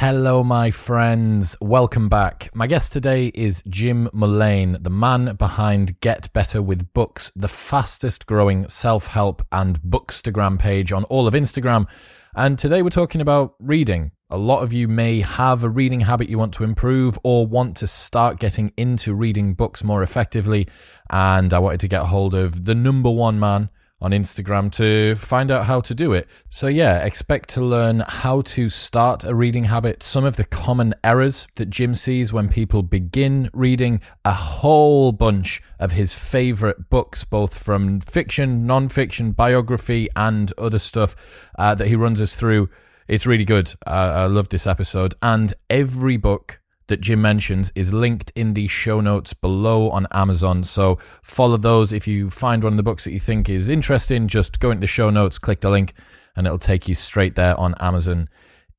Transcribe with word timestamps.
Hello, 0.00 0.44
my 0.44 0.70
friends. 0.70 1.56
Welcome 1.60 2.08
back. 2.08 2.50
My 2.54 2.68
guest 2.68 2.92
today 2.92 3.32
is 3.34 3.64
Jim 3.68 4.08
Mullane, 4.12 4.76
the 4.80 4.90
man 4.90 5.34
behind 5.34 5.98
Get 5.98 6.32
Better 6.32 6.62
with 6.62 6.92
Books, 6.92 7.32
the 7.34 7.48
fastest 7.48 8.24
growing 8.24 8.68
self 8.68 9.08
help 9.08 9.42
and 9.50 9.82
bookstagram 9.82 10.56
page 10.56 10.92
on 10.92 11.02
all 11.06 11.26
of 11.26 11.34
Instagram. 11.34 11.88
And 12.36 12.56
today 12.56 12.80
we're 12.80 12.90
talking 12.90 13.20
about 13.20 13.56
reading. 13.58 14.12
A 14.30 14.38
lot 14.38 14.62
of 14.62 14.72
you 14.72 14.86
may 14.86 15.20
have 15.20 15.64
a 15.64 15.68
reading 15.68 16.02
habit 16.02 16.28
you 16.28 16.38
want 16.38 16.54
to 16.54 16.62
improve 16.62 17.18
or 17.24 17.44
want 17.44 17.76
to 17.78 17.88
start 17.88 18.38
getting 18.38 18.72
into 18.76 19.16
reading 19.16 19.54
books 19.54 19.82
more 19.82 20.04
effectively. 20.04 20.68
And 21.10 21.52
I 21.52 21.58
wanted 21.58 21.80
to 21.80 21.88
get 21.88 22.04
hold 22.04 22.36
of 22.36 22.66
the 22.66 22.74
number 22.76 23.10
one 23.10 23.40
man 23.40 23.68
on 24.00 24.12
Instagram 24.12 24.70
to 24.72 25.14
find 25.16 25.50
out 25.50 25.66
how 25.66 25.80
to 25.80 25.94
do 25.94 26.12
it. 26.12 26.28
So, 26.50 26.68
yeah, 26.68 27.04
expect 27.04 27.48
to 27.50 27.60
learn 27.60 28.04
how 28.06 28.42
to 28.42 28.70
start 28.70 29.24
a 29.24 29.34
reading 29.34 29.64
habit, 29.64 30.02
some 30.02 30.24
of 30.24 30.36
the 30.36 30.44
common 30.44 30.94
errors 31.02 31.48
that 31.56 31.70
Jim 31.70 31.94
sees 31.94 32.32
when 32.32 32.48
people 32.48 32.82
begin 32.82 33.50
reading, 33.52 34.00
a 34.24 34.32
whole 34.32 35.12
bunch 35.12 35.62
of 35.78 35.92
his 35.92 36.12
favorite 36.12 36.88
books, 36.88 37.24
both 37.24 37.60
from 37.60 38.00
fiction, 38.00 38.66
non 38.66 38.88
fiction, 38.88 39.32
biography, 39.32 40.08
and 40.14 40.52
other 40.56 40.78
stuff 40.78 41.16
uh, 41.58 41.74
that 41.74 41.88
he 41.88 41.96
runs 41.96 42.20
us 42.20 42.36
through. 42.36 42.68
It's 43.08 43.26
really 43.26 43.46
good. 43.46 43.74
Uh, 43.86 43.90
I 43.90 44.26
love 44.26 44.50
this 44.50 44.66
episode. 44.66 45.14
And 45.22 45.54
every 45.70 46.18
book 46.18 46.57
that 46.88 47.00
Jim 47.00 47.22
mentions 47.22 47.72
is 47.74 47.92
linked 47.92 48.32
in 48.34 48.54
the 48.54 48.66
show 48.66 49.00
notes 49.00 49.32
below 49.32 49.90
on 49.90 50.06
Amazon. 50.10 50.64
So 50.64 50.98
follow 51.22 51.56
those. 51.56 51.92
If 51.92 52.06
you 52.06 52.30
find 52.30 52.64
one 52.64 52.72
of 52.74 52.76
the 52.76 52.82
books 52.82 53.04
that 53.04 53.12
you 53.12 53.20
think 53.20 53.48
is 53.48 53.68
interesting, 53.68 54.28
just 54.28 54.58
go 54.58 54.70
into 54.70 54.80
the 54.80 54.86
show 54.86 55.10
notes, 55.10 55.38
click 55.38 55.60
the 55.60 55.70
link, 55.70 55.94
and 56.34 56.46
it'll 56.46 56.58
take 56.58 56.88
you 56.88 56.94
straight 56.94 57.34
there 57.34 57.58
on 57.58 57.74
Amazon. 57.78 58.28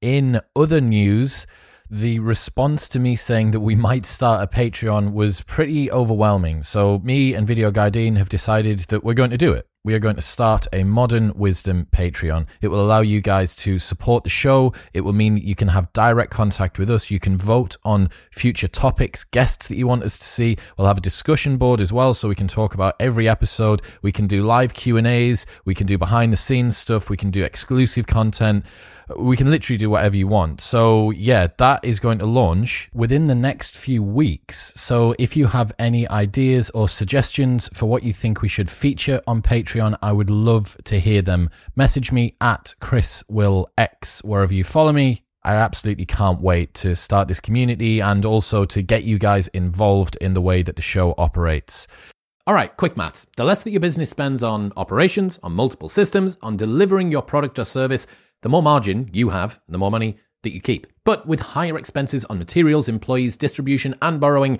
In 0.01 0.41
other 0.55 0.81
news, 0.81 1.47
the 1.89 2.19
response 2.19 2.87
to 2.89 2.99
me 2.99 3.15
saying 3.15 3.51
that 3.51 3.59
we 3.59 3.75
might 3.75 4.05
start 4.05 4.43
a 4.43 4.47
Patreon 4.47 5.13
was 5.13 5.41
pretty 5.41 5.91
overwhelming. 5.91 6.63
So 6.63 6.99
me 6.99 7.33
and 7.33 7.47
Video 7.47 7.71
Guidine 7.71 8.17
have 8.17 8.29
decided 8.29 8.79
that 8.89 9.03
we're 9.03 9.13
going 9.13 9.31
to 9.31 9.37
do 9.37 9.53
it 9.53 9.68
we 9.85 9.93
are 9.93 9.99
going 9.99 10.15
to 10.15 10.21
start 10.21 10.67
a 10.73 10.83
Modern 10.83 11.31
Wisdom 11.35 11.87
Patreon. 11.89 12.47
It 12.61 12.67
will 12.67 12.81
allow 12.81 12.99
you 12.99 13.21
guys 13.21 13.55
to 13.57 13.79
support 13.79 14.25
the 14.25 14.29
show. 14.29 14.73
It 14.93 15.01
will 15.01 15.13
mean 15.13 15.37
you 15.37 15.55
can 15.55 15.69
have 15.69 15.93
direct 15.93 16.31
contact 16.31 16.77
with 16.77 16.89
us. 16.89 17.09
You 17.09 17.19
can 17.19 17.37
vote 17.37 17.77
on 17.85 18.09
future 18.29 18.67
topics, 18.67 19.23
guests 19.23 19.69
that 19.69 19.77
you 19.77 19.87
want 19.87 20.03
us 20.03 20.19
to 20.19 20.25
see. 20.25 20.57
We'll 20.77 20.87
have 20.87 20.97
a 20.97 21.01
discussion 21.01 21.55
board 21.55 21.79
as 21.79 21.93
well, 21.93 22.13
so 22.13 22.27
we 22.27 22.35
can 22.35 22.49
talk 22.49 22.73
about 22.73 22.95
every 22.99 23.29
episode. 23.29 23.81
We 24.01 24.11
can 24.11 24.27
do 24.27 24.43
live 24.43 24.73
Q 24.73 24.97
and 24.97 25.07
A's. 25.07 25.45
We 25.63 25.75
can 25.75 25.87
do 25.87 25.97
behind 25.97 26.33
the 26.33 26.37
scenes 26.37 26.75
stuff. 26.75 27.09
We 27.09 27.15
can 27.15 27.31
do 27.31 27.43
exclusive 27.43 28.05
content 28.05 28.65
we 29.17 29.37
can 29.37 29.49
literally 29.49 29.77
do 29.77 29.89
whatever 29.89 30.15
you 30.15 30.27
want. 30.27 30.61
So, 30.61 31.11
yeah, 31.11 31.47
that 31.57 31.79
is 31.83 31.99
going 31.99 32.19
to 32.19 32.25
launch 32.25 32.89
within 32.93 33.27
the 33.27 33.35
next 33.35 33.75
few 33.75 34.03
weeks. 34.03 34.73
So, 34.75 35.15
if 35.17 35.35
you 35.35 35.47
have 35.47 35.71
any 35.79 36.07
ideas 36.07 36.69
or 36.71 36.87
suggestions 36.87 37.69
for 37.73 37.87
what 37.87 38.03
you 38.03 38.13
think 38.13 38.41
we 38.41 38.47
should 38.47 38.69
feature 38.69 39.21
on 39.25 39.41
Patreon, 39.41 39.97
I 40.01 40.11
would 40.11 40.29
love 40.29 40.77
to 40.85 40.99
hear 40.99 41.21
them. 41.21 41.49
Message 41.75 42.11
me 42.11 42.35
at 42.41 42.73
Chris 42.79 43.23
Will 43.27 43.69
X 43.77 44.23
wherever 44.23 44.53
you 44.53 44.63
follow 44.63 44.91
me. 44.91 45.23
I 45.43 45.55
absolutely 45.55 46.05
can't 46.05 46.41
wait 46.41 46.73
to 46.75 46.95
start 46.95 47.27
this 47.27 47.39
community 47.39 48.01
and 48.01 48.25
also 48.25 48.65
to 48.65 48.81
get 48.81 49.05
you 49.05 49.17
guys 49.17 49.47
involved 49.49 50.17
in 50.17 50.33
the 50.33 50.41
way 50.41 50.61
that 50.63 50.75
the 50.75 50.81
show 50.81 51.15
operates. 51.17 51.87
All 52.45 52.55
right, 52.55 52.75
quick 52.75 52.97
maths. 52.97 53.27
The 53.37 53.43
less 53.43 53.63
that 53.63 53.69
your 53.71 53.79
business 53.79 54.09
spends 54.09 54.43
on 54.43 54.73
operations, 54.75 55.39
on 55.43 55.53
multiple 55.53 55.87
systems, 55.87 56.35
on 56.41 56.57
delivering 56.57 57.11
your 57.11 57.21
product 57.21 57.59
or 57.59 57.63
service, 57.63 58.07
the 58.41 58.49
more 58.49 58.63
margin 58.63 59.09
you 59.13 59.29
have, 59.29 59.59
the 59.67 59.77
more 59.77 59.91
money 59.91 60.17
that 60.43 60.53
you 60.53 60.61
keep. 60.61 60.87
But 61.03 61.27
with 61.27 61.39
higher 61.39 61.77
expenses 61.77 62.25
on 62.25 62.39
materials, 62.39 62.87
employees, 62.87 63.37
distribution, 63.37 63.95
and 64.01 64.19
borrowing, 64.19 64.59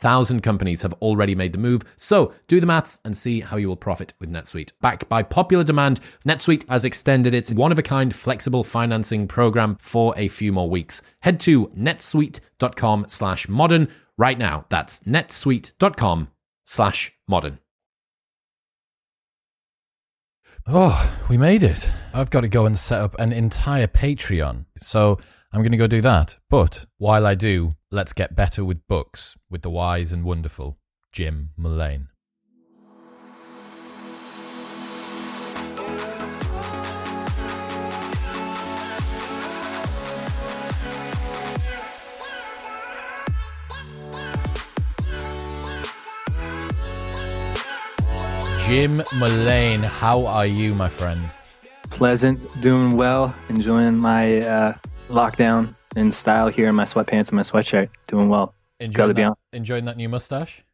37,000 0.00 0.40
companies 0.40 0.82
have 0.82 0.92
already 0.94 1.34
made 1.34 1.52
the 1.52 1.58
move, 1.58 1.82
so 1.96 2.32
do 2.48 2.60
the 2.60 2.66
maths 2.66 3.00
and 3.04 3.16
see 3.16 3.40
how 3.40 3.56
you 3.56 3.68
will 3.68 3.76
profit 3.76 4.12
with 4.18 4.30
NetSuite. 4.30 4.72
Backed 4.80 5.08
by 5.08 5.22
popular 5.22 5.64
demand, 5.64 6.00
NetSuite 6.26 6.68
has 6.68 6.84
extended 6.84 7.34
its 7.34 7.52
one 7.52 7.72
of 7.72 7.78
a 7.78 7.82
kind 7.82 8.14
flexible 8.14 8.64
financing 8.64 9.28
program 9.28 9.76
for 9.80 10.14
a 10.16 10.28
few 10.28 10.52
more 10.52 10.70
weeks. 10.70 11.02
Head 11.20 11.40
to 11.40 11.68
netsuite.com 11.68 13.06
slash 13.08 13.48
modern 13.48 13.88
right 14.16 14.38
now. 14.38 14.64
That's 14.68 15.00
netsuite.com 15.00 16.28
slash 16.64 17.12
modern. 17.28 17.58
Oh, 20.66 21.18
we 21.28 21.36
made 21.36 21.62
it. 21.62 21.88
I've 22.14 22.30
got 22.30 22.42
to 22.42 22.48
go 22.48 22.66
and 22.66 22.78
set 22.78 23.00
up 23.00 23.18
an 23.18 23.32
entire 23.32 23.86
Patreon. 23.86 24.66
So 24.78 25.18
I'm 25.52 25.62
going 25.62 25.72
to 25.72 25.78
go 25.78 25.86
do 25.86 26.00
that. 26.02 26.36
But 26.48 26.86
while 26.98 27.26
I 27.26 27.34
do, 27.34 27.74
let's 27.92 28.12
get 28.12 28.36
better 28.36 28.64
with 28.64 28.86
books 28.86 29.36
with 29.50 29.62
the 29.62 29.70
wise 29.70 30.12
and 30.12 30.24
wonderful 30.24 30.78
Jim 31.10 31.50
Mullane. 31.56 32.08
Jim 48.66 49.02
Mullane, 49.18 49.80
how 49.82 50.24
are 50.26 50.46
you, 50.46 50.76
my 50.76 50.88
friend? 50.88 51.28
Pleasant, 51.90 52.38
doing 52.60 52.96
well, 52.96 53.34
enjoying 53.48 53.98
my 53.98 54.38
uh, 54.42 54.74
lockdown 55.08 55.74
in 55.96 56.12
style 56.12 56.48
here 56.48 56.68
in 56.68 56.74
my 56.74 56.84
sweatpants 56.84 57.28
and 57.28 57.32
my 57.32 57.42
sweatshirt. 57.42 57.90
Doing 58.08 58.28
well. 58.28 58.54
Enjoying, 58.78 59.14
that, 59.14 59.36
enjoying 59.52 59.84
that 59.84 59.96
new 59.96 60.08
mustache? 60.08 60.64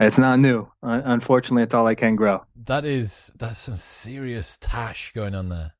It's 0.00 0.18
not 0.18 0.38
new. 0.38 0.70
Unfortunately, 0.82 1.62
it's 1.62 1.74
all 1.74 1.86
I 1.86 1.94
can 1.94 2.14
grow. 2.14 2.44
That 2.66 2.84
is 2.84 3.32
that's 3.36 3.58
some 3.58 3.76
serious 3.76 4.58
tash 4.60 5.12
going 5.12 5.34
on 5.34 5.48
there. 5.48 5.72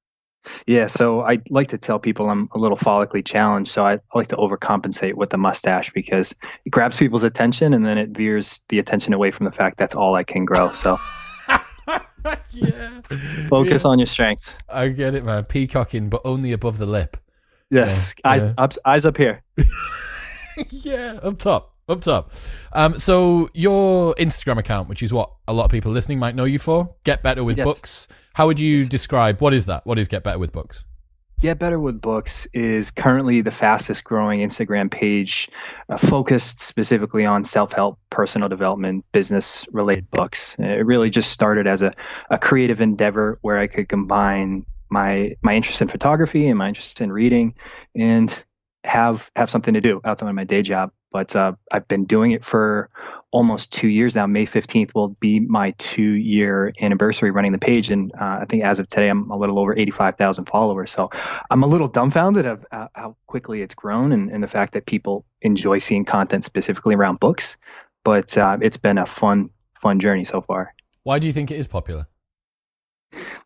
Yeah, 0.67 0.89
so 0.89 1.23
I 1.23 1.39
like 1.49 1.69
to 1.69 1.79
tell 1.79 1.99
people 1.99 2.29
I'm 2.29 2.49
a 2.53 2.59
little 2.59 2.77
follically 2.77 3.25
challenged, 3.25 3.71
so 3.71 3.87
I 3.87 4.01
like 4.15 4.29
to 4.29 4.37
overcompensate 4.37 5.15
with 5.15 5.31
the 5.31 5.39
mustache 5.39 5.91
because 5.93 6.35
it 6.65 6.71
grabs 6.71 6.97
people's 6.97 7.25
attention 7.25 7.73
and 7.73 7.85
then 7.85 7.97
it 7.97 8.11
veers 8.11 8.63
the 8.69 8.79
attention 8.79 9.15
away 9.15 9.31
from 9.31 9.47
the 9.47 9.53
fact 9.53 9.79
that's 9.79 9.95
all 9.95 10.15
I 10.15 10.23
can 10.23 10.45
grow. 10.45 10.71
So 10.73 10.99
yeah. 12.51 13.01
Focus 13.49 13.85
yeah. 13.85 13.91
on 13.91 13.99
your 13.99 14.07
strengths. 14.07 14.59
I 14.69 14.89
get 14.89 15.15
it, 15.15 15.25
man. 15.25 15.45
Peacocking, 15.45 16.09
but 16.09 16.21
only 16.25 16.53
above 16.53 16.79
the 16.79 16.87
lip. 16.87 17.17
Yes. 17.75 18.15
Yeah. 18.25 18.31
Eyes, 18.31 18.47
yeah. 18.47 18.55
Up, 18.59 18.73
eyes 18.85 19.05
up 19.05 19.17
here. 19.17 19.43
yeah, 20.71 21.19
up 21.23 21.39
top. 21.39 21.73
Up 21.89 22.01
top. 22.01 22.33
Um, 22.73 22.99
so 22.99 23.51
your 23.53 24.15
Instagram 24.15 24.59
account, 24.59 24.89
which 24.89 25.03
is 25.03 25.13
what 25.13 25.31
a 25.47 25.53
lot 25.53 25.65
of 25.65 25.71
people 25.71 25.93
listening 25.93 26.19
might 26.19 26.35
know 26.35 26.45
you 26.45 26.59
for, 26.59 26.89
Get 27.05 27.23
Better 27.23 27.45
with 27.45 27.59
yes. 27.59 27.65
Books. 27.67 28.15
How 28.33 28.47
would 28.47 28.59
you 28.59 28.79
yes. 28.79 28.89
describe 28.89 29.41
what 29.41 29.53
is 29.53 29.67
that? 29.67 29.85
What 29.85 29.99
is 29.99 30.09
Get 30.09 30.23
Better 30.23 30.39
with 30.39 30.53
Books? 30.53 30.87
Get 31.41 31.59
Better 31.59 31.79
with 31.79 32.01
Books 32.01 32.47
is 32.55 32.91
currently 32.91 33.43
the 33.43 33.51
fastest 33.51 34.05
growing 34.05 34.41
Instagram 34.41 34.91
page 34.91 35.51
uh, 35.89 35.99
focused 35.99 36.61
specifically 36.61 37.27
on 37.27 37.45
self 37.45 37.73
help, 37.73 37.99
personal 38.09 38.49
development, 38.49 39.05
business 39.13 39.67
related 39.73 40.11
books. 40.11 40.57
It 40.59 40.87
really 40.87 41.11
just 41.11 41.33
started 41.33 41.67
as 41.67 41.83
a, 41.83 41.93
a 42.31 42.39
creative 42.39 42.81
endeavor 42.81 43.39
where 43.43 43.59
I 43.59 43.67
could 43.67 43.89
combine 43.89 44.65
my 44.95 45.35
my 45.43 45.55
interest 45.55 45.83
in 45.83 45.89
photography 45.89 46.47
and 46.49 46.57
my 46.57 46.69
interest 46.69 47.01
in 47.03 47.13
reading 47.13 47.53
and 47.95 48.45
have 48.85 49.31
have 49.37 49.51
something 49.51 49.75
to 49.75 49.81
do 49.81 50.01
outside 50.05 50.29
of 50.29 50.35
my 50.35 50.45
day 50.45 50.63
job. 50.63 50.91
But 51.11 51.37
uh, 51.37 51.53
I've 51.71 51.87
been 51.87 52.07
doing 52.07 52.33
it 52.33 52.45
for 52.45 52.91
almost 53.31 53.73
two 53.73 53.89
years 53.89 54.17
now. 54.17 54.27
May 54.27 54.47
15th 54.47 54.95
will 54.95 55.09
be 55.09 55.39
my 55.39 55.73
two 55.79 56.15
year 56.35 56.73
anniversary 56.81 57.31
running 57.31 57.53
the 57.53 57.59
page. 57.59 57.91
And 57.91 58.13
uh, 58.21 58.39
I 58.41 58.47
think 58.49 58.65
as 58.65 58.81
of 58.81 58.89
today, 58.89 59.09
I'm 59.09 59.31
a 59.31 59.37
little 59.37 59.61
over 59.61 59.79
85,000 59.79 60.47
followers. 60.47 60.91
So 60.91 61.11
I'm 61.51 61.63
a 61.63 61.69
little 61.69 61.87
dumbfounded 61.87 62.47
of 62.47 62.67
uh, 62.73 62.89
how 62.95 63.17
quickly 63.29 63.63
it's 63.63 63.75
grown 63.75 64.11
and, 64.11 64.29
and, 64.31 64.43
the 64.43 64.49
fact 64.49 64.73
that 64.73 64.87
people 64.87 65.25
enjoy 65.41 65.79
seeing 65.79 66.05
content 66.05 66.43
specifically 66.43 66.97
around 66.97 67.21
books. 67.21 67.57
But 68.03 68.37
uh, 68.37 68.59
it's 68.61 68.77
been 68.77 68.99
a 68.99 69.07
fun, 69.07 69.51
fun 69.81 70.01
journey 70.01 70.25
so 70.25 70.41
far. 70.41 70.75
Why 71.05 71.21
do 71.21 71.29
you 71.29 71.33
think 71.33 71.53
it 71.53 71.59
is 71.59 71.69
popular? 71.69 72.09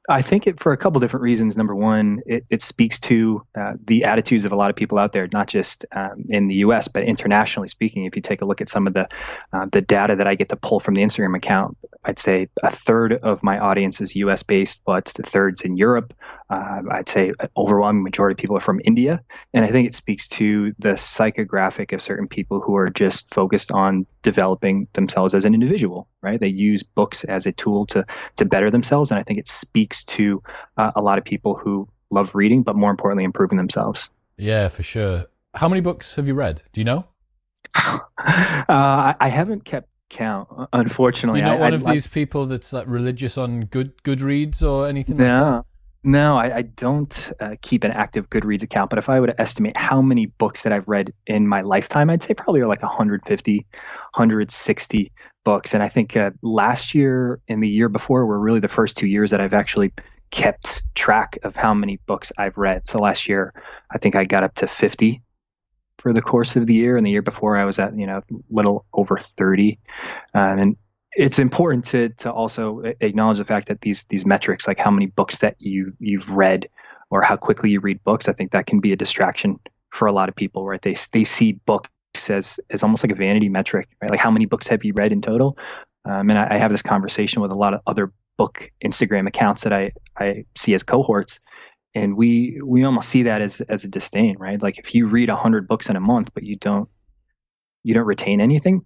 I 0.08 0.22
think 0.22 0.46
it 0.46 0.60
for 0.60 0.72
a 0.72 0.76
couple 0.76 1.00
different 1.00 1.22
reasons. 1.22 1.56
Number 1.56 1.74
one, 1.74 2.20
it, 2.26 2.44
it 2.50 2.62
speaks 2.62 2.98
to 3.00 3.42
uh, 3.58 3.74
the 3.84 4.04
attitudes 4.04 4.44
of 4.44 4.52
a 4.52 4.56
lot 4.56 4.70
of 4.70 4.76
people 4.76 4.98
out 4.98 5.12
there, 5.12 5.28
not 5.32 5.48
just 5.48 5.84
um, 5.92 6.24
in 6.28 6.48
the 6.48 6.56
U.S. 6.56 6.88
but 6.88 7.02
internationally 7.02 7.68
speaking. 7.68 8.04
If 8.04 8.16
you 8.16 8.22
take 8.22 8.40
a 8.40 8.44
look 8.44 8.60
at 8.60 8.68
some 8.68 8.86
of 8.86 8.94
the 8.94 9.08
uh, 9.52 9.66
the 9.70 9.82
data 9.82 10.16
that 10.16 10.26
I 10.26 10.34
get 10.34 10.48
to 10.50 10.56
pull 10.56 10.80
from 10.80 10.94
the 10.94 11.02
Instagram 11.02 11.36
account, 11.36 11.76
I'd 12.04 12.18
say 12.18 12.48
a 12.62 12.70
third 12.70 13.12
of 13.12 13.42
my 13.42 13.58
audience 13.58 14.00
is 14.00 14.16
U.S. 14.16 14.42
based, 14.42 14.82
but 14.84 15.06
the 15.16 15.22
third's 15.22 15.62
in 15.62 15.76
Europe. 15.76 16.14
Uh, 16.50 16.82
I'd 16.90 17.08
say 17.08 17.32
overwhelming 17.56 18.02
majority 18.02 18.34
of 18.34 18.38
people 18.38 18.56
are 18.56 18.60
from 18.60 18.80
India, 18.84 19.22
and 19.52 19.64
I 19.64 19.68
think 19.68 19.88
it 19.88 19.94
speaks 19.94 20.28
to 20.28 20.72
the 20.78 20.90
psychographic 20.90 21.92
of 21.92 22.00
certain 22.00 22.28
people 22.28 22.60
who 22.60 22.76
are 22.76 22.88
just 22.88 23.34
focused 23.34 23.70
on 23.72 24.06
developing 24.22 24.88
themselves 24.94 25.34
as 25.34 25.44
an 25.44 25.54
individual. 25.54 26.08
Right? 26.22 26.40
They 26.40 26.48
use 26.48 26.82
books 26.82 27.24
as 27.24 27.46
a 27.46 27.52
tool 27.52 27.86
to 27.86 28.06
to 28.36 28.44
better 28.44 28.70
themselves, 28.70 29.10
and 29.10 29.20
I 29.20 29.22
think 29.22 29.38
it 29.38 29.48
speaks 29.48 30.04
to 30.04 30.42
uh, 30.76 30.92
a 30.96 31.02
lot 31.02 31.18
of 31.18 31.24
people 31.24 31.54
who 31.54 31.88
love 32.10 32.34
reading, 32.34 32.62
but 32.62 32.76
more 32.76 32.90
importantly, 32.90 33.24
improving 33.24 33.58
themselves. 33.58 34.10
Yeah, 34.36 34.68
for 34.68 34.82
sure. 34.82 35.26
How 35.54 35.68
many 35.68 35.80
books 35.80 36.16
have 36.16 36.26
you 36.26 36.34
read? 36.34 36.62
Do 36.72 36.80
you 36.80 36.84
know? 36.84 37.06
uh, 37.74 38.00
I, 38.68 39.14
I, 39.20 39.28
haven't 39.28 39.64
kept 39.64 39.88
count, 40.08 40.48
unfortunately. 40.72 41.40
You're 41.40 41.48
not 41.48 41.58
I, 41.58 41.60
one 41.60 41.72
I, 41.72 41.76
of 41.76 41.84
these 41.84 42.06
people 42.06 42.46
that's 42.46 42.72
like 42.72 42.86
religious 42.86 43.36
on 43.36 43.62
good 43.66 43.96
Goodreads 44.02 44.62
or 44.62 44.86
anything. 44.86 45.18
No, 45.18 45.56
like 45.56 45.64
no, 46.08 46.38
I, 46.38 46.62
don't 46.62 47.32
uh, 47.38 47.56
keep 47.60 47.84
an 47.84 47.90
active 47.90 48.30
Goodreads 48.30 48.62
account. 48.62 48.88
But 48.88 48.98
if 48.98 49.10
I 49.10 49.20
were 49.20 49.26
to 49.26 49.38
estimate 49.38 49.76
how 49.76 50.00
many 50.00 50.24
books 50.24 50.62
that 50.62 50.72
I've 50.72 50.88
read 50.88 51.12
in 51.26 51.46
my 51.46 51.60
lifetime, 51.60 52.08
I'd 52.08 52.22
say 52.22 52.32
probably 52.32 52.62
like 52.62 52.80
150, 52.80 53.56
160 53.58 55.12
books. 55.44 55.74
And 55.74 55.82
I 55.82 55.88
think 55.88 56.16
uh, 56.16 56.30
last 56.40 56.94
year 56.94 57.40
and 57.46 57.62
the 57.62 57.68
year 57.68 57.90
before 57.90 58.24
were 58.24 58.40
really 58.40 58.60
the 58.60 58.68
first 58.68 58.96
two 58.96 59.06
years 59.06 59.32
that 59.32 59.42
I've 59.42 59.52
actually 59.52 59.92
kept 60.30 60.82
track 60.94 61.38
of 61.42 61.56
how 61.56 61.74
many 61.74 61.98
books 62.06 62.32
I've 62.38 62.56
read. 62.56 62.88
So 62.88 62.98
last 63.00 63.28
year, 63.28 63.52
I 63.90 63.98
think 63.98 64.16
I 64.16 64.24
got 64.24 64.44
up 64.44 64.54
to 64.56 64.66
50 64.66 65.22
for 65.98 66.14
the 66.14 66.22
course 66.22 66.56
of 66.56 66.66
the 66.66 66.74
year. 66.74 66.96
And 66.96 67.04
the 67.04 67.10
year 67.10 67.22
before, 67.22 67.58
I 67.58 67.66
was 67.66 67.78
at, 67.78 67.94
you 67.94 68.06
know, 68.06 68.18
a 68.18 68.34
little 68.50 68.86
over 68.94 69.18
30. 69.18 69.78
Um, 70.32 70.58
and 70.58 70.76
it's 71.12 71.38
important 71.38 71.84
to 71.86 72.10
to 72.10 72.32
also 72.32 72.82
acknowledge 73.00 73.38
the 73.38 73.44
fact 73.44 73.68
that 73.68 73.80
these 73.80 74.04
these 74.04 74.26
metrics, 74.26 74.66
like 74.66 74.78
how 74.78 74.90
many 74.90 75.06
books 75.06 75.38
that 75.38 75.56
you 75.58 75.92
you've 75.98 76.30
read 76.30 76.68
or 77.10 77.22
how 77.22 77.36
quickly 77.36 77.70
you 77.70 77.80
read 77.80 78.02
books, 78.04 78.28
I 78.28 78.32
think 78.32 78.52
that 78.52 78.66
can 78.66 78.80
be 78.80 78.92
a 78.92 78.96
distraction 78.96 79.58
for 79.90 80.06
a 80.06 80.12
lot 80.12 80.28
of 80.28 80.36
people, 80.36 80.66
right? 80.66 80.80
They 80.80 80.94
they 81.12 81.24
see 81.24 81.52
books 81.52 81.90
as 82.28 82.60
as 82.70 82.82
almost 82.82 83.04
like 83.04 83.12
a 83.12 83.16
vanity 83.16 83.48
metric, 83.48 83.88
right? 84.00 84.10
Like 84.10 84.20
how 84.20 84.30
many 84.30 84.46
books 84.46 84.68
have 84.68 84.84
you 84.84 84.92
read 84.94 85.12
in 85.12 85.22
total? 85.22 85.58
Um, 86.04 86.30
and 86.30 86.38
I, 86.38 86.54
I, 86.54 86.58
have 86.58 86.70
this 86.70 86.82
conversation 86.82 87.42
with 87.42 87.52
a 87.52 87.56
lot 87.56 87.74
of 87.74 87.80
other 87.86 88.12
book 88.36 88.70
Instagram 88.82 89.26
accounts 89.26 89.64
that 89.64 89.72
I 89.72 89.92
I 90.16 90.44
see 90.56 90.74
as 90.74 90.82
cohorts, 90.82 91.40
and 91.94 92.16
we 92.16 92.60
we 92.64 92.84
almost 92.84 93.08
see 93.08 93.24
that 93.24 93.42
as 93.42 93.60
as 93.60 93.84
a 93.84 93.88
disdain, 93.88 94.36
right? 94.38 94.62
Like 94.62 94.78
if 94.78 94.94
you 94.94 95.06
read 95.06 95.30
hundred 95.30 95.68
books 95.68 95.90
in 95.90 95.96
a 95.96 96.00
month, 96.00 96.32
but 96.34 96.44
you 96.44 96.56
don't 96.56 96.88
you 97.82 97.94
don't 97.94 98.06
retain 98.06 98.40
anything, 98.40 98.84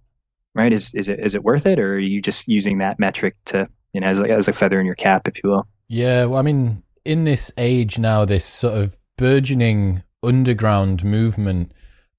right? 0.55 0.71
Is 0.71 0.93
is 0.93 1.07
it 1.09 1.19
is 1.19 1.35
it 1.35 1.43
worth 1.43 1.65
it, 1.65 1.79
or 1.79 1.95
are 1.95 1.99
you 1.99 2.21
just 2.21 2.47
using 2.47 2.79
that 2.79 2.99
metric 2.99 3.35
to 3.45 3.67
you 3.93 4.01
know 4.01 4.07
as 4.07 4.21
a, 4.21 4.29
as 4.29 4.47
a 4.47 4.53
feather 4.53 4.79
in 4.79 4.85
your 4.85 4.95
cap, 4.95 5.27
if 5.27 5.43
you 5.43 5.49
will? 5.49 5.67
Yeah, 5.87 6.25
well, 6.25 6.39
I 6.39 6.43
mean, 6.43 6.83
in 7.05 7.23
this 7.23 7.51
age 7.57 7.99
now, 7.99 8.25
this 8.25 8.45
sort 8.45 8.77
of 8.77 8.97
burgeoning 9.17 10.03
underground 10.23 11.03
movement 11.03 11.71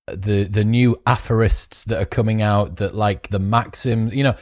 the 0.06 0.44
the 0.44 0.64
new 0.64 0.96
aphorists 1.06 1.84
that 1.84 2.00
are 2.00 2.06
coming 2.06 2.42
out 2.42 2.76
that 2.76 2.94
like 2.94 3.28
the 3.28 3.38
maxims 3.38 4.14
you 4.14 4.22
know 4.22 4.34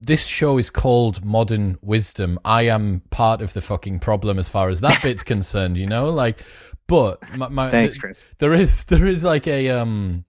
this 0.00 0.26
show 0.26 0.58
is 0.58 0.70
called 0.70 1.24
modern 1.24 1.76
wisdom 1.82 2.38
i 2.44 2.62
am 2.62 3.00
part 3.10 3.42
of 3.42 3.52
the 3.52 3.60
fucking 3.60 3.98
problem 3.98 4.38
as 4.38 4.48
far 4.48 4.68
as 4.70 4.80
that 4.80 4.98
bit's 5.02 5.22
concerned 5.22 5.76
you 5.76 5.86
know 5.86 6.10
like 6.10 6.42
but 6.86 7.20
my, 7.36 7.48
my, 7.48 7.70
thanks 7.70 7.98
chris 7.98 8.26
there 8.38 8.54
is 8.54 8.84
there 8.84 9.06
is 9.06 9.22
like 9.22 9.46
a 9.46 9.68
um 9.70 10.24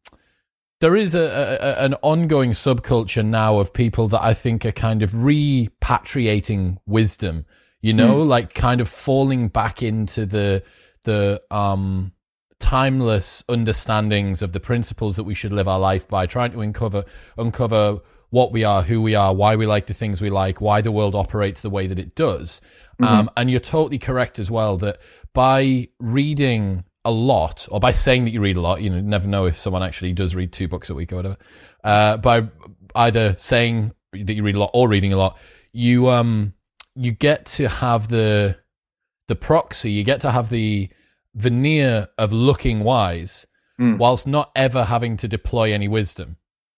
there 0.79 0.95
is 0.95 1.15
a, 1.15 1.21
a, 1.61 1.83
an 1.83 1.95
ongoing 2.01 2.51
subculture 2.51 3.25
now 3.25 3.59
of 3.59 3.73
people 3.73 4.07
that 4.07 4.23
i 4.23 4.33
think 4.33 4.65
are 4.65 4.71
kind 4.71 5.01
of 5.01 5.11
repatriating 5.11 6.77
wisdom 6.85 7.45
you 7.81 7.93
know 7.93 8.17
mm. 8.17 8.27
like 8.27 8.53
kind 8.53 8.81
of 8.81 8.87
falling 8.87 9.47
back 9.47 9.81
into 9.81 10.25
the 10.25 10.63
the 11.03 11.41
um 11.51 12.11
timeless 12.59 13.43
understandings 13.47 14.41
of 14.41 14.51
the 14.51 14.59
principles 14.59 15.15
that 15.15 15.23
we 15.23 15.33
should 15.33 15.53
live 15.53 15.67
our 15.67 15.79
life 15.79 16.07
by, 16.07 16.25
trying 16.25 16.51
to 16.51 16.61
uncover 16.61 17.03
uncover 17.37 17.99
what 18.29 18.51
we 18.51 18.63
are, 18.63 18.81
who 18.81 19.01
we 19.01 19.15
are, 19.15 19.33
why 19.33 19.55
we 19.55 19.65
like 19.65 19.85
the 19.85 19.93
things 19.93 20.21
we 20.21 20.29
like, 20.29 20.59
why 20.59 20.81
the 20.81 20.91
world 20.91 21.15
operates 21.15 21.61
the 21.61 21.69
way 21.69 21.87
that 21.87 21.97
it 21.97 22.13
does. 22.13 22.61
Mm-hmm. 22.99 23.13
Um, 23.13 23.29
and 23.37 23.49
you're 23.49 23.61
totally 23.61 23.99
correct 23.99 24.37
as 24.37 24.51
well 24.51 24.75
that 24.77 24.99
by 25.33 25.87
reading 25.99 26.83
a 27.05 27.11
lot, 27.11 27.67
or 27.71 27.79
by 27.79 27.91
saying 27.91 28.25
that 28.25 28.31
you 28.31 28.41
read 28.41 28.57
a 28.57 28.61
lot, 28.61 28.81
you 28.81 28.89
know, 28.89 28.99
never 28.99 29.27
know 29.27 29.45
if 29.45 29.57
someone 29.57 29.83
actually 29.83 30.13
does 30.13 30.35
read 30.35 30.51
two 30.51 30.67
books 30.67 30.89
a 30.89 30.95
week 30.95 31.13
or 31.13 31.17
whatever. 31.17 31.37
Uh, 31.83 32.17
by 32.17 32.47
either 32.95 33.35
saying 33.37 33.93
that 34.11 34.33
you 34.33 34.43
read 34.43 34.55
a 34.55 34.59
lot 34.59 34.71
or 34.73 34.89
reading 34.89 35.13
a 35.13 35.17
lot, 35.17 35.37
you 35.71 36.09
um 36.09 36.53
you 36.95 37.11
get 37.11 37.45
to 37.45 37.69
have 37.69 38.07
the 38.09 38.57
the 39.27 39.35
proxy, 39.35 39.91
you 39.91 40.03
get 40.03 40.19
to 40.21 40.31
have 40.31 40.49
the 40.49 40.89
veneer 41.35 42.07
of 42.17 42.33
looking 42.33 42.83
wise 42.83 43.45
mm. 43.79 43.97
whilst 43.97 44.25
not 44.25 44.51
ever 44.55 44.85
having 44.85 45.17
to 45.17 45.27
deploy 45.27 45.73
any 45.73 45.87
wisdom. 45.87 46.37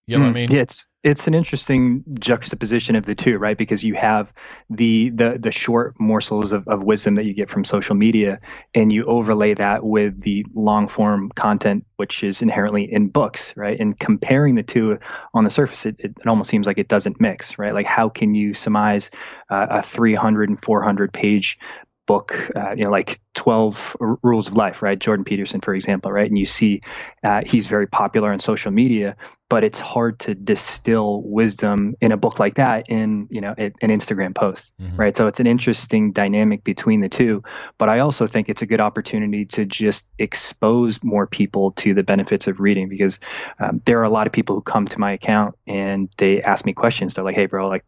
You 0.09 0.17
know 0.17 0.23
mm. 0.23 0.27
what 0.27 0.29
I 0.29 0.31
hmm. 0.31 0.33
mean? 0.33 0.51
Yeah, 0.51 0.61
it's 0.61 0.87
it's 1.03 1.27
an 1.27 1.35
interesting 1.35 2.03
juxtaposition 2.19 2.95
of 2.95 3.05
the 3.05 3.13
two, 3.13 3.37
right? 3.37 3.55
Because 3.55 3.83
you 3.83 3.93
have 3.93 4.33
the 4.67 5.11
the 5.11 5.37
the 5.39 5.51
short 5.51 5.99
morsels 5.99 6.51
of, 6.51 6.67
of 6.67 6.81
wisdom 6.81 7.13
that 7.15 7.25
you 7.25 7.35
get 7.35 7.47
from 7.47 7.63
social 7.63 7.93
media, 7.93 8.39
and 8.73 8.91
you 8.91 9.03
overlay 9.05 9.53
that 9.53 9.83
with 9.83 10.19
the 10.19 10.47
long 10.55 10.87
form 10.87 11.29
content, 11.29 11.85
which 11.97 12.23
is 12.23 12.41
inherently 12.41 12.91
in 12.91 13.09
books, 13.09 13.55
right? 13.55 13.79
And 13.79 13.97
comparing 13.99 14.55
the 14.55 14.63
two 14.63 14.97
on 15.31 15.43
the 15.43 15.51
surface, 15.51 15.85
it, 15.85 15.97
it, 15.99 16.13
it 16.19 16.27
almost 16.27 16.49
seems 16.49 16.65
like 16.65 16.79
it 16.79 16.87
doesn't 16.87 17.21
mix, 17.21 17.59
right? 17.59 17.75
Like 17.75 17.85
how 17.85 18.09
can 18.09 18.33
you 18.33 18.55
surmise 18.55 19.11
uh, 19.47 19.67
a 19.69 19.81
300 19.83 20.49
and 20.49 20.59
400 20.59 21.13
page 21.13 21.59
book, 22.09 22.49
uh, 22.55 22.71
you 22.71 22.85
know, 22.85 22.89
like 22.89 23.19
12 23.35 23.95
Rules 24.23 24.47
of 24.47 24.55
Life, 24.55 24.81
right? 24.81 24.97
Jordan 24.97 25.23
Peterson, 25.23 25.61
for 25.61 25.75
example, 25.75 26.11
right? 26.11 26.27
And 26.27 26.39
you 26.39 26.47
see 26.47 26.81
uh, 27.23 27.41
he's 27.45 27.67
very 27.67 27.85
popular 27.85 28.31
on 28.31 28.39
social 28.39 28.71
media, 28.71 29.15
but 29.47 29.63
it's 29.63 29.79
hard 29.79 30.17
to 30.21 30.33
distill 30.33 31.21
wisdom 31.21 31.93
in 32.01 32.11
a 32.11 32.17
book 32.17 32.39
like 32.39 32.55
that 32.55 32.89
in, 32.89 33.27
you 33.29 33.41
know, 33.41 33.53
an 33.55 33.73
Instagram 33.83 34.33
post, 34.33 34.73
mm-hmm. 34.81 34.95
right? 34.95 35.15
So 35.15 35.27
it's 35.27 35.39
an 35.39 35.45
interesting 35.45 36.11
dynamic 36.11 36.63
between 36.63 37.01
the 37.01 37.09
two. 37.09 37.43
But 37.77 37.89
I 37.89 37.99
also 37.99 38.25
think 38.25 38.49
it's 38.49 38.63
a 38.63 38.65
good 38.65 38.81
opportunity 38.81 39.45
to 39.45 39.67
just 39.67 40.09
expose 40.17 41.03
more 41.03 41.27
people 41.27 41.73
to 41.73 41.93
the 41.93 42.01
benefits 42.01 42.47
of 42.47 42.59
reading 42.59 42.89
because 42.89 43.19
um, 43.59 43.83
there 43.85 43.99
are 43.99 44.03
a 44.03 44.09
lot 44.09 44.25
of 44.25 44.33
people 44.33 44.55
who 44.55 44.63
come 44.63 44.87
to 44.87 44.99
my 44.99 45.11
account 45.11 45.53
and 45.67 46.09
they 46.17 46.41
ask 46.41 46.65
me 46.65 46.73
questions. 46.73 47.13
They're 47.13 47.23
like, 47.23 47.35
hey, 47.35 47.45
bro, 47.45 47.67
like, 47.67 47.85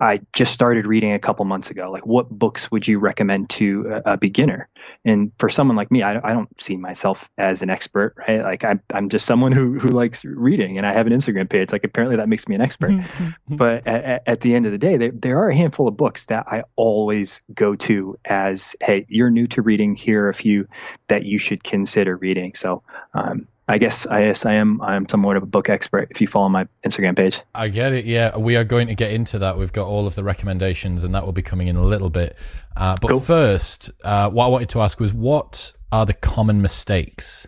I 0.00 0.20
just 0.34 0.52
started 0.52 0.86
reading 0.86 1.12
a 1.12 1.18
couple 1.18 1.44
months 1.44 1.70
ago. 1.70 1.90
Like, 1.90 2.06
what 2.06 2.30
books 2.30 2.70
would 2.70 2.86
you 2.86 3.00
recommend 3.00 3.50
to 3.50 4.00
a, 4.04 4.12
a 4.12 4.16
beginner? 4.16 4.68
And 5.04 5.32
for 5.38 5.48
someone 5.48 5.76
like 5.76 5.90
me, 5.90 6.02
I, 6.02 6.20
I, 6.28 6.32
don't 6.32 6.60
see 6.60 6.76
myself 6.76 7.28
as 7.36 7.62
an 7.62 7.70
expert, 7.70 8.14
right? 8.16 8.42
Like, 8.42 8.64
I'm, 8.64 8.80
I'm 8.94 9.08
just 9.08 9.26
someone 9.26 9.50
who, 9.50 9.78
who 9.78 9.88
likes 9.88 10.24
reading 10.24 10.76
and 10.76 10.86
I 10.86 10.92
have 10.92 11.08
an 11.08 11.12
Instagram 11.12 11.50
page. 11.50 11.72
Like, 11.72 11.82
apparently 11.82 12.16
that 12.16 12.28
makes 12.28 12.46
me 12.46 12.54
an 12.54 12.60
expert. 12.60 12.92
but 13.48 13.86
at, 13.88 14.22
at, 14.26 14.40
the 14.40 14.54
end 14.54 14.66
of 14.66 14.72
the 14.72 14.78
day, 14.78 14.98
there, 14.98 15.10
there 15.10 15.38
are 15.40 15.50
a 15.50 15.56
handful 15.56 15.88
of 15.88 15.96
books 15.96 16.26
that 16.26 16.46
I 16.46 16.62
always 16.76 17.42
go 17.52 17.74
to 17.74 18.18
as, 18.24 18.76
hey, 18.80 19.04
you're 19.08 19.30
new 19.30 19.48
to 19.48 19.62
reading. 19.62 19.96
Here 19.96 20.26
are 20.26 20.28
a 20.28 20.34
few 20.34 20.68
that 21.08 21.24
you 21.24 21.38
should 21.38 21.64
consider 21.64 22.16
reading. 22.16 22.54
So, 22.54 22.84
um, 23.14 23.48
I 23.70 23.76
guess 23.76 24.06
I 24.06 24.22
guess 24.22 24.46
I 24.46 24.54
am 24.54 24.80
I 24.80 24.96
am 24.96 25.06
somewhat 25.06 25.36
of 25.36 25.42
a 25.42 25.46
book 25.46 25.68
expert 25.68 26.08
if 26.10 26.22
you 26.22 26.26
follow 26.26 26.48
my 26.48 26.66
Instagram 26.86 27.14
page. 27.14 27.42
I 27.54 27.68
get 27.68 27.92
it. 27.92 28.06
Yeah, 28.06 28.36
we 28.38 28.56
are 28.56 28.64
going 28.64 28.86
to 28.86 28.94
get 28.94 29.12
into 29.12 29.38
that. 29.40 29.58
We've 29.58 29.72
got 29.72 29.86
all 29.86 30.06
of 30.06 30.14
the 30.14 30.24
recommendations, 30.24 31.04
and 31.04 31.14
that 31.14 31.26
will 31.26 31.32
be 31.32 31.42
coming 31.42 31.68
in 31.68 31.76
a 31.76 31.82
little 31.82 32.08
bit. 32.08 32.36
Uh, 32.74 32.96
but 32.98 33.10
cool. 33.10 33.20
first, 33.20 33.90
uh, 34.02 34.30
what 34.30 34.46
I 34.46 34.48
wanted 34.48 34.70
to 34.70 34.80
ask 34.80 34.98
was, 34.98 35.12
what 35.12 35.74
are 35.92 36.06
the 36.06 36.14
common 36.14 36.62
mistakes 36.62 37.46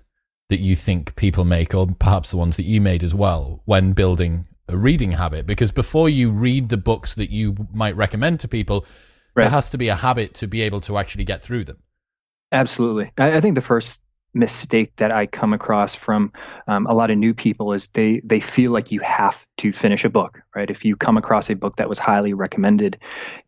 that 0.50 0.60
you 0.60 0.76
think 0.76 1.16
people 1.16 1.44
make, 1.44 1.74
or 1.74 1.86
perhaps 1.86 2.32
the 2.32 2.36
ones 2.36 2.56
that 2.58 2.64
you 2.64 2.82
made 2.82 3.02
as 3.02 3.14
well, 3.14 3.62
when 3.64 3.92
building 3.94 4.46
a 4.68 4.76
reading 4.76 5.12
habit? 5.12 5.46
Because 5.46 5.72
before 5.72 6.10
you 6.10 6.30
read 6.30 6.68
the 6.68 6.76
books 6.76 7.14
that 7.14 7.30
you 7.30 7.56
might 7.72 7.96
recommend 7.96 8.40
to 8.40 8.48
people, 8.48 8.84
right. 9.34 9.44
there 9.44 9.50
has 9.50 9.70
to 9.70 9.78
be 9.78 9.88
a 9.88 9.96
habit 9.96 10.34
to 10.34 10.46
be 10.46 10.60
able 10.60 10.82
to 10.82 10.98
actually 10.98 11.24
get 11.24 11.40
through 11.40 11.64
them. 11.64 11.78
Absolutely. 12.52 13.10
I, 13.16 13.38
I 13.38 13.40
think 13.40 13.54
the 13.54 13.62
first 13.62 14.02
mistake 14.32 14.94
that 14.96 15.12
I 15.12 15.26
come 15.26 15.52
across 15.52 15.94
from 15.94 16.32
um, 16.66 16.86
a 16.86 16.94
lot 16.94 17.10
of 17.10 17.18
new 17.18 17.34
people 17.34 17.72
is 17.72 17.88
they 17.88 18.20
they 18.24 18.40
feel 18.40 18.70
like 18.70 18.92
you 18.92 19.00
have 19.00 19.44
to 19.58 19.72
finish 19.72 20.04
a 20.04 20.10
book, 20.10 20.40
right? 20.54 20.70
If 20.70 20.84
you 20.84 20.96
come 20.96 21.16
across 21.16 21.50
a 21.50 21.56
book 21.56 21.76
that 21.76 21.88
was 21.88 21.98
highly 21.98 22.32
recommended, 22.32 22.98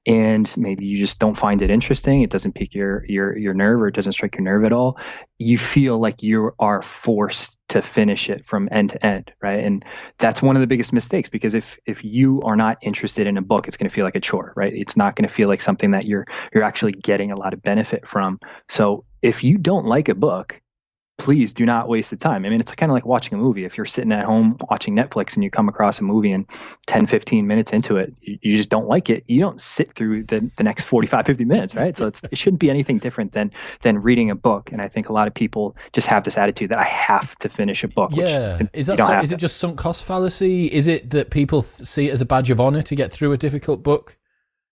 and 0.06 0.52
maybe 0.58 0.84
you 0.84 0.98
just 0.98 1.18
don't 1.18 1.36
find 1.36 1.62
it 1.62 1.70
interesting, 1.70 2.22
it 2.22 2.30
doesn't 2.30 2.54
pique 2.54 2.74
your 2.74 3.04
your 3.08 3.36
your 3.36 3.54
nerve 3.54 3.80
or 3.80 3.88
it 3.88 3.94
doesn't 3.94 4.12
strike 4.12 4.36
your 4.36 4.44
nerve 4.44 4.64
at 4.64 4.72
all, 4.72 4.98
you 5.38 5.58
feel 5.58 5.98
like 5.98 6.22
you 6.22 6.52
are 6.58 6.82
forced 6.82 7.58
to 7.68 7.80
finish 7.80 8.28
it 8.28 8.44
from 8.44 8.68
end 8.70 8.90
to 8.90 9.06
end, 9.06 9.32
right? 9.40 9.64
And 9.64 9.84
that's 10.18 10.42
one 10.42 10.56
of 10.56 10.60
the 10.60 10.66
biggest 10.66 10.92
mistakes 10.92 11.28
because 11.28 11.54
if 11.54 11.78
if 11.86 12.04
you 12.04 12.42
are 12.42 12.56
not 12.56 12.78
interested 12.82 13.26
in 13.26 13.36
a 13.36 13.42
book, 13.42 13.68
it's 13.68 13.76
going 13.76 13.88
to 13.88 13.94
feel 13.94 14.04
like 14.04 14.16
a 14.16 14.20
chore, 14.20 14.52
right? 14.56 14.72
It's 14.74 14.96
not 14.96 15.16
going 15.16 15.28
to 15.28 15.32
feel 15.32 15.48
like 15.48 15.60
something 15.60 15.92
that 15.92 16.04
you're 16.04 16.26
you're 16.52 16.64
actually 16.64 16.92
getting 16.92 17.32
a 17.32 17.36
lot 17.36 17.54
of 17.54 17.62
benefit 17.62 18.06
from. 18.06 18.40
So 18.68 19.04
if 19.22 19.44
you 19.44 19.56
don't 19.56 19.86
like 19.86 20.08
a 20.08 20.14
book, 20.14 20.60
please 21.22 21.52
do 21.52 21.64
not 21.64 21.88
waste 21.88 22.10
the 22.10 22.16
time. 22.16 22.44
I 22.44 22.48
mean, 22.48 22.58
it's 22.58 22.74
kind 22.74 22.90
of 22.90 22.94
like 22.94 23.06
watching 23.06 23.38
a 23.38 23.40
movie. 23.40 23.64
If 23.64 23.76
you're 23.76 23.86
sitting 23.86 24.10
at 24.10 24.24
home 24.24 24.56
watching 24.68 24.96
Netflix 24.96 25.36
and 25.36 25.44
you 25.44 25.50
come 25.50 25.68
across 25.68 26.00
a 26.00 26.02
movie 26.02 26.32
and 26.32 26.44
10, 26.88 27.06
15 27.06 27.46
minutes 27.46 27.72
into 27.72 27.96
it, 27.96 28.12
you, 28.22 28.38
you 28.42 28.56
just 28.56 28.70
don't 28.70 28.88
like 28.88 29.08
it, 29.08 29.22
you 29.28 29.40
don't 29.40 29.60
sit 29.60 29.92
through 29.92 30.24
the, 30.24 30.50
the 30.56 30.64
next 30.64 30.82
45, 30.82 31.24
50 31.24 31.44
minutes, 31.44 31.76
right? 31.76 31.96
So 31.96 32.08
it 32.08 32.36
shouldn't 32.36 32.58
be 32.58 32.70
anything 32.70 32.98
different 32.98 33.34
than 33.34 33.52
than 33.82 34.02
reading 34.02 34.30
a 34.30 34.34
book. 34.34 34.72
And 34.72 34.82
I 34.82 34.88
think 34.88 35.08
a 35.08 35.12
lot 35.12 35.28
of 35.28 35.34
people 35.34 35.76
just 35.92 36.08
have 36.08 36.24
this 36.24 36.36
attitude 36.36 36.70
that 36.70 36.78
I 36.80 36.84
have 36.84 37.36
to 37.36 37.48
finish 37.48 37.84
a 37.84 37.88
book. 37.88 38.10
Yeah. 38.12 38.58
Is 38.72 38.88
that 38.88 38.98
so, 38.98 39.18
is 39.20 39.30
it 39.30 39.36
just 39.36 39.58
sunk 39.58 39.78
cost 39.78 40.02
fallacy? 40.02 40.66
Is 40.66 40.88
it 40.88 41.10
that 41.10 41.30
people 41.30 41.62
see 41.62 42.08
it 42.08 42.12
as 42.12 42.20
a 42.20 42.26
badge 42.26 42.50
of 42.50 42.58
honor 42.58 42.82
to 42.82 42.96
get 42.96 43.12
through 43.12 43.30
a 43.30 43.36
difficult 43.36 43.84
book? 43.84 44.16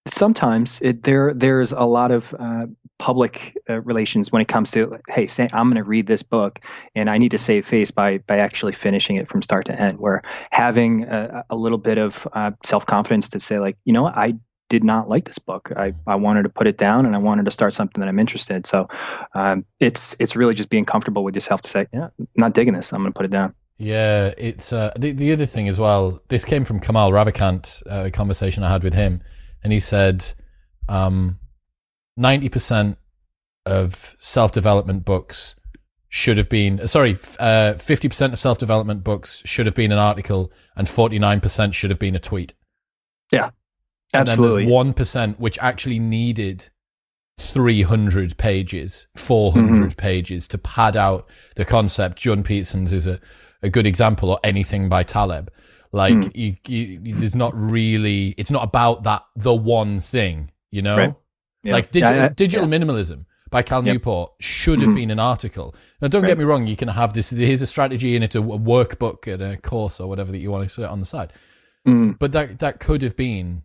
Sometimes 0.06 0.80
it, 0.80 1.02
there 1.02 1.34
there's 1.34 1.72
a 1.72 1.84
lot 1.84 2.10
of 2.10 2.34
uh, 2.38 2.66
public 2.98 3.56
uh, 3.68 3.80
relations 3.82 4.32
when 4.32 4.42
it 4.42 4.48
comes 4.48 4.70
to 4.70 4.98
hey 5.08 5.26
say 5.26 5.48
i'm 5.52 5.66
going 5.66 5.76
to 5.76 5.84
read 5.84 6.06
this 6.06 6.22
book 6.22 6.58
and 6.94 7.08
i 7.10 7.18
need 7.18 7.30
to 7.30 7.38
save 7.38 7.66
face 7.66 7.90
by 7.90 8.18
by 8.18 8.38
actually 8.38 8.72
finishing 8.72 9.16
it 9.16 9.28
from 9.28 9.42
start 9.42 9.66
to 9.66 9.78
end 9.78 9.98
where 9.98 10.22
having 10.50 11.04
a, 11.04 11.44
a 11.50 11.56
little 11.56 11.78
bit 11.78 11.98
of 11.98 12.26
uh, 12.32 12.50
self-confidence 12.64 13.28
to 13.28 13.40
say 13.40 13.58
like 13.58 13.76
you 13.84 13.92
know 13.92 14.02
what? 14.04 14.16
I 14.16 14.34
did 14.68 14.84
not 14.84 15.08
like 15.08 15.24
this 15.24 15.40
book. 15.40 15.72
I, 15.76 15.94
I 16.06 16.14
wanted 16.14 16.44
to 16.44 16.48
put 16.48 16.68
it 16.68 16.78
down 16.78 17.04
and 17.04 17.14
i 17.14 17.18
wanted 17.18 17.44
to 17.44 17.50
start 17.50 17.74
something 17.74 18.00
that 18.00 18.08
i'm 18.08 18.18
interested 18.18 18.54
in. 18.54 18.64
So 18.64 18.88
um, 19.34 19.64
it's 19.80 20.16
it's 20.20 20.36
really 20.36 20.54
just 20.54 20.70
being 20.70 20.84
comfortable 20.84 21.24
with 21.24 21.34
yourself 21.34 21.60
to 21.62 21.68
say 21.68 21.86
yeah 21.92 22.08
I'm 22.18 22.28
not 22.36 22.54
digging 22.54 22.74
this. 22.74 22.92
I'm 22.92 23.00
going 23.00 23.12
to 23.12 23.16
put 23.16 23.26
it 23.26 23.32
down. 23.32 23.54
Yeah 23.76 24.32
it's 24.38 24.72
uh, 24.72 24.92
the, 24.98 25.12
the 25.12 25.32
other 25.32 25.46
thing 25.46 25.68
as 25.68 25.78
well 25.78 26.22
this 26.28 26.44
came 26.44 26.64
from 26.64 26.80
kamal 26.80 27.10
ravikant 27.10 27.82
uh, 27.90 28.06
a 28.06 28.10
conversation 28.10 28.62
i 28.62 28.70
had 28.70 28.84
with 28.84 28.94
him 28.94 29.22
and 29.62 29.72
he 29.72 29.80
said 29.80 30.32
um, 30.88 31.38
90% 32.18 32.96
of 33.66 34.16
self 34.18 34.52
development 34.52 35.04
books 35.04 35.56
should 36.08 36.38
have 36.38 36.48
been, 36.48 36.86
sorry, 36.86 37.12
uh, 37.38 37.74
50% 37.76 38.32
of 38.32 38.38
self 38.38 38.58
development 38.58 39.04
books 39.04 39.42
should 39.46 39.66
have 39.66 39.74
been 39.74 39.92
an 39.92 39.98
article, 39.98 40.52
and 40.76 40.86
49% 40.86 41.72
should 41.72 41.90
have 41.90 42.00
been 42.00 42.16
a 42.16 42.18
tweet. 42.18 42.54
Yeah, 43.32 43.50
absolutely. 44.12 44.64
And 44.64 44.94
then 44.94 44.94
1% 44.94 45.38
which 45.38 45.58
actually 45.60 46.00
needed 46.00 46.68
300 47.38 48.36
pages, 48.36 49.06
400 49.14 49.70
mm-hmm. 49.70 49.88
pages 49.96 50.48
to 50.48 50.58
pad 50.58 50.96
out 50.96 51.28
the 51.54 51.64
concept. 51.64 52.18
Jordan 52.18 52.44
Peterson's 52.44 52.92
is 52.92 53.06
a, 53.06 53.20
a 53.62 53.70
good 53.70 53.86
example, 53.86 54.30
or 54.30 54.40
anything 54.42 54.88
by 54.88 55.04
Taleb. 55.04 55.50
Like 55.92 56.14
mm. 56.14 56.30
you, 56.34 56.56
you, 56.66 57.14
there's 57.14 57.34
not 57.34 57.52
really, 57.54 58.34
it's 58.36 58.50
not 58.50 58.62
about 58.62 59.02
that 59.04 59.22
the 59.36 59.54
one 59.54 60.00
thing, 60.00 60.50
you 60.70 60.82
know. 60.82 60.96
Right. 60.96 61.14
Yeah. 61.62 61.72
Like 61.72 61.90
digital, 61.90 62.16
yeah, 62.16 62.22
yeah, 62.22 62.28
digital 62.30 62.66
minimalism 62.66 63.26
by 63.50 63.62
Cal 63.62 63.82
Newport 63.82 64.32
should 64.40 64.80
have 64.80 64.90
mm-hmm. 64.90 64.96
been 64.96 65.10
an 65.10 65.18
article. 65.18 65.74
Now, 66.00 66.08
don't 66.08 66.22
right. 66.22 66.28
get 66.28 66.38
me 66.38 66.44
wrong, 66.44 66.66
you 66.66 66.76
can 66.76 66.88
have 66.88 67.12
this. 67.12 67.30
Here's 67.30 67.60
a 67.60 67.66
strategy, 67.66 68.14
and 68.14 68.24
it's 68.24 68.36
a 68.36 68.40
workbook 68.40 69.32
and 69.32 69.42
a 69.42 69.56
course 69.58 70.00
or 70.00 70.08
whatever 70.08 70.32
that 70.32 70.38
you 70.38 70.50
want 70.50 70.66
to 70.66 70.72
set 70.72 70.88
on 70.88 71.00
the 71.00 71.06
side. 71.06 71.32
Mm. 71.86 72.18
But 72.18 72.32
that 72.32 72.60
that 72.60 72.80
could 72.80 73.02
have 73.02 73.16
been 73.16 73.62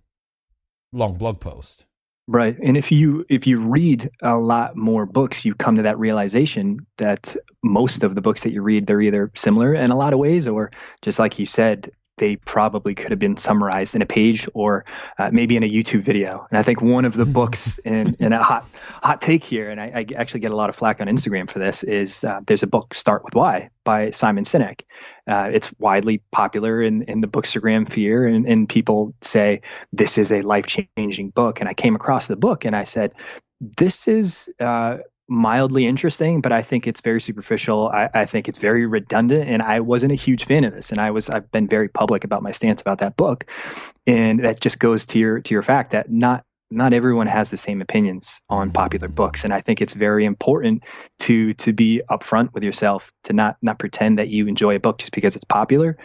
long 0.91 1.13
blog 1.15 1.39
post. 1.39 1.86
Right. 2.27 2.58
And 2.58 2.75
if 2.75 2.91
you 2.91 3.24
if 3.29 3.46
you 3.46 3.70
read 3.70 4.10
a 4.22 4.36
lot 4.36 4.75
more 4.75 5.05
books, 5.05 5.46
you 5.46 5.53
come 5.53 5.75
to 5.75 5.84
that 5.84 6.00
realization 6.00 6.79
that 6.98 7.36
most 7.63 8.03
of 8.03 8.15
the 8.15 8.22
books 8.22 8.44
that 8.44 8.51
you 8.51 8.63
read 8.63 8.88
they're 8.88 9.01
either 9.01 9.32
similar 9.36 9.75
in 9.75 9.91
a 9.91 9.96
lot 9.96 10.12
of 10.12 10.20
ways 10.20 10.48
or 10.48 10.72
just 11.03 11.20
like 11.20 11.38
you 11.38 11.46
said, 11.46 11.91
they 12.17 12.38
probably 12.38 12.95
could 12.95 13.12
have 13.12 13.19
been 13.19 13.38
summarized 13.38 13.95
in 13.95 14.01
a 14.01 14.05
page 14.05 14.48
or 14.53 14.86
uh, 15.17 15.29
maybe 15.31 15.57
in 15.57 15.63
a 15.63 15.69
YouTube 15.69 16.01
video. 16.01 16.48
And 16.50 16.57
I 16.57 16.63
think 16.63 16.81
one 16.81 17.05
of 17.05 17.13
the 17.13 17.25
books 17.25 17.77
in, 17.79 18.15
in 18.19 18.31
a 18.34 18.41
hot 18.41 18.65
hot 19.03 19.22
take 19.22 19.43
here, 19.43 19.69
and 19.69 19.79
I, 19.79 19.91
I, 19.95 20.05
actually 20.15 20.39
get 20.39 20.51
a 20.51 20.55
lot 20.55 20.69
of 20.69 20.75
flack 20.75 21.01
on 21.01 21.07
Instagram 21.07 21.50
for 21.50 21.60
this, 21.60 21.84
is 21.84 22.24
uh, 22.24 22.39
there's 22.45 22.63
a 22.63 22.67
book 22.67 22.95
Start 22.95 23.24
with 23.24 23.36
Why 23.36 23.69
by 23.84 24.12
Simon 24.12 24.45
Sinek. 24.45 24.81
Uh, 25.27 25.50
it's 25.51 25.74
widely 25.77 26.22
popular 26.31 26.81
in, 26.81 27.03
in 27.03 27.22
the 27.22 27.27
bookstagram 27.27 27.89
sphere, 27.89 28.25
and, 28.25 28.48
and 28.48 28.69
people 28.69 29.13
say 29.22 29.62
this 29.91 30.17
is 30.17 30.31
a 30.31 30.41
life 30.41 30.65
changing 30.67 31.29
book. 31.29 31.60
And 31.60 31.67
I 31.67 31.74
came 31.74 31.95
across 31.95 32.27
the 32.27 32.36
book 32.36 32.65
and 32.65 32.75
I 32.75 32.84
said, 32.84 33.13
this 33.60 34.07
is 34.07 34.50
uh, 34.60 34.98
mildly 35.27 35.86
interesting, 35.86 36.41
but 36.41 36.51
I 36.51 36.62
think 36.62 36.88
it's 36.88 37.01
very 37.01 37.20
superficial. 37.20 37.89
I, 37.89 38.10
I, 38.13 38.25
think 38.25 38.48
it's 38.48 38.60
very 38.60 38.86
redundant, 38.86 39.50
and 39.50 39.62
I 39.62 39.79
wasn't 39.79 40.12
a 40.12 40.15
huge 40.15 40.46
fan 40.46 40.63
of 40.63 40.74
this. 40.74 40.91
And 40.91 41.01
I 41.01 41.12
was 41.12 41.29
I've 41.29 41.51
been 41.51 41.67
very 41.67 41.89
public 41.89 42.24
about 42.24 42.44
my 42.44 42.51
stance 42.51 42.82
about 42.82 43.00
that 43.00 43.17
book, 43.17 43.46
and 44.05 44.44
that 44.44 44.62
just 44.62 44.79
goes 44.79 45.05
to 45.08 45.20
your 45.20 45.41
to 45.41 45.53
your 45.53 45.63
fact 45.63 45.91
that 45.91 46.12
not 46.12 46.44
not 46.72 46.94
everyone 46.94 47.27
has 47.27 47.50
the 47.50 47.58
same 47.58 47.82
opinions 47.82 48.41
on 48.50 48.72
popular 48.72 49.08
books, 49.08 49.44
and 49.44 49.53
I 49.53 49.62
think 49.62 49.82
it's 49.82 49.94
very 49.94 50.25
important 50.25 50.86
to 51.20 51.53
to 51.53 51.74
be 51.74 52.01
upfront 52.10 52.53
with 52.53 52.63
yourself 52.63 53.12
to 53.24 53.34
not 53.34 53.58
not 53.62 53.79
pretend 53.79 54.20
that 54.20 54.29
you 54.29 54.48
enjoy 54.48 54.75
a 54.75 54.79
book 54.79 55.00
just 55.00 55.13
because 55.13 55.36
it's 55.36 55.46
popular. 55.46 55.98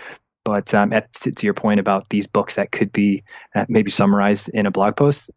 But 0.43 0.73
um, 0.73 0.95
at, 0.95 1.12
to, 1.12 1.31
to 1.31 1.47
your 1.47 1.53
point 1.53 1.81
about 1.81 2.09
these 2.09 2.27
books 2.27 2.55
that 2.55 2.73
could 2.73 2.93
be 2.93 3.25
uh, 3.55 3.67
maybe 3.69 3.91
summarized 3.91 4.49
in 4.49 4.65
a 4.65 4.71
blog 4.71 4.97
post, 4.97 5.31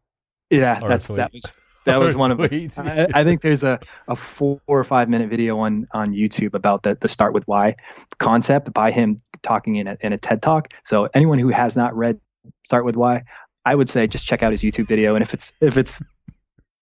yeah, 0.50 0.80
that's 0.80 1.10
that 1.10 1.34
was 1.34 1.44
that 1.86 2.00
was 2.00 2.16
one 2.24 2.32
of 2.32 2.38
them. 2.38 2.70
I, 2.78 3.08
I, 3.14 3.24
think 3.24 3.42
there's 3.42 3.64
a, 3.64 3.80
a 4.08 4.16
four 4.16 4.60
or 4.68 4.84
five 4.84 5.10
minute 5.10 5.30
video 5.30 5.60
on 5.60 5.88
on 5.92 6.08
YouTube 6.08 6.54
about 6.54 6.84
the 6.84 6.96
the 6.96 7.08
start 7.08 7.34
with 7.34 7.48
why 7.48 7.76
concept 8.20 8.74
by 8.74 8.92
him 8.92 9.22
talking 9.44 9.76
in 9.76 9.88
a, 9.88 9.98
in 10.02 10.14
a 10.14 10.18
TED 10.18 10.42
talk. 10.42 10.74
So 10.84 11.10
anyone 11.14 11.38
who 11.38 11.50
has 11.50 11.78
not 11.78 11.96
read 11.96 12.20
Start 12.66 12.86
with 12.86 12.96
Why, 12.96 13.24
I 13.66 13.76
would 13.76 13.90
say 13.90 14.08
just 14.08 14.26
check 14.26 14.44
out 14.44 14.52
his 14.52 14.64
YouTube 14.64 14.88
video, 14.88 15.16
and 15.16 15.22
if 15.22 15.34
it's 15.34 15.54
if 15.62 15.78
it's 15.78 16.02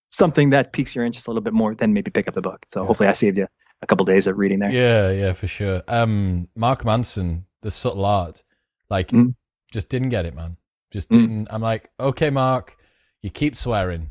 something 0.10 0.52
that 0.52 0.74
piques 0.74 0.96
your 0.96 1.06
interest 1.06 1.28
a 1.28 1.32
little 1.32 1.42
bit 1.42 1.54
more, 1.54 1.76
then 1.76 1.94
maybe 1.94 2.12
pick 2.12 2.28
up 2.28 2.34
the 2.34 2.42
book. 2.42 2.64
So 2.68 2.82
yeah. 2.82 2.88
hopefully, 2.88 3.10
I 3.10 3.14
saved 3.14 3.38
you 3.38 3.48
a 3.82 3.88
couple 3.88 4.06
days 4.06 4.28
of 4.28 4.38
reading 4.38 4.60
there. 4.60 4.72
Yeah, 4.72 5.12
yeah, 5.12 5.34
for 5.34 5.48
sure. 5.48 5.84
Um, 5.88 6.48
Mark 6.56 6.86
Manson, 6.86 7.46
the 7.62 7.72
subtle 7.72 8.06
art, 8.06 8.44
like, 8.90 9.10
mm. 9.10 9.36
just 9.72 9.90
didn't 9.90 10.10
get 10.10 10.26
it, 10.26 10.36
man. 10.36 10.58
Just 10.92 11.10
mm. 11.10 11.18
didn't. 11.18 11.48
I'm 11.52 11.62
like, 11.62 11.90
okay, 12.00 12.30
Mark, 12.30 12.78
you 13.22 13.30
keep 13.30 13.56
swearing 13.56 14.10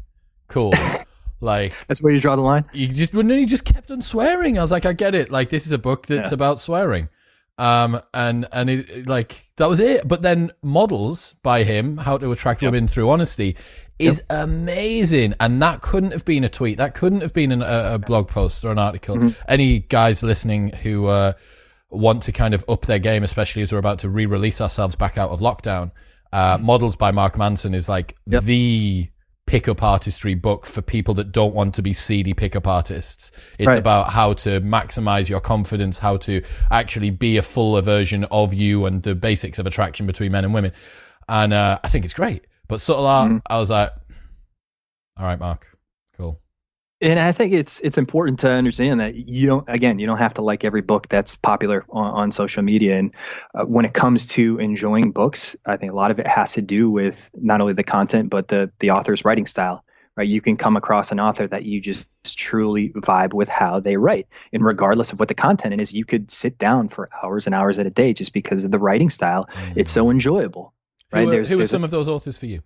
cool. 0.50 0.72
like 1.40 1.74
that's 1.86 2.02
where 2.02 2.12
you 2.12 2.20
draw 2.20 2.36
the 2.36 2.42
line. 2.42 2.64
You 2.72 2.88
just 2.88 3.14
when 3.14 3.30
he 3.30 3.46
just 3.46 3.64
kept 3.64 3.90
on 3.90 4.02
swearing. 4.02 4.58
I 4.58 4.62
was 4.62 4.70
like, 4.70 4.86
I 4.86 4.92
get 4.92 5.14
it. 5.14 5.30
Like 5.30 5.48
this 5.48 5.66
is 5.66 5.72
a 5.72 5.78
book 5.78 6.06
that's 6.06 6.30
yeah. 6.30 6.34
about 6.34 6.60
swearing. 6.60 7.08
Um, 7.58 8.00
and 8.14 8.46
and 8.52 8.70
it 8.70 9.06
like 9.06 9.50
that 9.56 9.68
was 9.68 9.80
it. 9.80 10.06
But 10.06 10.22
then 10.22 10.50
models 10.62 11.34
by 11.42 11.64
him, 11.64 11.98
how 11.98 12.18
to 12.18 12.32
attract 12.32 12.62
yep. 12.62 12.72
women 12.72 12.88
through 12.88 13.10
honesty, 13.10 13.56
is 13.98 14.22
yep. 14.30 14.44
amazing. 14.48 15.34
And 15.38 15.60
that 15.60 15.82
couldn't 15.82 16.12
have 16.12 16.24
been 16.24 16.42
a 16.42 16.48
tweet. 16.48 16.78
That 16.78 16.94
couldn't 16.94 17.20
have 17.20 17.34
been 17.34 17.52
an, 17.52 17.62
a, 17.62 17.94
a, 17.94 17.98
blog 17.98 18.28
post 18.28 18.64
or 18.64 18.72
an 18.72 18.78
article. 18.78 19.16
Mm-hmm. 19.16 19.42
Any 19.46 19.80
guys 19.80 20.22
listening 20.22 20.70
who 20.70 21.06
uh, 21.06 21.34
want 21.90 22.22
to 22.24 22.32
kind 22.32 22.54
of 22.54 22.64
up 22.68 22.86
their 22.86 22.98
game, 22.98 23.22
especially 23.22 23.62
as 23.62 23.72
we're 23.72 23.78
about 23.78 23.98
to 24.00 24.08
re-release 24.08 24.60
ourselves 24.60 24.96
back 24.96 25.18
out 25.18 25.30
of 25.30 25.40
lockdown, 25.40 25.92
uh, 26.32 26.58
models 26.62 26.96
by 26.96 27.10
Mark 27.10 27.36
Manson 27.36 27.74
is 27.74 27.88
like 27.88 28.16
yep. 28.26 28.42
the 28.44 29.08
pickup 29.50 29.82
artistry 29.82 30.34
book 30.34 30.64
for 30.64 30.80
people 30.80 31.12
that 31.12 31.32
don't 31.32 31.52
want 31.52 31.74
to 31.74 31.82
be 31.82 31.92
seedy 31.92 32.32
pickup 32.32 32.68
artists. 32.68 33.32
It's 33.58 33.66
right. 33.66 33.78
about 33.78 34.10
how 34.10 34.34
to 34.34 34.60
maximize 34.60 35.28
your 35.28 35.40
confidence, 35.40 35.98
how 35.98 36.18
to 36.18 36.42
actually 36.70 37.10
be 37.10 37.36
a 37.36 37.42
fuller 37.42 37.82
version 37.82 38.22
of 38.30 38.54
you 38.54 38.86
and 38.86 39.02
the 39.02 39.16
basics 39.16 39.58
of 39.58 39.66
attraction 39.66 40.06
between 40.06 40.30
men 40.30 40.44
and 40.44 40.54
women. 40.54 40.70
And 41.28 41.52
uh, 41.52 41.80
I 41.82 41.88
think 41.88 42.04
it's 42.04 42.14
great. 42.14 42.46
But 42.68 42.80
subtle 42.80 43.06
art, 43.06 43.28
mm. 43.28 43.42
I 43.44 43.58
was 43.58 43.70
like, 43.70 43.90
all 45.16 45.26
right, 45.26 45.40
Mark. 45.40 45.66
And 47.02 47.18
I 47.18 47.32
think 47.32 47.54
it's 47.54 47.80
it's 47.80 47.96
important 47.96 48.40
to 48.40 48.50
understand 48.50 49.00
that 49.00 49.14
you 49.14 49.46
don't 49.46 49.66
again 49.68 49.98
you 49.98 50.06
don't 50.06 50.18
have 50.18 50.34
to 50.34 50.42
like 50.42 50.64
every 50.64 50.82
book 50.82 51.08
that's 51.08 51.34
popular 51.34 51.84
on, 51.88 52.10
on 52.10 52.32
social 52.32 52.62
media. 52.62 52.98
And 52.98 53.14
uh, 53.54 53.64
when 53.64 53.86
it 53.86 53.94
comes 53.94 54.26
to 54.28 54.58
enjoying 54.58 55.12
books, 55.12 55.56
I 55.64 55.78
think 55.78 55.92
a 55.92 55.94
lot 55.94 56.10
of 56.10 56.18
it 56.18 56.26
has 56.26 56.54
to 56.54 56.62
do 56.62 56.90
with 56.90 57.30
not 57.34 57.62
only 57.62 57.72
the 57.72 57.84
content 57.84 58.28
but 58.28 58.48
the 58.48 58.70
the 58.80 58.90
author's 58.90 59.24
writing 59.24 59.46
style. 59.46 59.84
Right, 60.16 60.28
you 60.28 60.40
can 60.40 60.56
come 60.56 60.76
across 60.76 61.12
an 61.12 61.20
author 61.20 61.46
that 61.46 61.64
you 61.64 61.80
just 61.80 62.04
truly 62.24 62.90
vibe 62.90 63.32
with 63.32 63.48
how 63.48 63.78
they 63.78 63.96
write, 63.96 64.26
and 64.52 64.62
regardless 64.62 65.12
of 65.12 65.20
what 65.20 65.28
the 65.28 65.34
content 65.34 65.80
is, 65.80 65.94
you 65.94 66.04
could 66.04 66.30
sit 66.30 66.58
down 66.58 66.88
for 66.88 67.08
hours 67.22 67.46
and 67.46 67.54
hours 67.54 67.78
at 67.78 67.86
a 67.86 67.90
day 67.90 68.12
just 68.12 68.32
because 68.32 68.64
of 68.64 68.72
the 68.72 68.78
writing 68.78 69.08
style. 69.08 69.46
Mm. 69.46 69.72
It's 69.76 69.90
so 69.92 70.10
enjoyable. 70.10 70.74
Right, 71.12 71.28
who, 71.28 71.38
are, 71.38 71.44
who 71.44 71.60
are 71.60 71.66
some 71.66 71.84
of 71.84 71.90
those 71.90 72.08
authors 72.08 72.36
for 72.36 72.46
you? 72.46 72.62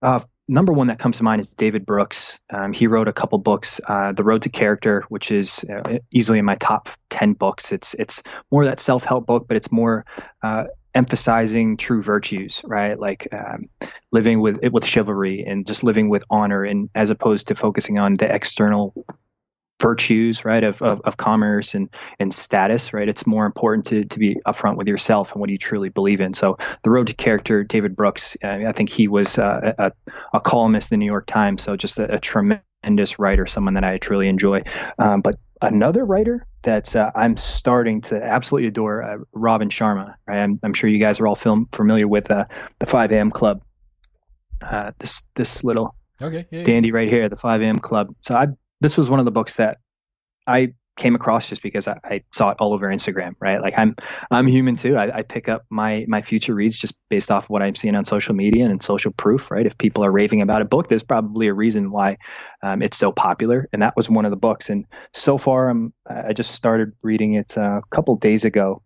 Uh, 0.00 0.20
number 0.48 0.72
one 0.72 0.88
that 0.88 0.98
comes 0.98 1.18
to 1.18 1.24
mind 1.24 1.40
is 1.40 1.48
David 1.52 1.86
Brooks. 1.86 2.40
Um, 2.50 2.72
he 2.72 2.86
wrote 2.86 3.08
a 3.08 3.12
couple 3.12 3.38
books, 3.38 3.80
uh, 3.86 4.12
The 4.12 4.24
Road 4.24 4.42
to 4.42 4.48
Character, 4.48 5.04
which 5.08 5.30
is 5.30 5.64
uh, 5.64 5.98
easily 6.10 6.38
in 6.38 6.44
my 6.44 6.56
top 6.56 6.88
ten 7.10 7.32
books. 7.32 7.72
It's 7.72 7.94
it's 7.94 8.22
more 8.50 8.66
that 8.66 8.78
self 8.78 9.04
help 9.04 9.26
book, 9.26 9.46
but 9.48 9.56
it's 9.56 9.72
more 9.72 10.04
uh, 10.42 10.64
emphasizing 10.94 11.76
true 11.76 12.02
virtues, 12.02 12.62
right? 12.64 12.98
Like 12.98 13.28
um, 13.32 13.68
living 14.12 14.40
with 14.40 14.58
with 14.70 14.86
chivalry 14.86 15.44
and 15.44 15.66
just 15.66 15.84
living 15.84 16.08
with 16.08 16.24
honor, 16.30 16.64
and 16.64 16.90
as 16.94 17.10
opposed 17.10 17.48
to 17.48 17.54
focusing 17.54 17.98
on 17.98 18.14
the 18.14 18.32
external 18.32 18.94
virtues, 19.80 20.44
right, 20.44 20.62
of, 20.62 20.80
of, 20.82 21.00
of, 21.02 21.16
commerce 21.16 21.74
and, 21.74 21.90
and 22.18 22.32
status, 22.32 22.92
right? 22.92 23.08
It's 23.08 23.26
more 23.26 23.44
important 23.44 23.86
to, 23.86 24.04
to 24.04 24.18
be 24.18 24.36
upfront 24.46 24.76
with 24.76 24.88
yourself 24.88 25.32
and 25.32 25.40
what 25.40 25.50
you 25.50 25.58
truly 25.58 25.88
believe 25.88 26.20
in. 26.20 26.32
So, 26.32 26.58
The 26.82 26.90
Road 26.90 27.08
to 27.08 27.14
Character, 27.14 27.64
David 27.64 27.96
Brooks, 27.96 28.36
uh, 28.42 28.64
I 28.66 28.72
think 28.72 28.88
he 28.88 29.08
was 29.08 29.38
uh, 29.38 29.74
a, 29.78 29.92
a, 30.32 30.40
columnist 30.40 30.92
in 30.92 30.98
the 30.98 31.04
New 31.04 31.10
York 31.10 31.26
Times, 31.26 31.62
so 31.62 31.76
just 31.76 31.98
a, 31.98 32.14
a 32.14 32.20
tremendous 32.20 33.18
writer, 33.18 33.46
someone 33.46 33.74
that 33.74 33.84
I 33.84 33.98
truly 33.98 34.28
enjoy. 34.28 34.62
Um, 34.98 35.20
but 35.20 35.34
another 35.60 36.04
writer 36.04 36.46
that 36.62 36.94
uh, 36.94 37.10
I'm 37.14 37.36
starting 37.36 38.02
to 38.02 38.22
absolutely 38.22 38.68
adore, 38.68 39.02
uh, 39.02 39.18
Robin 39.32 39.68
Sharma. 39.68 40.14
Right? 40.26 40.38
I'm, 40.38 40.60
I'm, 40.62 40.72
sure 40.72 40.88
you 40.88 40.98
guys 40.98 41.20
are 41.20 41.26
all 41.26 41.36
film, 41.36 41.68
familiar 41.72 42.08
with 42.08 42.30
uh, 42.30 42.46
the 42.78 42.86
5 42.86 43.12
a.m. 43.12 43.30
Club. 43.30 43.62
Uh, 44.62 44.92
this 44.98 45.26
this 45.34 45.62
little 45.62 45.94
okay, 46.22 46.46
yeah, 46.50 46.62
dandy 46.62 46.88
yeah. 46.88 46.94
right 46.94 47.08
here, 47.08 47.28
the 47.28 47.36
5 47.36 47.60
a.m. 47.60 47.80
Club. 47.80 48.14
So 48.20 48.34
I 48.34 48.46
this 48.80 48.96
was 48.96 49.08
one 49.08 49.18
of 49.18 49.24
the 49.24 49.32
books 49.32 49.56
that 49.56 49.78
I 50.46 50.74
came 50.96 51.14
across 51.14 51.48
just 51.48 51.62
because 51.62 51.88
I, 51.88 51.98
I, 52.04 52.24
saw 52.32 52.50
it 52.50 52.56
all 52.60 52.72
over 52.72 52.88
Instagram, 52.88 53.34
right? 53.40 53.60
Like 53.60 53.74
I'm 53.76 53.96
I'm 54.30 54.46
human 54.46 54.76
too. 54.76 54.96
I, 54.96 55.18
I, 55.18 55.22
pick 55.22 55.48
up 55.48 55.64
my 55.68 56.04
my 56.06 56.22
future 56.22 56.54
reads 56.54 56.76
just 56.78 56.94
based 57.08 57.30
off 57.30 57.44
of 57.44 57.50
what 57.50 57.62
I'm 57.62 57.74
seeing 57.74 57.96
on 57.96 58.04
social 58.04 58.34
media 58.34 58.66
and 58.66 58.82
social 58.82 59.12
proof, 59.12 59.50
right? 59.50 59.66
If 59.66 59.76
people 59.76 60.04
are 60.04 60.12
raving 60.12 60.40
about 60.40 60.62
a 60.62 60.64
book, 60.64 60.88
there's 60.88 61.02
probably 61.02 61.48
a 61.48 61.54
reason 61.54 61.90
why 61.90 62.18
um, 62.62 62.80
it's 62.80 62.96
so 62.96 63.10
popular. 63.10 63.68
And 63.72 63.82
that 63.82 63.96
was 63.96 64.08
one 64.08 64.24
of 64.24 64.30
the 64.30 64.36
books. 64.36 64.70
And 64.70 64.86
so 65.12 65.36
far, 65.36 65.68
I'm 65.68 65.92
I 66.08 66.32
just 66.32 66.52
started 66.52 66.92
reading 67.02 67.34
it 67.34 67.58
uh, 67.58 67.78
a 67.78 67.82
couple 67.90 68.14
days 68.16 68.44
ago. 68.44 68.82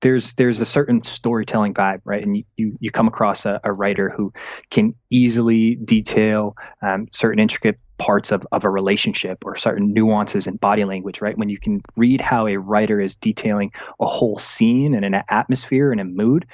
There's 0.00 0.34
there's 0.34 0.60
a 0.60 0.66
certain 0.66 1.04
storytelling 1.04 1.74
vibe, 1.74 2.00
right? 2.04 2.22
And 2.22 2.36
you 2.36 2.44
you, 2.56 2.76
you 2.80 2.90
come 2.90 3.06
across 3.06 3.46
a, 3.46 3.60
a 3.62 3.72
writer 3.72 4.10
who 4.10 4.32
can 4.70 4.94
easily 5.08 5.76
detail 5.76 6.56
um, 6.82 7.06
certain 7.12 7.38
intricate 7.38 7.78
parts 8.04 8.32
of, 8.32 8.46
of 8.52 8.64
a 8.64 8.70
relationship 8.70 9.38
or 9.46 9.56
certain 9.56 9.94
nuances 9.94 10.46
in 10.46 10.56
body 10.56 10.84
language, 10.84 11.22
right? 11.22 11.38
When 11.38 11.48
you 11.48 11.58
can 11.58 11.80
read 11.96 12.20
how 12.20 12.46
a 12.46 12.58
writer 12.58 13.00
is 13.00 13.14
detailing 13.14 13.72
a 13.98 14.06
whole 14.06 14.38
scene 14.38 14.94
and 14.94 15.04
an 15.06 15.22
atmosphere 15.30 15.90
and 15.90 16.00
a 16.00 16.04
mood, 16.04 16.44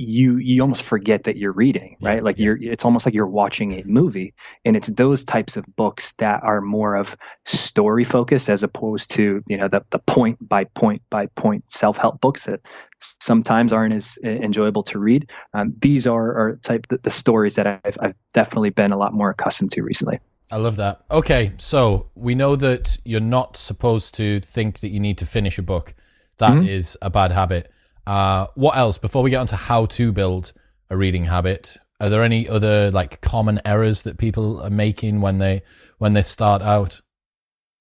you 0.00 0.38
you 0.38 0.62
almost 0.62 0.82
forget 0.82 1.22
that 1.24 1.36
you're 1.36 1.52
reading, 1.52 1.96
right? 2.00 2.22
Like 2.22 2.38
you're 2.38 2.58
it's 2.60 2.84
almost 2.84 3.06
like 3.06 3.14
you're 3.14 3.26
watching 3.42 3.72
a 3.72 3.82
movie. 3.84 4.32
And 4.64 4.76
it's 4.76 4.88
those 4.88 5.24
types 5.24 5.56
of 5.56 5.64
books 5.76 6.14
that 6.14 6.42
are 6.42 6.60
more 6.60 6.94
of 6.94 7.16
story 7.44 8.04
focused 8.04 8.48
as 8.48 8.62
opposed 8.62 9.10
to, 9.12 9.42
you 9.48 9.56
know, 9.56 9.68
the 9.68 9.82
the 9.90 9.98
point 10.00 10.38
by 10.48 10.64
point 10.64 11.02
by 11.10 11.26
point 11.26 11.70
self-help 11.70 12.20
books 12.20 12.46
that 12.46 12.60
sometimes 13.00 13.72
aren't 13.72 13.94
as 13.94 14.18
enjoyable 14.24 14.82
to 14.84 14.98
read. 14.98 15.30
Um, 15.54 15.74
these 15.78 16.06
are, 16.06 16.28
are 16.38 16.56
type 16.56 16.86
the, 16.88 16.98
the 16.98 17.10
stories 17.10 17.54
that 17.54 17.66
I've, 17.66 17.98
I've 18.00 18.16
definitely 18.32 18.70
been 18.70 18.92
a 18.92 18.98
lot 18.98 19.12
more 19.12 19.30
accustomed 19.30 19.72
to 19.72 19.82
recently. 19.82 20.18
I 20.50 20.56
love 20.56 20.76
that. 20.76 21.02
Okay, 21.10 21.52
so 21.58 22.10
we 22.14 22.34
know 22.34 22.56
that 22.56 22.98
you're 23.04 23.20
not 23.20 23.56
supposed 23.56 24.14
to 24.14 24.40
think 24.40 24.80
that 24.80 24.88
you 24.88 25.00
need 25.00 25.18
to 25.18 25.26
finish 25.26 25.58
a 25.58 25.62
book. 25.62 25.94
That 26.38 26.52
mm-hmm. 26.52 26.66
is 26.66 26.96
a 27.02 27.10
bad 27.10 27.32
habit. 27.32 27.70
Uh, 28.06 28.46
what 28.54 28.76
else? 28.76 28.96
Before 28.96 29.22
we 29.22 29.30
get 29.30 29.40
onto 29.40 29.56
how 29.56 29.86
to 29.86 30.12
build 30.12 30.52
a 30.88 30.96
reading 30.96 31.26
habit, 31.26 31.76
are 32.00 32.08
there 32.08 32.22
any 32.22 32.48
other 32.48 32.90
like 32.90 33.20
common 33.20 33.60
errors 33.64 34.04
that 34.04 34.16
people 34.16 34.60
are 34.62 34.70
making 34.70 35.20
when 35.20 35.38
they 35.38 35.62
when 35.98 36.14
they 36.14 36.22
start 36.22 36.62
out? 36.62 37.02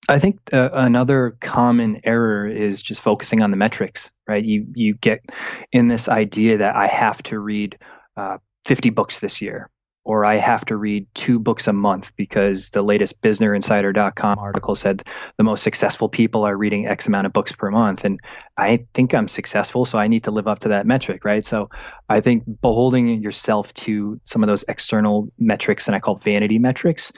I 0.09 0.19
think 0.19 0.39
uh, 0.51 0.69
another 0.73 1.37
common 1.39 1.99
error 2.03 2.47
is 2.47 2.81
just 2.81 3.01
focusing 3.01 3.41
on 3.41 3.51
the 3.51 3.57
metrics. 3.57 4.11
Right? 4.27 4.43
You 4.43 4.67
you 4.75 4.95
get 4.95 5.23
in 5.71 5.87
this 5.87 6.09
idea 6.09 6.57
that 6.57 6.75
I 6.75 6.87
have 6.87 7.23
to 7.23 7.39
read 7.39 7.77
uh, 8.17 8.39
50 8.65 8.89
books 8.89 9.21
this 9.21 9.41
year 9.41 9.69
or 10.07 10.25
I 10.25 10.35
have 10.35 10.63
to 10.67 10.77
read 10.77 11.05
two 11.13 11.37
books 11.37 11.67
a 11.67 11.73
month 11.73 12.15
because 12.15 12.69
the 12.69 12.81
latest 12.81 13.21
BusinessInsider.com 13.21 14.39
article 14.39 14.73
said 14.73 15.03
the 15.37 15.43
most 15.43 15.63
successful 15.63 16.07
people 16.07 16.45
are 16.45 16.55
reading 16.55 16.87
X 16.87 17.07
amount 17.07 17.25
of 17.25 17.33
books 17.33 17.51
per 17.51 17.69
month. 17.69 18.05
And 18.05 18.21
I 18.57 18.85
think 18.93 19.13
I'm 19.13 19.27
successful, 19.27 19.83
so 19.83 19.99
I 19.99 20.07
need 20.07 20.23
to 20.23 20.31
live 20.31 20.47
up 20.47 20.59
to 20.59 20.69
that 20.69 20.87
metric, 20.87 21.25
right? 21.25 21.43
So 21.43 21.69
I 22.07 22.21
think 22.21 22.45
beholding 22.61 23.21
yourself 23.21 23.73
to 23.73 24.21
some 24.23 24.43
of 24.43 24.47
those 24.47 24.63
external 24.69 25.27
metrics, 25.37 25.87
and 25.87 25.95
I 25.95 25.99
call 25.99 26.15
vanity 26.15 26.57
metrics, 26.57 27.11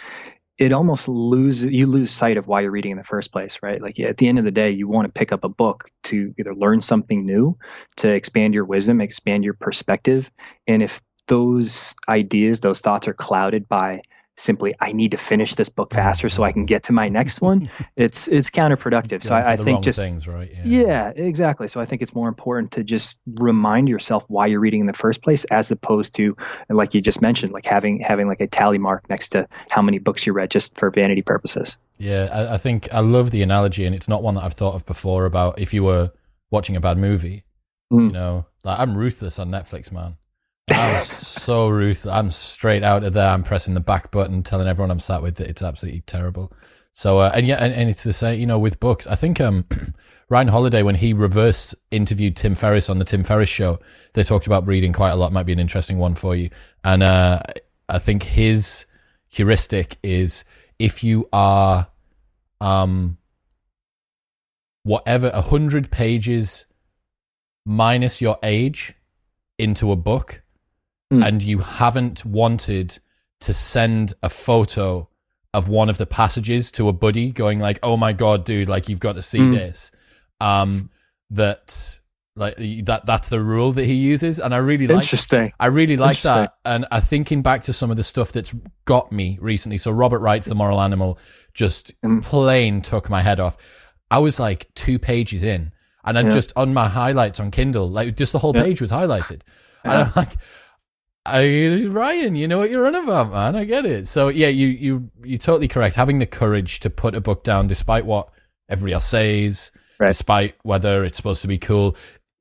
it 0.58 0.74
almost 0.74 1.08
lose 1.08 1.64
you 1.64 1.86
lose 1.86 2.10
sight 2.10 2.38
of 2.38 2.48
why 2.48 2.62
you're 2.62 2.72
reading 2.72 2.92
in 2.92 2.98
the 2.98 3.04
first 3.04 3.32
place, 3.32 3.60
right? 3.62 3.80
Like 3.80 4.00
at 4.00 4.18
the 4.18 4.28
end 4.28 4.40
of 4.40 4.46
the 4.46 4.52
day, 4.52 4.72
you 4.72 4.88
want 4.88 5.06
to 5.06 5.12
pick 5.12 5.32
up 5.32 5.44
a 5.44 5.50
book 5.50 5.92
to 6.06 6.34
either 6.40 6.56
learn 6.56 6.82
something 6.82 7.24
new, 7.24 7.56
to 7.98 8.10
expand 8.10 8.56
your 8.56 8.66
wisdom, 8.66 9.00
expand 9.00 9.44
your 9.44 9.54
perspective, 9.54 10.32
and 10.66 10.82
if 10.82 11.02
those 11.30 11.96
ideas, 12.08 12.60
those 12.60 12.82
thoughts 12.82 13.08
are 13.08 13.14
clouded 13.14 13.70
by 13.70 14.02
simply 14.36 14.74
I 14.80 14.94
need 14.94 15.12
to 15.12 15.18
finish 15.18 15.56
this 15.56 15.70
book 15.70 15.94
faster 15.94 16.30
so 16.30 16.44
I 16.44 16.52
can 16.52 16.66
get 16.66 16.84
to 16.84 16.94
my 16.94 17.10
next 17.10 17.42
one. 17.50 17.70
it's 17.96 18.28
it's 18.28 18.50
counterproductive. 18.50 19.24
So 19.24 19.36
I, 19.36 19.54
I 19.54 19.58
think 19.58 19.84
just 19.84 20.00
things, 20.00 20.28
right? 20.28 20.52
Yeah. 20.64 20.64
yeah. 20.64 21.10
exactly. 21.10 21.68
So 21.68 21.80
I 21.80 21.86
think 21.86 22.02
it's 22.02 22.16
more 22.16 22.28
important 22.28 22.72
to 22.74 22.84
just 22.84 23.18
remind 23.26 23.88
yourself 23.90 24.26
why 24.28 24.48
you're 24.48 24.60
reading 24.60 24.82
in 24.82 24.88
the 24.88 24.94
first 24.94 25.22
place, 25.22 25.44
as 25.46 25.72
opposed 25.72 26.16
to 26.16 26.36
like 26.70 26.94
you 26.94 27.02
just 27.02 27.22
mentioned, 27.22 27.52
like 27.52 27.66
having 27.66 28.00
having 28.00 28.28
like 28.28 28.42
a 28.42 28.48
tally 28.48 28.78
mark 28.78 29.10
next 29.10 29.30
to 29.30 29.48
how 29.70 29.82
many 29.82 30.00
books 30.00 30.26
you 30.26 30.34
read 30.34 30.50
just 30.50 30.78
for 30.78 30.90
vanity 30.90 31.22
purposes. 31.22 31.78
Yeah, 31.98 32.30
I, 32.32 32.56
I 32.56 32.58
think 32.58 32.88
I 32.92 33.02
love 33.02 33.32
the 33.32 33.44
analogy, 33.44 33.86
and 33.86 33.94
it's 33.94 34.08
not 34.08 34.24
one 34.24 34.36
that 34.36 34.44
I've 34.44 34.54
thought 34.54 34.76
of 34.76 34.86
before 34.86 35.26
about 35.26 35.60
if 35.60 35.74
you 35.74 35.84
were 35.84 36.12
watching 36.50 36.76
a 36.76 36.82
bad 36.82 36.98
movie. 36.98 37.44
Mm. 37.92 38.08
You 38.08 38.12
know, 38.12 38.46
like 38.64 38.80
I'm 38.80 38.98
ruthless 38.98 39.38
on 39.38 39.50
Netflix, 39.50 39.92
man. 39.92 40.18
I'm 40.72 40.96
so 41.04 41.70
ruthless. 41.70 42.14
I'm 42.14 42.32
straight 42.32 42.84
out 42.84 43.04
of 43.04 43.14
there. 43.14 43.30
I'm 43.30 43.44
pressing 43.44 43.74
the 43.74 43.80
back 43.80 44.12
button, 44.12 44.44
telling 44.44 44.68
everyone 44.68 44.92
I'm 44.92 45.00
sat 45.00 45.22
with 45.22 45.36
that 45.38 45.48
it's 45.48 45.62
absolutely 45.62 46.02
terrible. 46.02 46.52
So, 46.94 47.20
uh, 47.20 47.32
and 47.34 47.48
yeah, 47.48 47.56
and, 47.56 47.74
and, 47.74 47.90
it's 47.90 48.04
the 48.04 48.14
same, 48.14 48.40
you 48.40 48.46
know, 48.46 48.60
with 48.60 48.80
books. 48.80 49.08
I 49.08 49.16
think 49.16 49.40
um, 49.40 49.66
Ryan 50.30 50.50
Holiday, 50.50 50.84
when 50.84 50.96
he 50.96 51.14
reverse 51.14 51.74
interviewed 51.92 52.36
Tim 52.36 52.56
Ferriss 52.56 52.90
on 52.90 53.00
the 53.00 53.06
Tim 53.06 53.24
Ferriss 53.24 53.50
show, 53.50 53.80
they 54.14 54.24
talked 54.24 54.48
about 54.48 54.68
reading 54.68 54.92
quite 54.92 55.12
a 55.12 55.16
lot. 55.16 55.32
Might 55.32 55.46
be 55.46 55.54
an 55.54 55.60
interesting 55.60 55.98
one 55.98 56.16
for 56.16 56.36
you. 56.36 56.50
And 56.84 57.04
uh, 57.04 57.42
I 57.88 58.00
think 58.00 58.24
his 58.24 58.86
heuristic 59.30 59.98
is 60.04 60.44
if 60.78 61.04
you 61.04 61.30
are, 61.32 61.88
um, 62.60 63.18
whatever, 64.84 65.32
a 65.34 65.42
hundred 65.42 65.92
pages 65.92 66.66
minus 67.66 68.20
your 68.20 68.38
age 68.44 68.96
into 69.58 69.92
a 69.92 69.96
book, 69.96 70.42
mm. 71.12 71.26
and 71.26 71.44
you 71.44 71.60
haven't 71.60 72.26
wanted 72.26 73.00
to 73.42 73.54
send 73.54 74.14
a 74.22 74.30
photo 74.30 75.08
of 75.54 75.68
one 75.68 75.90
of 75.90 75.98
the 75.98 76.06
passages 76.06 76.72
to 76.72 76.88
a 76.88 76.94
buddy 76.94 77.32
going 77.32 77.60
like, 77.60 77.80
"Oh 77.82 77.98
my 77.98 78.14
god, 78.14 78.46
dude, 78.46 78.70
like 78.70 78.90
you've 78.90 79.00
got 79.00 79.14
to 79.14 79.22
see 79.22 79.40
mm. 79.40 79.54
this." 79.54 79.92
Um 80.40 80.90
that 81.32 82.00
like 82.36 82.56
that 82.86 83.06
that's 83.06 83.30
the 83.30 83.42
rule 83.42 83.74
that 83.74 83.86
he 83.86 83.96
uses 83.96 84.40
and 84.40 84.54
I 84.54 84.58
really 84.58 84.88
like 84.88 85.04
Interesting. 85.04 85.52
I 85.60 85.68
really 85.68 85.98
like 85.98 86.22
that 86.22 86.54
and 86.64 86.86
I 86.90 87.02
thinking 87.02 87.42
back 87.42 87.64
to 87.64 87.74
some 87.74 87.92
of 87.92 87.98
the 87.98 88.04
stuff 88.04 88.32
that's 88.32 88.56
got 88.86 89.12
me 89.12 89.38
recently. 89.42 89.78
So 89.78 89.92
Robert 89.92 90.20
Wright's 90.20 90.48
The 90.48 90.56
Moral 90.56 90.80
Animal 90.80 91.20
just 91.54 92.00
mm. 92.02 92.24
plain 92.24 92.82
took 92.82 93.10
my 93.10 93.22
head 93.22 93.40
off. 93.40 93.58
I 94.10 94.20
was 94.20 94.40
like 94.40 94.74
two 94.74 94.98
pages 94.98 95.44
in 95.44 95.74
and 96.06 96.16
then 96.16 96.28
yeah. 96.28 96.34
just 96.34 96.54
on 96.56 96.74
my 96.74 96.88
highlights 96.88 97.40
on 97.40 97.52
Kindle, 97.52 97.90
like 97.90 98.16
just 98.16 98.32
the 98.32 98.40
whole 98.40 98.56
yeah. 98.56 98.64
page 98.64 98.82
was 98.82 98.92
highlighted. 98.92 99.42
Yeah. 99.84 99.92
And 99.92 100.02
I'm 100.04 100.12
like, 100.16 100.38
I, 101.26 101.86
Ryan, 101.86 102.36
you 102.36 102.48
know 102.48 102.58
what 102.58 102.70
you're 102.70 102.88
on 102.88 102.96
about, 102.96 103.32
man. 103.32 103.56
I 103.56 103.66
get 103.66 103.86
it. 103.86 104.08
So 104.08 104.30
yeah, 104.30 104.48
you 104.48 104.68
you 104.68 105.12
you're 105.24 105.38
totally 105.38 105.68
correct. 105.68 105.96
Having 105.96 106.20
the 106.20 106.26
courage 106.26 106.80
to 106.82 106.90
put 106.90 107.14
a 107.14 107.22
book 107.22 107.44
down, 107.44 107.68
despite 107.68 108.06
what 108.06 108.30
everybody 108.70 108.94
else 108.94 109.06
says, 109.06 109.72
right. 110.00 110.08
despite 110.08 110.56
whether 110.64 111.04
it's 111.04 111.18
supposed 111.18 111.42
to 111.42 111.48
be 111.48 111.58
cool, 111.58 111.96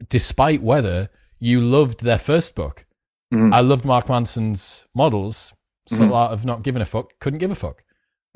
despite 0.09 0.63
whether 0.63 1.11
you 1.39 1.61
loved 1.61 2.03
their 2.03 2.19
first 2.19 2.55
book. 2.55 2.87
Mm-hmm. 3.33 3.53
I 3.53 3.61
loved 3.61 3.85
Mark 3.85 4.09
Manson's 4.09 4.87
models, 4.95 5.55
so 5.87 5.97
mm-hmm. 5.97 6.05
a 6.05 6.13
lot 6.13 6.31
of 6.33 6.45
not 6.45 6.63
giving 6.63 6.81
a 6.81 6.87
fuck, 6.87 7.19
couldn't 7.21 7.41
give 7.41 7.51
a 7.51 7.55
fuck. 7.55 7.83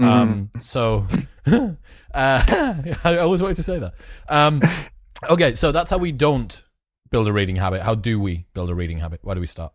Mm-hmm. 0.00 0.10
Um, 0.10 0.50
so 0.60 1.06
uh, 1.46 1.76
I 3.04 3.18
always 3.18 3.40
wanted 3.40 3.56
to 3.56 3.62
say 3.62 3.78
that. 3.78 3.94
Um, 4.28 4.60
okay, 5.30 5.54
so 5.54 5.72
that's 5.72 5.90
how 5.90 5.98
we 5.98 6.12
don't 6.12 6.62
build 7.10 7.28
a 7.28 7.32
reading 7.32 7.56
habit. 7.56 7.82
How 7.82 7.94
do 7.94 8.20
we 8.20 8.46
build 8.52 8.70
a 8.70 8.74
reading 8.74 8.98
habit? 8.98 9.20
Where 9.22 9.34
do 9.34 9.40
we 9.40 9.46
start? 9.46 9.72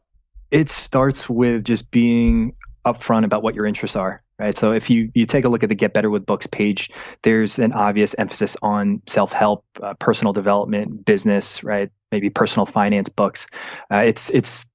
It 0.51 0.69
starts 0.69 1.29
with 1.29 1.63
just 1.63 1.91
being 1.91 2.53
upfront 2.85 3.25
about 3.25 3.43
what 3.43 3.55
your 3.55 3.65
interests 3.65 3.95
are 3.95 4.23
right? 4.39 4.55
So 4.55 4.71
if 4.71 4.89
you 4.89 5.11
you 5.13 5.25
take 5.25 5.45
a 5.45 5.49
look 5.49 5.63
at 5.63 5.69
the 5.69 5.75
get 5.75 5.93
better 5.93 6.09
with 6.09 6.25
books 6.25 6.47
page 6.47 6.91
there's 7.23 7.59
an 7.59 7.73
obvious 7.73 8.15
emphasis 8.17 8.55
on 8.61 9.01
self-help 9.07 9.65
uh, 9.81 9.93
personal 9.95 10.33
development 10.33 11.05
business 11.05 11.63
right? 11.63 11.89
Maybe 12.11 12.29
personal 12.29 12.65
finance 12.65 13.09
books. 13.09 13.47
Uh, 13.91 14.03
it's 14.05 14.29
it's 14.29 14.65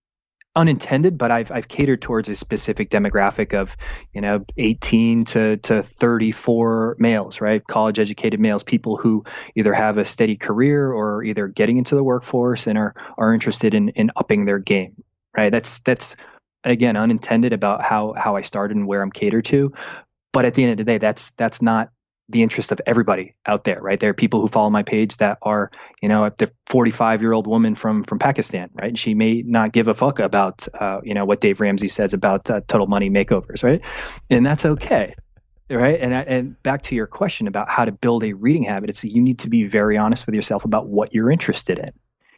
unintended, 0.54 1.16
but 1.16 1.30
I've 1.30 1.50
I've 1.50 1.68
catered 1.68 2.02
towards 2.02 2.28
a 2.28 2.34
specific 2.34 2.90
demographic 2.90 3.54
of 3.58 3.76
you 4.12 4.20
know 4.20 4.44
18 4.56 5.24
to 5.24 5.56
to 5.58 5.82
34 5.82 6.96
males, 6.98 7.40
right? 7.40 7.66
College 7.66 7.98
educated 7.98 8.40
males, 8.40 8.62
people 8.62 8.96
who 8.96 9.24
either 9.54 9.72
have 9.72 9.98
a 9.98 10.04
steady 10.04 10.36
career 10.36 10.92
or 10.92 11.24
either 11.24 11.48
getting 11.48 11.78
into 11.78 11.94
the 11.94 12.04
workforce 12.04 12.66
and 12.66 12.76
are 12.76 12.94
are 13.16 13.32
interested 13.32 13.74
in 13.74 13.90
in 13.90 14.10
upping 14.16 14.44
their 14.44 14.58
game, 14.58 15.02
right? 15.36 15.50
That's 15.50 15.78
that's 15.80 16.16
again 16.64 16.96
unintended 16.96 17.52
about 17.52 17.82
how 17.82 18.14
how 18.16 18.36
I 18.36 18.42
started 18.42 18.76
and 18.76 18.86
where 18.86 19.02
I'm 19.02 19.10
catered 19.10 19.44
to, 19.46 19.72
but 20.32 20.44
at 20.44 20.54
the 20.54 20.62
end 20.62 20.72
of 20.72 20.78
the 20.78 20.84
day, 20.84 20.98
that's 20.98 21.30
that's 21.32 21.62
not 21.62 21.90
the 22.28 22.42
interest 22.42 22.72
of 22.72 22.80
everybody 22.86 23.34
out 23.46 23.64
there, 23.64 23.80
right? 23.80 24.00
There 24.00 24.10
are 24.10 24.14
people 24.14 24.40
who 24.40 24.48
follow 24.48 24.70
my 24.70 24.82
page 24.82 25.18
that 25.18 25.38
are, 25.42 25.70
you 26.00 26.08
know, 26.08 26.30
the 26.30 26.50
45 26.66 27.20
year 27.20 27.32
old 27.32 27.46
woman 27.46 27.74
from 27.74 28.04
from 28.04 28.18
Pakistan, 28.18 28.70
right? 28.72 28.96
She 28.96 29.14
may 29.14 29.42
not 29.42 29.72
give 29.72 29.88
a 29.88 29.94
fuck 29.94 30.18
about, 30.18 30.66
uh, 30.78 31.00
you 31.02 31.14
know, 31.14 31.24
what 31.24 31.40
Dave 31.40 31.60
Ramsey 31.60 31.88
says 31.88 32.14
about 32.14 32.48
uh, 32.48 32.60
total 32.66 32.86
money 32.86 33.10
makeovers, 33.10 33.62
right? 33.62 33.82
And 34.30 34.46
that's 34.46 34.64
okay, 34.64 35.14
right? 35.70 36.00
And 36.00 36.14
and 36.14 36.62
back 36.62 36.82
to 36.82 36.94
your 36.94 37.06
question 37.06 37.46
about 37.48 37.70
how 37.70 37.84
to 37.84 37.92
build 37.92 38.24
a 38.24 38.32
reading 38.32 38.62
habit, 38.64 38.90
it's 38.90 39.04
you 39.04 39.20
need 39.20 39.40
to 39.40 39.50
be 39.50 39.66
very 39.66 39.98
honest 39.98 40.26
with 40.26 40.34
yourself 40.34 40.64
about 40.64 40.86
what 40.86 41.12
you're 41.12 41.30
interested 41.30 41.78
in 41.78 41.90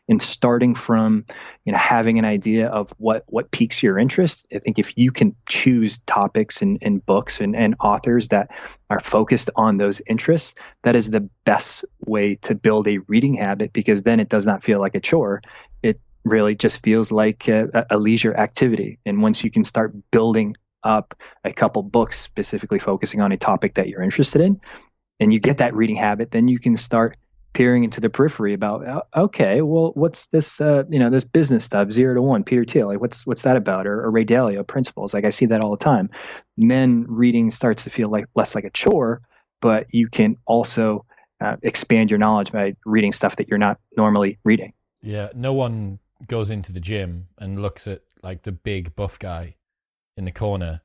and 0.09 0.21
starting 0.21 0.75
from 0.75 1.25
you 1.65 1.73
know 1.73 1.79
having 1.79 2.19
an 2.19 2.25
idea 2.25 2.69
of 2.69 2.93
what 2.99 3.25
what 3.27 3.51
piques 3.51 3.83
your 3.83 3.99
interest 3.99 4.47
i 4.55 4.59
think 4.59 4.79
if 4.79 4.97
you 4.99 5.11
can 5.11 5.35
choose 5.49 5.99
topics 5.99 6.63
and, 6.63 6.79
and 6.83 7.05
books 7.07 7.41
and, 7.41 7.57
and 7.57 7.75
authors 7.81 8.29
that 8.29 8.51
are 8.91 9.01
focused 9.01 9.51
on 9.57 9.77
those 9.77 10.03
interests 10.07 10.55
that 10.83 10.95
is 10.95 11.11
the 11.11 11.29
best 11.45 11.85
way 12.07 12.35
to 12.37 12.55
build 12.55 12.89
a 12.89 12.99
reading 12.99 13.35
habit 13.35 13.73
because 13.73 14.03
then 14.03 14.21
it 14.21 14.29
does 14.29 14.47
not 14.47 14.63
feel 14.63 14.81
like 14.81 14.95
a 14.95 15.01
chore. 15.01 15.43
It 15.83 16.01
really 16.25 16.55
just 16.55 16.83
feels 16.83 17.13
like 17.13 17.49
a, 17.49 17.87
a 17.91 17.99
leisure 17.99 18.35
activity. 18.35 18.99
And 19.05 19.23
once 19.23 19.45
you 19.45 19.51
can 19.51 19.65
start 19.65 19.95
building 20.11 20.57
up 20.83 21.15
a 21.45 21.53
couple 21.53 21.83
books 21.83 22.19
specifically 22.19 22.79
focusing 22.79 23.21
on 23.21 23.33
a 23.33 23.37
topic 23.37 23.75
that 23.75 23.89
you're 23.89 24.03
interested 24.03 24.43
in 24.43 24.61
and 25.19 25.33
you 25.33 25.41
get 25.41 25.59
that 25.59 25.75
reading 25.75 25.97
habit 25.97 26.31
then 26.31 26.47
you 26.47 26.59
can 26.59 26.77
start 26.77 27.17
peering 27.55 27.85
into 27.85 28.01
the 28.01 28.11
periphery 28.11 28.53
about 28.53 28.87
uh, 28.87 29.01
okay 29.17 29.63
well 29.63 29.93
what's 29.95 30.27
this 30.27 30.61
uh, 30.61 30.83
you 30.91 30.99
know 30.99 31.09
this 31.09 31.25
business 31.25 31.65
stuff 31.65 31.91
zero 31.91 32.15
to 32.15 32.21
one 32.21 32.45
peter 32.45 32.65
thiel 32.65 32.89
like 32.89 33.01
what's 33.01 33.27
what's 33.27 33.43
that 33.43 33.57
about? 33.57 33.87
Or, 33.87 34.05
or, 34.05 34.11
ray 34.11 34.25
dalio 34.25 34.67
principles 34.67 35.15
like 35.15 35.25
i 35.25 35.31
see 35.31 35.47
that 35.47 35.63
all 35.63 35.71
the 35.71 35.83
time. 35.83 36.11
And 36.59 36.71
then 36.71 37.07
reading 37.09 37.51
starts 37.51 37.85
to 37.85 37.91
feel 37.91 38.11
like 38.11 38.27
less 38.35 38.55
like 38.55 38.65
a 38.65 38.71
chore 38.71 39.23
but 39.63 39.87
you 39.95 40.09
can 40.09 40.37
also 40.45 41.07
uh, 41.41 41.57
expand 41.63 42.11
your 42.11 42.19
knowledge 42.19 42.53
by 42.53 42.77
reading 42.85 43.13
stuff 43.13 43.37
that 43.37 43.49
you're 43.49 43.59
not 43.59 43.79
normally 43.97 44.39
reading. 44.45 44.73
Yeah 45.01 45.29
no 45.35 45.55
one 45.55 46.01
goes 46.27 46.51
into 46.51 46.73
the 46.73 46.81
gym 46.81 47.29
and 47.39 47.63
looks 47.63 47.87
at 47.87 48.03
like 48.23 48.43
the 48.43 48.53
big 48.53 48.95
buff 48.97 49.19
guy 49.19 49.57
in 50.17 50.25
the 50.25 50.33
corner 50.33 50.83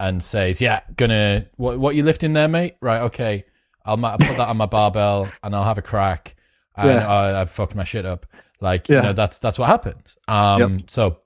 and 0.00 0.22
says 0.22 0.60
yeah 0.60 0.80
gonna 0.96 1.46
what 1.56 1.78
what 1.78 1.94
you 1.94 2.02
lifting 2.02 2.32
there 2.32 2.48
mate? 2.48 2.76
Right 2.80 3.02
okay 3.02 3.44
I'll, 3.84 4.04
I'll 4.04 4.18
put 4.18 4.36
that 4.36 4.48
on 4.48 4.56
my 4.56 4.66
barbell 4.66 5.28
and 5.42 5.54
I'll 5.54 5.64
have 5.64 5.78
a 5.78 5.82
crack 5.82 6.36
and 6.76 6.88
yeah. 6.88 7.10
I, 7.10 7.28
have 7.30 7.50
fucked 7.50 7.74
my 7.74 7.84
shit 7.84 8.06
up. 8.06 8.26
Like, 8.60 8.88
yeah. 8.88 8.96
you 8.96 9.02
know, 9.02 9.12
that's, 9.12 9.38
that's 9.38 9.58
what 9.58 9.66
happens. 9.66 10.16
Um, 10.26 10.60
yep. 10.60 10.90
so, 10.90 11.20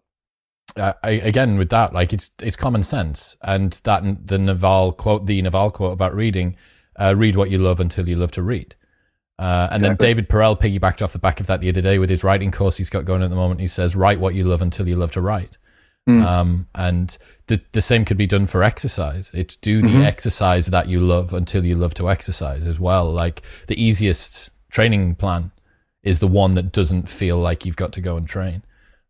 uh, 0.77 0.93
I, 1.03 1.11
again, 1.11 1.59
with 1.59 1.71
that, 1.71 1.93
like 1.93 2.13
it's, 2.13 2.31
it's 2.41 2.57
common 2.57 2.85
sense. 2.85 3.37
And 3.43 3.73
that, 3.85 4.27
the 4.27 4.39
Naval 4.39 4.93
quote, 4.93 5.27
the 5.27 5.41
Naval 5.43 5.71
quote 5.71 5.93
about 5.93 6.15
reading, 6.15 6.57
uh, 7.01 7.15
read 7.17 7.37
what 7.37 7.51
you 7.51 7.59
love 7.59 7.81
until 7.81 8.09
you 8.09 8.17
love 8.17 8.33
to 8.33 8.43
read. 8.43 8.75
Uh, 9.39 9.69
and 9.71 9.83
exactly. 9.83 9.89
then 9.89 9.97
David 9.97 10.29
Perell 10.29 10.61
piggybacked 10.61 11.03
off 11.03 11.13
the 11.13 11.19
back 11.19 11.41
of 11.41 11.47
that 11.49 11.61
the 11.61 11.69
other 11.69 11.81
day 11.81 11.99
with 11.99 12.11
his 12.11 12.23
writing 12.23 12.53
course 12.53 12.77
he's 12.77 12.91
got 12.91 13.05
going 13.05 13.23
at 13.23 13.31
the 13.31 13.37
moment. 13.37 13.61
He 13.61 13.67
says, 13.67 13.97
write 13.97 14.21
what 14.21 14.35
you 14.35 14.45
love 14.45 14.63
until 14.63 14.89
you 14.89 14.95
love 14.95 15.11
to 15.13 15.21
write. 15.21 15.59
Mm. 16.09 16.25
Um, 16.25 16.67
and 16.75 17.17
the, 17.47 17.61
the 17.73 17.81
same 17.81 18.05
could 18.05 18.17
be 18.17 18.27
done 18.27 18.47
for 18.47 18.63
exercise. 18.63 19.31
It's 19.35 19.57
do 19.57 19.81
the 19.83 19.89
mm-hmm. 19.89 20.03
exercise 20.03 20.67
that 20.67 20.89
you 20.89 21.01
love 21.01 21.33
until 21.33 21.65
you 21.65 21.77
love 21.77 21.95
to 21.95 22.11
exercise 22.11 22.67
as 22.67 22.81
well. 22.81 23.11
Like 23.11 23.43
the 23.69 23.81
easiest 23.81 24.51
training 24.71 25.15
plan 25.15 25.53
is 26.03 26.19
the 26.19 26.27
one 26.27 26.55
that 26.55 26.73
doesn't 26.73 27.09
feel 27.09 27.39
like 27.39 27.65
you've 27.65 27.77
got 27.77 27.93
to 27.93 28.01
go 28.01 28.17
and 28.17 28.27
train. 28.27 28.63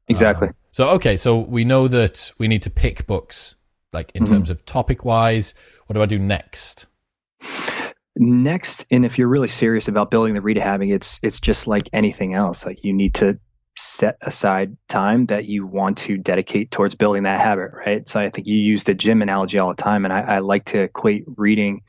Exactly. 0.09 0.49
Um, 0.49 0.55
so, 0.73 0.91
okay. 0.91 1.17
So 1.17 1.39
we 1.39 1.65
know 1.65 1.89
that 1.89 2.33
we 2.39 2.49
need 2.49 2.63
to 2.63 2.71
pick 2.71 3.07
books, 3.07 3.55
like 3.93 4.13
in 4.15 4.25
mm-hmm. 4.25 4.35
terms 4.35 4.51
of 4.51 4.65
topic 4.67 5.05
wise. 5.05 5.55
What 5.87 5.95
do 5.95 6.03
I 6.03 6.07
do 6.07 6.19
next? 6.19 6.87
Next, 8.15 8.85
and 8.91 9.07
if 9.07 9.17
you're 9.17 9.29
really 9.29 9.49
serious 9.49 9.89
about 9.89 10.11
building 10.11 10.35
the 10.35 10.43
read 10.43 10.59
habit, 10.59 10.91
it's 10.91 11.19
it's 11.23 11.41
just 11.41 11.67
like 11.67 11.89
anything 11.95 12.35
else. 12.35 12.67
Like 12.67 12.85
you 12.85 12.93
need 12.93 13.15
to 13.15 13.39
set 13.77 14.19
aside 14.21 14.77
time 14.89 15.27
that 15.27 15.47
you 15.47 15.67
want 15.67 15.99
to 15.99 16.19
dedicate 16.19 16.71
towards 16.71 16.95
building 16.95 17.25
that 17.25 17.41
habit, 17.41 17.71
right? 17.75 18.07
So 18.09 18.21
I 18.21 18.31
think 18.31 18.47
you 18.47 18.57
use 18.57 18.85
the 18.85 18.95
gym 18.95 19.23
analogy 19.23 19.59
all 19.59 19.69
the 19.69 19.75
time, 19.75 20.05
and 20.05 20.13
I, 20.13 20.21
I 20.21 20.39
like 20.41 20.67
to 20.67 20.83
equate 20.83 21.25
reading 21.37 21.83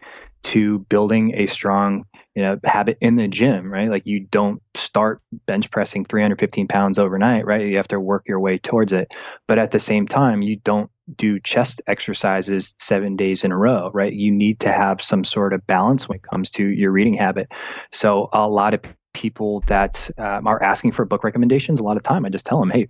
to 0.43 0.79
building 0.79 1.35
a 1.35 1.47
strong 1.47 2.05
you 2.35 2.41
know 2.41 2.59
habit 2.63 2.97
in 3.01 3.15
the 3.15 3.27
gym 3.27 3.71
right? 3.71 3.89
Like 3.89 4.05
you 4.05 4.19
don't 4.19 4.61
start 4.75 5.21
bench 5.45 5.69
pressing 5.71 6.05
315 6.05 6.67
pounds 6.67 6.99
overnight 6.99 7.45
right? 7.45 7.65
You 7.65 7.77
have 7.77 7.87
to 7.89 7.99
work 7.99 8.27
your 8.27 8.39
way 8.39 8.57
towards 8.57 8.93
it. 8.93 9.13
But 9.47 9.59
at 9.59 9.71
the 9.71 9.79
same 9.79 10.07
time 10.07 10.41
you 10.41 10.57
don't 10.57 10.89
do 11.15 11.39
chest 11.39 11.81
exercises 11.85 12.75
seven 12.79 13.15
days 13.15 13.43
in 13.43 13.51
a 13.51 13.57
row 13.57 13.89
right? 13.93 14.11
You 14.11 14.31
need 14.31 14.61
to 14.61 14.71
have 14.71 15.01
some 15.01 15.23
sort 15.23 15.53
of 15.53 15.65
balance 15.67 16.09
when 16.09 16.17
it 16.17 16.23
comes 16.23 16.49
to 16.51 16.67
your 16.67 16.91
reading 16.91 17.15
habit. 17.15 17.51
So 17.91 18.29
a 18.33 18.47
lot 18.47 18.73
of 18.73 18.81
people 19.13 19.61
that 19.67 20.09
um, 20.17 20.47
are 20.47 20.61
asking 20.61 20.91
for 20.91 21.05
book 21.05 21.23
recommendations, 21.23 21.79
a 21.79 21.83
lot 21.83 21.97
of 21.97 22.03
time 22.03 22.25
I 22.25 22.29
just 22.29 22.45
tell 22.45 22.59
them, 22.59 22.69
hey, 22.69 22.87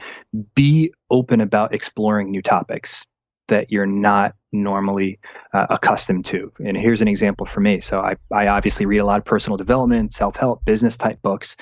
be 0.56 0.94
open 1.10 1.42
about 1.42 1.74
exploring 1.74 2.32
new 2.32 2.42
topics 2.42 3.06
that 3.50 3.72
you're 3.72 3.86
not 3.86 4.36
normally 4.52 5.20
uh, 5.54 5.68
accustomed 5.70 6.26
to. 6.26 6.52
And 6.64 6.78
here's 6.78 7.02
an 7.02 7.08
example 7.08 7.46
for 7.46 7.60
me. 7.60 7.80
So 7.82 8.00
I, 8.00 8.16
I 8.32 8.48
obviously 8.48 8.86
read 8.86 9.00
a 9.00 9.06
lot 9.06 9.18
of 9.18 9.26
personal 9.26 9.58
development, 9.58 10.14
self 10.14 10.36
help, 10.38 10.64
business 10.64 10.96
type 10.96 11.22
books. 11.22 11.56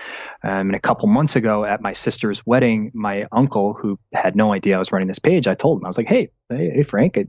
Um, 0.43 0.67
and 0.67 0.75
a 0.75 0.79
couple 0.79 1.07
months 1.07 1.35
ago 1.35 1.65
at 1.65 1.81
my 1.81 1.93
sister's 1.93 2.45
wedding, 2.45 2.91
my 2.93 3.27
uncle, 3.31 3.73
who 3.73 3.97
had 4.13 4.35
no 4.35 4.53
idea 4.53 4.75
I 4.75 4.79
was 4.79 4.91
running 4.91 5.07
this 5.07 5.19
page, 5.19 5.47
I 5.47 5.55
told 5.55 5.79
him, 5.79 5.85
I 5.85 5.89
was 5.89 5.97
like, 5.97 6.07
hey, 6.07 6.29
hey, 6.49 6.83
Frank, 6.83 7.17
I, 7.17 7.27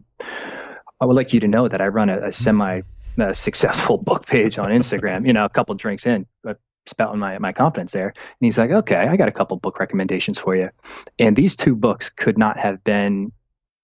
I 1.01 1.07
would 1.07 1.16
like 1.16 1.33
you 1.33 1.40
to 1.40 1.49
know 1.49 1.66
that 1.68 1.81
I 1.81 1.88
run 1.88 2.11
a, 2.11 2.29
a 2.29 2.33
semi 2.33 2.83
uh, 3.18 3.33
successful 3.33 3.99
book 4.05 4.27
page 4.27 4.59
on 4.59 4.71
Instagram, 4.71 5.27
you 5.27 5.33
know, 5.33 5.45
a 5.45 5.51
couple 5.51 5.75
drinks 5.75 6.07
in, 6.07 6.27
but 6.42 6.59
spouting 6.87 7.21
my, 7.21 7.38
my 7.38 7.53
confidence 7.53 7.92
there. 7.92 8.09
And 8.09 8.38
he's 8.40 8.59
like, 8.59 8.71
okay, 8.71 8.97
I 8.97 9.16
got 9.16 9.29
a 9.29 9.33
couple 9.33 9.57
book 9.57 9.79
recommendations 9.79 10.38
for 10.38 10.57
you. 10.57 10.71
And 11.18 11.37
these 11.37 11.57
two 11.57 11.77
books 11.77 12.11
could 12.11 12.38
not 12.38 12.59
have 12.59 12.83
been 12.85 13.33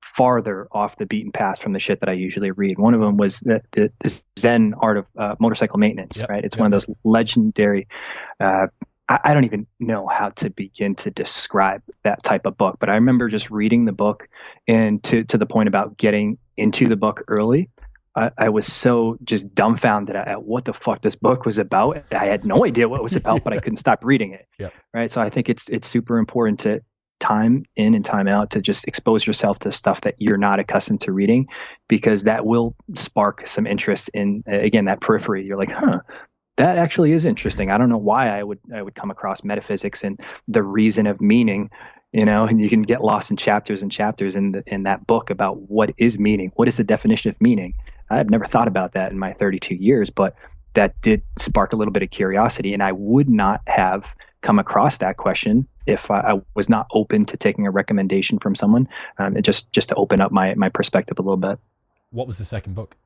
farther 0.02 0.68
off 0.72 0.96
the 0.96 1.06
beaten 1.06 1.32
path 1.32 1.60
from 1.60 1.72
the 1.72 1.78
shit 1.78 2.00
that 2.00 2.08
I 2.08 2.12
usually 2.12 2.50
read. 2.50 2.78
One 2.78 2.94
of 2.94 3.00
them 3.00 3.16
was 3.16 3.40
the, 3.40 3.62
the, 3.72 3.92
the 4.00 4.22
Zen 4.38 4.74
Art 4.78 4.98
of 4.98 5.06
uh, 5.16 5.36
Motorcycle 5.38 5.78
Maintenance, 5.78 6.18
yep, 6.18 6.28
right? 6.28 6.44
It's 6.44 6.56
yep. 6.56 6.60
one 6.60 6.72
of 6.72 6.72
those 6.72 6.94
legendary. 7.04 7.86
Uh, 8.40 8.68
I, 9.08 9.18
I 9.24 9.34
don't 9.34 9.44
even 9.44 9.66
know 9.78 10.06
how 10.06 10.30
to 10.30 10.50
begin 10.50 10.94
to 10.96 11.10
describe 11.10 11.82
that 12.02 12.22
type 12.22 12.46
of 12.46 12.56
book, 12.56 12.76
but 12.78 12.88
I 12.88 12.94
remember 12.94 13.28
just 13.28 13.50
reading 13.50 13.84
the 13.84 13.92
book 13.92 14.28
and 14.66 15.02
to 15.04 15.24
to 15.24 15.38
the 15.38 15.46
point 15.46 15.68
about 15.68 15.96
getting 15.96 16.38
into 16.56 16.86
the 16.86 16.96
book 16.96 17.22
early 17.28 17.70
I, 18.18 18.30
I, 18.36 18.48
was 18.48 18.66
so 18.66 19.16
just 19.22 19.54
dumbfounded 19.54 20.16
at 20.16 20.42
what 20.42 20.64
the 20.64 20.72
fuck 20.72 21.00
this 21.00 21.14
book 21.14 21.44
was 21.44 21.58
about. 21.58 22.04
I 22.10 22.26
had 22.26 22.44
no 22.44 22.64
idea 22.64 22.88
what 22.88 22.98
it 23.00 23.02
was 23.02 23.16
about, 23.16 23.44
but 23.44 23.52
I 23.52 23.60
couldn't 23.60 23.76
stop 23.76 24.04
reading 24.04 24.32
it. 24.32 24.46
Yeah. 24.58 24.70
Right. 24.92 25.08
So 25.08 25.20
I 25.20 25.30
think 25.30 25.48
it's 25.48 25.68
it's 25.68 25.86
super 25.86 26.18
important 26.18 26.60
to 26.60 26.82
time 27.20 27.64
in 27.76 27.94
and 27.94 28.04
time 28.04 28.26
out 28.26 28.50
to 28.50 28.60
just 28.60 28.88
expose 28.88 29.24
yourself 29.24 29.60
to 29.60 29.70
stuff 29.70 30.00
that 30.00 30.16
you're 30.18 30.36
not 30.36 30.58
accustomed 30.58 31.02
to 31.02 31.12
reading, 31.12 31.48
because 31.88 32.24
that 32.24 32.44
will 32.44 32.74
spark 32.94 33.46
some 33.46 33.68
interest 33.68 34.10
in 34.14 34.42
again 34.48 34.86
that 34.86 35.00
periphery. 35.00 35.44
You're 35.46 35.58
like, 35.58 35.70
huh, 35.70 36.00
that 36.56 36.76
actually 36.76 37.12
is 37.12 37.24
interesting. 37.24 37.70
I 37.70 37.78
don't 37.78 37.88
know 37.88 37.98
why 37.98 38.36
I 38.36 38.42
would 38.42 38.58
I 38.74 38.82
would 38.82 38.96
come 38.96 39.12
across 39.12 39.44
metaphysics 39.44 40.02
and 40.02 40.20
the 40.48 40.62
reason 40.62 41.06
of 41.06 41.20
meaning 41.20 41.70
you 42.12 42.24
know 42.24 42.46
and 42.46 42.60
you 42.60 42.68
can 42.68 42.82
get 42.82 43.02
lost 43.02 43.30
in 43.30 43.36
chapters 43.36 43.82
and 43.82 43.92
chapters 43.92 44.34
in 44.34 44.52
the, 44.52 44.62
in 44.66 44.84
that 44.84 45.06
book 45.06 45.30
about 45.30 45.60
what 45.60 45.92
is 45.98 46.18
meaning 46.18 46.50
what 46.56 46.66
is 46.66 46.78
the 46.78 46.84
definition 46.84 47.30
of 47.30 47.40
meaning 47.40 47.74
i've 48.10 48.30
never 48.30 48.44
thought 48.44 48.68
about 48.68 48.92
that 48.92 49.12
in 49.12 49.18
my 49.18 49.32
32 49.32 49.74
years 49.74 50.10
but 50.10 50.34
that 50.74 51.00
did 51.00 51.22
spark 51.36 51.72
a 51.72 51.76
little 51.76 51.92
bit 51.92 52.02
of 52.02 52.10
curiosity 52.10 52.74
and 52.74 52.82
i 52.82 52.92
would 52.92 53.28
not 53.28 53.60
have 53.66 54.14
come 54.40 54.58
across 54.58 54.98
that 54.98 55.16
question 55.16 55.66
if 55.86 56.10
I, 56.10 56.20
I 56.20 56.40
was 56.54 56.68
not 56.68 56.86
open 56.92 57.24
to 57.24 57.36
taking 57.36 57.66
a 57.66 57.70
recommendation 57.70 58.38
from 58.38 58.54
someone 58.54 58.88
um, 59.18 59.40
just 59.42 59.72
just 59.72 59.88
to 59.88 59.94
open 59.96 60.20
up 60.20 60.30
my 60.30 60.54
my 60.54 60.68
perspective 60.68 61.18
a 61.18 61.22
little 61.22 61.36
bit 61.36 61.58
what 62.10 62.26
was 62.26 62.38
the 62.38 62.44
second 62.44 62.74
book 62.74 62.96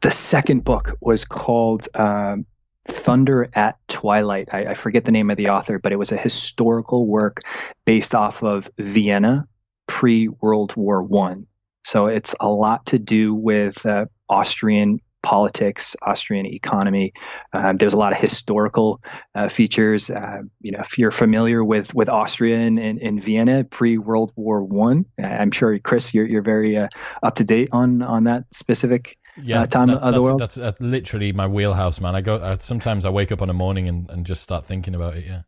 the 0.00 0.10
second 0.10 0.64
book 0.64 0.96
was 1.00 1.24
called 1.24 1.88
um, 1.94 2.44
Thunder 2.86 3.48
at 3.54 3.78
Twilight. 3.88 4.50
I, 4.52 4.66
I, 4.66 4.74
forget 4.74 5.04
the 5.04 5.12
name 5.12 5.30
of 5.30 5.36
the 5.36 5.50
author, 5.50 5.78
but 5.78 5.92
it 5.92 5.98
was 5.98 6.12
a 6.12 6.16
historical 6.16 7.06
work 7.06 7.42
based 7.84 8.14
off 8.14 8.42
of 8.42 8.70
Vienna 8.76 9.46
pre 9.86 10.28
World 10.28 10.76
War 10.76 11.02
One. 11.02 11.46
So 11.84 12.06
it's 12.06 12.34
a 12.40 12.48
lot 12.48 12.86
to 12.86 12.98
do 12.98 13.34
with 13.34 13.84
uh, 13.84 14.06
Austrian 14.28 15.00
politics, 15.22 15.96
Austrian 16.02 16.46
economy. 16.46 17.12
Um, 17.52 17.76
there's 17.76 17.94
a 17.94 17.96
lot 17.96 18.12
of 18.12 18.18
historical 18.18 19.00
uh, 19.34 19.48
features. 19.48 20.10
Uh, 20.10 20.42
you 20.60 20.72
know, 20.72 20.80
if 20.80 20.98
you're 20.98 21.10
familiar 21.10 21.64
with 21.64 21.94
with 21.94 22.08
Austria 22.08 22.58
and, 22.58 22.78
in 22.78 23.20
Vienna 23.20 23.64
pre 23.64 23.98
World 23.98 24.32
War 24.36 24.62
One, 24.62 25.06
I'm 25.22 25.52
sure 25.52 25.78
Chris, 25.78 26.12
you're 26.12 26.26
you're 26.26 26.42
very 26.42 26.76
uh, 26.76 26.88
up 27.22 27.36
to 27.36 27.44
date 27.44 27.70
on 27.72 28.02
on 28.02 28.24
that 28.24 28.52
specific. 28.52 29.16
Yeah, 29.42 29.64
time 29.64 29.88
that's, 29.88 30.04
of 30.04 30.12
the 30.12 30.20
that's, 30.20 30.28
world. 30.28 30.40
That's 30.40 30.80
literally 30.80 31.32
my 31.32 31.46
wheelhouse, 31.46 32.02
man. 32.02 32.14
I 32.14 32.20
go. 32.20 32.56
sometimes 32.58 33.06
I 33.06 33.10
wake 33.10 33.32
up 33.32 33.40
on 33.40 33.48
a 33.48 33.54
morning 33.54 33.88
and, 33.88 34.10
and 34.10 34.26
just 34.26 34.42
start 34.42 34.66
thinking 34.66 34.94
about 34.94 35.16
it. 35.16 35.24
Yeah 35.24 35.42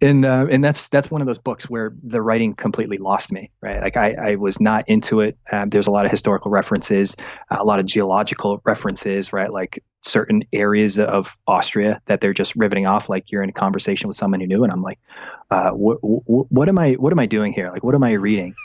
and 0.00 0.24
uh, 0.24 0.46
and 0.50 0.64
that's 0.64 0.88
that's 0.88 1.10
one 1.10 1.20
of 1.20 1.26
those 1.26 1.38
books 1.38 1.68
where 1.68 1.92
the 2.02 2.22
writing 2.22 2.54
completely 2.54 2.98
lost 2.98 3.32
me 3.32 3.50
right? 3.60 3.80
Like 3.80 3.96
i, 3.96 4.12
I 4.12 4.34
was 4.36 4.60
not 4.60 4.88
into 4.88 5.20
it. 5.20 5.38
Um, 5.52 5.70
there's 5.70 5.86
a 5.86 5.90
lot 5.90 6.04
of 6.04 6.10
historical 6.10 6.50
references 6.50 7.16
a 7.50 7.64
lot 7.64 7.80
of 7.80 7.86
geological 7.86 8.60
references 8.64 9.32
right? 9.32 9.52
Like 9.52 9.82
certain 10.02 10.44
areas 10.52 11.00
of 11.00 11.36
austria 11.48 12.00
that 12.06 12.20
they're 12.20 12.32
just 12.32 12.54
riveting 12.54 12.86
off 12.86 13.08
like 13.08 13.32
you're 13.32 13.42
in 13.42 13.48
a 13.48 13.52
conversation 13.52 14.06
with 14.06 14.16
someone 14.16 14.38
who 14.38 14.46
knew 14.46 14.62
and 14.62 14.72
i'm 14.72 14.82
like 14.82 15.00
uh, 15.50 15.70
what, 15.70 15.98
what, 16.02 16.46
what 16.50 16.68
am 16.68 16.78
i 16.78 16.92
what 16.92 17.12
am 17.12 17.18
i 17.18 17.26
doing 17.26 17.52
here? 17.52 17.70
Like 17.70 17.84
what 17.84 17.94
am 17.94 18.04
i 18.04 18.12
reading? 18.12 18.54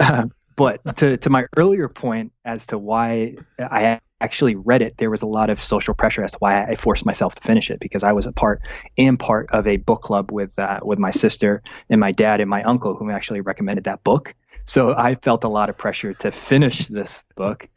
Uh, 0.00 0.26
but 0.56 0.96
to, 0.96 1.16
to 1.18 1.30
my 1.30 1.46
earlier 1.56 1.88
point 1.88 2.32
as 2.44 2.66
to 2.66 2.78
why 2.78 3.36
I 3.60 4.00
actually 4.20 4.54
read 4.54 4.82
it, 4.82 4.96
there 4.96 5.10
was 5.10 5.22
a 5.22 5.26
lot 5.26 5.50
of 5.50 5.60
social 5.60 5.94
pressure 5.94 6.22
as 6.22 6.32
to 6.32 6.38
why 6.38 6.64
I 6.64 6.76
forced 6.76 7.04
myself 7.04 7.34
to 7.34 7.42
finish 7.42 7.70
it 7.70 7.80
because 7.80 8.02
I 8.02 8.12
was 8.12 8.26
a 8.26 8.32
part 8.32 8.62
and 8.96 9.18
part 9.18 9.50
of 9.50 9.66
a 9.66 9.76
book 9.76 10.02
club 10.02 10.32
with 10.32 10.58
uh, 10.58 10.80
with 10.82 10.98
my 10.98 11.10
sister 11.10 11.62
and 11.90 12.00
my 12.00 12.12
dad 12.12 12.40
and 12.40 12.48
my 12.48 12.62
uncle 12.62 12.94
who 12.94 13.10
actually 13.10 13.40
recommended 13.40 13.84
that 13.84 14.02
book. 14.04 14.34
So 14.64 14.94
I 14.96 15.14
felt 15.14 15.44
a 15.44 15.48
lot 15.48 15.68
of 15.68 15.76
pressure 15.76 16.14
to 16.14 16.30
finish 16.30 16.86
this 16.86 17.24
book 17.36 17.68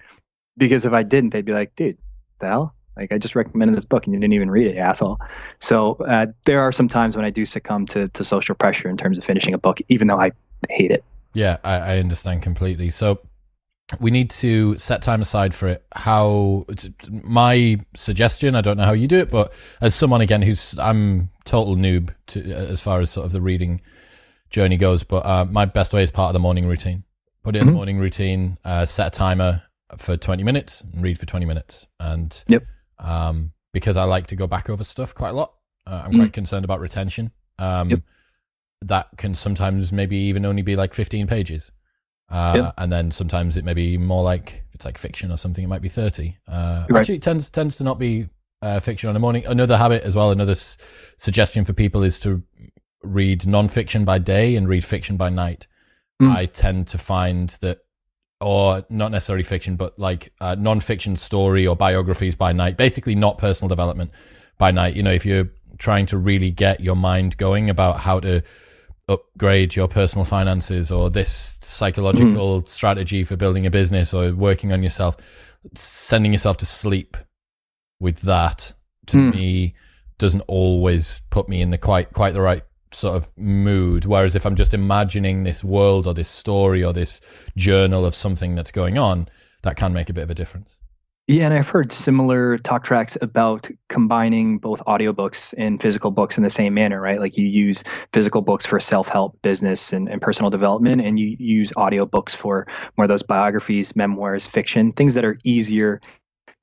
because 0.58 0.86
if 0.86 0.94
I 0.94 1.04
didn't, 1.04 1.32
they'd 1.32 1.46
be 1.46 1.54
like, 1.54 1.76
"Dude, 1.76 1.98
the 2.40 2.48
hell." 2.48 2.74
Like 2.96 3.12
I 3.12 3.20
just 3.20 3.36
recommended 3.36 3.76
this 3.76 3.86
book 3.86 4.06
and 4.06 4.14
you 4.14 4.20
didn't 4.20 4.34
even 4.34 4.50
read 4.50 4.68
it, 4.68 4.78
asshole. 4.78 5.20
So 5.60 5.94
uh, 5.96 6.28
there 6.46 6.62
are 6.62 6.72
some 6.72 6.88
times 6.88 7.16
when 7.16 7.26
I 7.26 7.30
do 7.30 7.46
succumb 7.46 7.86
to, 7.88 8.08
to 8.08 8.24
social 8.24 8.56
pressure 8.56 8.90
in 8.90 8.98
terms 8.98 9.20
of 9.20 9.24
finishing 9.24 9.54
a 9.54 9.60
book, 9.60 9.80
even 9.88 10.08
though 10.08 10.20
I 10.20 10.32
hate 10.70 10.90
it. 10.90 11.04
Yeah, 11.36 11.58
I, 11.64 11.76
I 11.76 11.98
understand 12.00 12.42
completely. 12.42 12.90
So 12.90 13.20
we 14.00 14.12
need 14.12 14.30
to 14.30 14.78
set 14.78 15.02
time 15.02 15.22
aside 15.22 15.56
for 15.56 15.68
it. 15.68 15.86
How 15.94 16.66
my 17.10 17.80
suggestion, 17.96 18.56
I 18.56 18.62
don't 18.62 18.78
know 18.78 18.86
how 18.86 18.94
you 18.94 19.08
do 19.08 19.20
it, 19.20 19.32
but 19.32 19.54
as 19.82 19.96
someone 19.96 20.22
again 20.22 20.42
who's 20.42 20.78
I'm 20.78 21.30
total 21.46 21.76
noob 21.76 22.14
to 22.28 22.44
as 22.52 22.82
far 22.82 23.00
as 23.00 23.10
sort 23.10 23.26
of 23.26 23.32
the 23.32 23.42
reading 23.42 23.82
journey 24.50 24.78
goes, 24.78 25.04
but 25.04 25.26
uh, 25.26 25.46
my 25.46 25.66
best 25.66 25.94
way 25.94 26.04
is 26.04 26.12
part 26.12 26.30
of 26.30 26.34
the 26.34 26.40
morning 26.40 26.68
routine. 26.68 27.04
Put 27.44 27.56
it 27.56 27.60
in 27.60 27.64
mm-hmm. 27.64 27.74
the 27.74 27.76
morning 27.76 28.00
routine, 28.00 28.58
uh, 28.66 28.86
set 28.86 29.08
a 29.08 29.10
timer 29.10 29.64
for 29.98 30.18
20 30.18 30.44
minutes 30.44 30.82
and 30.82 31.02
read 31.02 31.18
for 31.18 31.26
20 31.26 31.46
minutes. 31.46 31.88
And 31.98 32.44
yep. 32.50 32.66
um, 33.00 33.54
because 33.72 33.96
I 33.96 34.04
like 34.04 34.28
to 34.28 34.36
go 34.36 34.48
back 34.48 34.70
over 34.70 34.84
stuff 34.84 35.16
quite 35.16 35.30
a 35.30 35.34
lot, 35.34 35.54
uh, 35.86 36.02
I'm 36.06 36.12
mm. 36.12 36.18
quite 36.18 36.34
concerned 36.34 36.66
about 36.66 36.82
retention. 36.82 37.32
Um, 37.58 37.90
yep 37.90 38.02
that 38.82 39.10
can 39.18 39.34
sometimes 39.34 39.92
maybe 39.92 40.18
even 40.18 40.46
only 40.46 40.62
be 40.62 40.76
like 40.76 40.94
15 40.94 41.28
pages. 41.28 41.72
Uh. 42.30 42.72
And 42.78 42.92
then 42.92 43.12
sometimes 43.12 43.58
it 43.58 43.64
may 43.66 43.74
be 43.74 43.98
more 43.98 44.24
like, 44.24 44.64
if 44.68 44.76
it's 44.76 44.86
like 44.86 44.98
fiction 44.98 45.32
or 45.32 45.38
something, 45.38 45.64
it 45.64 45.68
might 45.68 45.82
be 45.82 45.90
30. 45.90 46.38
Uh, 46.48 46.86
right. 46.90 47.00
Actually, 47.00 47.16
it 47.16 47.22
tends, 47.22 47.50
tends 47.50 47.78
to 47.78 47.84
not 47.84 48.00
be 48.00 48.30
uh, 48.62 48.80
fiction 48.80 49.08
on 49.08 49.14
the 49.14 49.20
morning. 49.20 49.46
Another 49.46 49.78
habit 49.78 50.04
as 50.04 50.16
well, 50.16 50.32
another 50.32 50.52
s- 50.52 50.78
suggestion 51.18 51.64
for 51.64 51.74
people 51.74 52.04
is 52.04 52.20
to 52.22 52.44
read 53.04 53.42
nonfiction 53.42 54.06
by 54.06 54.18
day 54.20 54.56
and 54.56 54.68
read 54.68 54.84
fiction 54.84 55.18
by 55.18 55.30
night. 55.30 55.68
Mm. 56.22 56.36
I 56.36 56.46
tend 56.48 56.88
to 56.88 56.98
find 56.98 57.50
that, 57.62 57.80
or 58.42 58.86
not 58.90 59.12
necessarily 59.12 59.44
fiction, 59.44 59.76
but 59.76 59.98
like 59.98 60.34
uh, 60.42 60.56
nonfiction 60.56 61.18
story 61.18 61.66
or 61.66 61.76
biographies 61.76 62.36
by 62.36 62.52
night, 62.52 62.78
basically 62.78 63.16
not 63.16 63.38
personal 63.38 63.70
development 63.70 64.12
by 64.58 64.72
night. 64.72 64.96
You 64.96 65.04
know, 65.04 65.12
if 65.12 65.26
you're 65.26 65.50
trying 65.78 66.08
to 66.08 66.18
really 66.18 66.52
get 66.52 66.80
your 66.82 66.96
mind 66.96 67.38
going 67.38 67.70
about 67.70 68.00
how 68.00 68.20
to 68.20 68.44
upgrade 69.08 69.76
your 69.76 69.88
personal 69.88 70.26
finances 70.26 70.92
or 70.92 71.10
this 71.10 71.60
psychological 71.62 72.62
mm. 72.62 72.68
strategy 72.68 73.24
for 73.24 73.36
building 73.36 73.66
a 73.66 73.72
business 73.72 74.14
or 74.14 74.34
working 74.34 74.72
on 74.72 74.84
yourself, 74.84 75.18
sending 75.76 76.34
yourself 76.34 76.58
to 76.58 76.66
sleep 76.66 77.18
with 78.00 78.22
that 78.22 78.74
to 79.08 79.18
mm. 79.18 79.34
me 79.34 79.76
doesn't 80.18 80.42
always 80.42 81.22
put 81.30 81.48
me 81.48 81.62
in 81.62 81.70
the 81.70 81.78
quite 81.78 82.12
quite 82.12 82.34
the 82.34 82.42
right 82.42 82.64
sort 82.92 83.16
of 83.16 83.32
mood. 83.38 84.06
Whereas 84.06 84.36
if 84.36 84.46
I'm 84.46 84.56
just 84.56 84.74
imagining 84.74 85.44
this 85.44 85.64
world 85.64 86.08
or 86.08 86.14
this 86.14 86.30
story 86.30 86.84
or 86.84 86.94
this 86.94 87.22
journal 87.56 88.06
of 88.06 88.16
something 88.16 88.56
that's 88.56 88.72
going 88.72 88.98
on, 88.98 89.28
that 89.64 89.76
can 89.76 89.94
make 89.94 90.10
a 90.10 90.14
bit 90.14 90.24
of 90.24 90.30
a 90.30 90.36
difference. 90.36 90.78
Yeah, 91.30 91.44
and 91.44 91.54
I've 91.54 91.68
heard 91.68 91.92
similar 91.92 92.58
talk 92.58 92.86
tracks 92.86 93.18
about 93.22 93.70
combining 93.90 94.60
both 94.60 94.82
audiobooks 94.86 95.54
and 95.58 95.82
physical 95.82 96.10
books 96.10 96.38
in 96.38 96.44
the 96.44 96.50
same 96.50 96.74
manner, 96.74 97.02
right? 97.02 97.20
Like 97.20 97.36
you 97.36 97.46
use 97.46 97.84
physical 98.14 98.42
books 98.42 98.66
for 98.66 98.80
self 98.80 99.10
help, 99.10 99.42
business, 99.42 99.92
and, 99.92 100.08
and 100.08 100.22
personal 100.22 100.50
development, 100.50 101.02
and 101.02 101.20
you 101.20 101.36
use 101.38 101.74
audiobooks 101.74 102.34
for 102.34 102.66
more 102.98 103.04
of 103.04 103.10
those 103.10 103.24
biographies, 103.24 103.94
memoirs, 103.94 104.48
fiction, 104.48 104.94
things 104.94 105.16
that 105.16 105.26
are 105.26 105.38
easier 105.44 106.00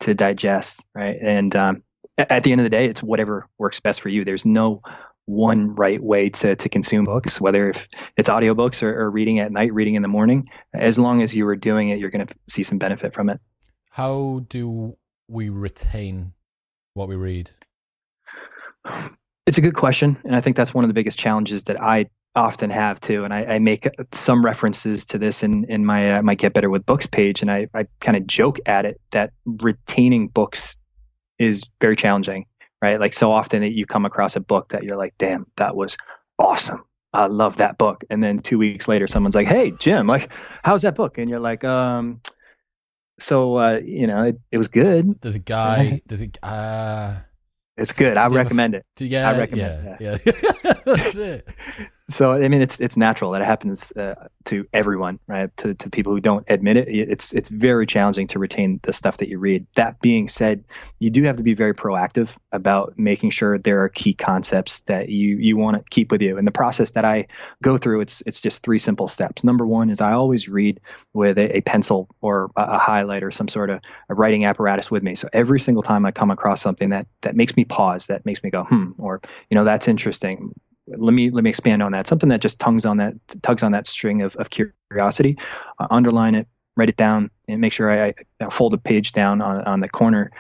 to 0.01 0.15
digest, 0.15 0.87
right? 0.95 1.19
And 1.21 1.55
um, 1.55 1.83
at 2.17 2.43
the 2.43 2.53
end 2.53 2.63
of 2.63 2.65
the 2.65 2.71
day, 2.71 2.87
it's 2.87 3.03
whatever 3.03 3.47
works 3.59 3.81
best 3.81 4.01
for 4.01 4.09
you. 4.09 4.25
There's 4.25 4.47
no 4.47 4.81
one 5.27 5.75
right 5.75 6.03
way 6.03 6.31
to, 6.31 6.57
to 6.57 6.69
consume 6.71 7.05
books, 7.05 7.39
whether 7.39 7.69
if 7.69 7.87
it's 8.17 8.31
audiobooks 8.31 8.83
or, 8.83 8.99
or 8.99 9.11
reading 9.11 9.41
at 9.41 9.53
night, 9.53 9.75
reading 9.75 9.95
in 9.95 10.01
the 10.03 10.09
morning. 10.09 10.49
As 10.73 10.99
long 10.99 11.21
as 11.21 11.35
you 11.35 11.47
are 11.49 11.57
doing 11.57 11.91
it, 11.91 11.99
you're 11.99 12.11
going 12.11 12.27
to 12.27 12.35
see 12.49 12.63
some 12.63 12.79
benefit 12.79 13.13
from 13.13 13.29
it. 13.29 13.41
How 13.95 14.45
do 14.49 14.97
we 15.29 15.51
retain 15.51 16.33
what 16.95 17.07
we 17.07 17.15
read? 17.15 17.53
It's 19.47 19.57
a 19.57 19.61
good 19.61 19.77
question, 19.77 20.17
and 20.25 20.35
I 20.35 20.41
think 20.41 20.57
that's 20.57 20.75
one 20.75 20.83
of 20.83 20.89
the 20.89 20.95
biggest 20.95 21.17
challenges 21.17 21.63
that 21.65 21.81
I 21.81 22.07
often 22.35 22.71
have 22.71 22.99
too. 22.99 23.23
And 23.23 23.33
I, 23.33 23.45
I 23.45 23.59
make 23.61 23.89
some 24.11 24.45
references 24.45 25.05
to 25.05 25.19
this 25.19 25.45
in 25.45 25.63
in 25.67 25.87
my 25.87 26.17
uh, 26.17 26.23
my 26.23 26.35
Get 26.35 26.55
Better 26.55 26.71
with 26.71 26.85
Books 26.85 27.07
page, 27.07 27.41
and 27.41 27.53
I 27.53 27.69
I 27.73 27.87
kind 28.01 28.17
of 28.17 28.27
joke 28.27 28.59
at 28.67 28.85
it 28.85 29.01
that 29.13 29.33
retaining 29.47 30.27
books 30.27 30.77
is 31.39 31.63
very 31.81 31.95
challenging, 31.95 32.47
right? 32.83 32.99
Like 32.99 33.13
so 33.13 33.31
often 33.31 33.63
that 33.63 33.75
you 33.75 33.87
come 33.87 34.05
across 34.05 34.35
a 34.35 34.41
book 34.41 34.71
that 34.71 34.83
you're 34.83 34.97
like, 34.97 35.15
damn, 35.19 35.47
that 35.55 35.77
was 35.77 35.97
awesome. 36.41 36.83
I 37.13 37.27
love 37.27 37.59
that 37.59 37.79
book. 37.79 38.03
And 38.11 38.25
then 38.25 38.41
two 38.41 38.59
weeks 38.59 38.89
later, 38.89 39.07
someone's 39.07 39.37
like, 39.37 39.47
Hey, 39.47 39.73
Jim, 39.79 40.09
like, 40.09 40.33
how's 40.65 40.83
that 40.83 40.97
book? 40.97 41.17
And 41.17 41.31
you're 41.31 41.39
like, 41.39 41.63
um, 41.63 42.21
so 43.19 43.57
uh, 43.57 43.81
you 43.85 44.07
know, 44.07 44.25
it, 44.25 44.41
it 44.51 44.59
was 44.59 44.69
good. 44.69 45.21
There's 45.21 45.37
a 45.37 45.41
guy. 45.41 46.01
There's 46.07 46.23
a. 46.23 46.31
Uh, 46.45 47.17
it's 47.77 47.93
good. 47.93 48.17
I 48.17 48.29
recommend 48.29 48.75
it. 48.75 48.87
Yeah, 48.99 49.29
I 49.29 49.39
recommend. 49.39 49.97
Yeah, 50.01 50.19
yeah. 50.25 50.33
yeah. 50.65 50.73
That's 50.85 51.17
it. 51.17 51.49
so 52.09 52.33
I 52.33 52.49
mean, 52.49 52.61
it's 52.61 52.81
it's 52.81 52.99
natural 52.99 53.31
that 53.31 53.41
it 53.41 53.47
happens 53.47 53.91
uh, 53.93 54.29
to 54.45 54.67
everyone, 54.75 55.21
right? 55.27 55.55
To 55.59 55.73
to 55.73 55.89
people 55.89 56.13
who 56.13 56.21
don't 56.21 56.45
admit 56.51 56.77
it, 56.77 56.89
it's 56.89 57.33
it's 57.33 57.49
very 57.49 57.87
challenging 57.87 58.27
to 58.29 58.39
retain 58.39 58.79
the 58.83 58.93
stuff 58.93 59.19
that 59.19 59.29
you 59.31 59.39
read. 59.39 59.67
That 59.77 60.01
being 60.01 60.29
said, 60.29 60.65
you 60.99 61.09
do 61.09 61.23
have 61.23 61.39
to 61.39 61.43
be 61.43 61.55
very 61.55 61.73
proactive 61.73 62.37
about 62.53 62.99
making 62.99 63.31
sure 63.31 63.59
there 63.59 63.83
are 63.85 63.89
key 63.89 64.13
concepts 64.13 64.81
that 64.81 65.09
you 65.09 65.39
you 65.39 65.57
want 65.57 65.79
to 65.79 65.85
keep 65.89 66.13
with 66.13 66.21
you. 66.21 66.37
And 66.37 66.47
the 66.47 66.53
process 66.53 66.91
that 66.91 67.07
I 67.07 67.29
go 67.63 67.79
through, 67.79 68.03
it's 68.03 68.23
it's 68.27 68.43
just 68.43 68.63
three 68.63 68.79
simple 68.79 69.09
steps. 69.09 69.43
Number 69.43 69.67
one 69.67 69.89
is 69.89 70.03
I 70.03 70.13
always 70.13 70.47
read 70.47 70.81
with 71.15 71.39
a, 71.39 71.57
a 71.57 71.61
pencil 71.63 72.15
or 72.21 72.51
a, 72.55 72.65
a 72.65 72.79
highlighter, 72.79 73.33
some 73.33 73.49
sort 73.49 73.71
of 73.71 73.81
a 74.11 74.15
writing 74.15 74.45
apparatus 74.45 74.91
with 74.91 75.03
me. 75.03 75.15
So 75.15 75.29
every 75.33 75.59
single 75.59 75.83
time 75.83 76.05
I 76.05 76.11
come 76.11 76.31
across 76.31 76.61
something 76.61 76.91
that 76.91 77.07
that 77.23 77.35
makes 77.35 77.57
me 77.57 77.65
pause, 77.65 78.09
that 78.09 78.27
makes 78.27 78.43
me 78.43 78.51
go 78.51 78.65
hmm, 78.65 78.91
or 78.99 79.23
you 79.49 79.55
know 79.55 79.65
that's 79.65 79.89
interesting 79.89 80.53
let 80.87 81.15
me 81.15 81.31
let 81.31 81.45
me 81.45 81.51
expand 81.51 81.83
on 81.83 81.93
that. 81.93 82.07
Something 82.07 82.29
that 82.31 82.41
just 82.41 82.59
tugs 82.59 82.85
on 82.85 82.99
that 82.99 83.15
tugs 83.43 83.63
on 83.63 83.73
that 83.73 83.87
string 83.87 84.23
of, 84.23 84.37
of 84.37 84.51
curiosity. 84.51 85.39
Uh, 85.79 85.87
underline 85.91 86.35
it, 86.35 86.47
write 86.77 86.89
it 86.89 86.97
down, 86.97 87.31
and 87.49 87.61
make 87.61 87.73
sure 87.73 87.91
I, 87.91 88.15
I 88.41 88.51
fold 88.51 88.75
a 88.75 88.79
page 88.79 89.13
down 89.13 89.41
on, 89.41 89.63
on 89.65 89.81
the 89.81 89.89
corner. 89.89 90.31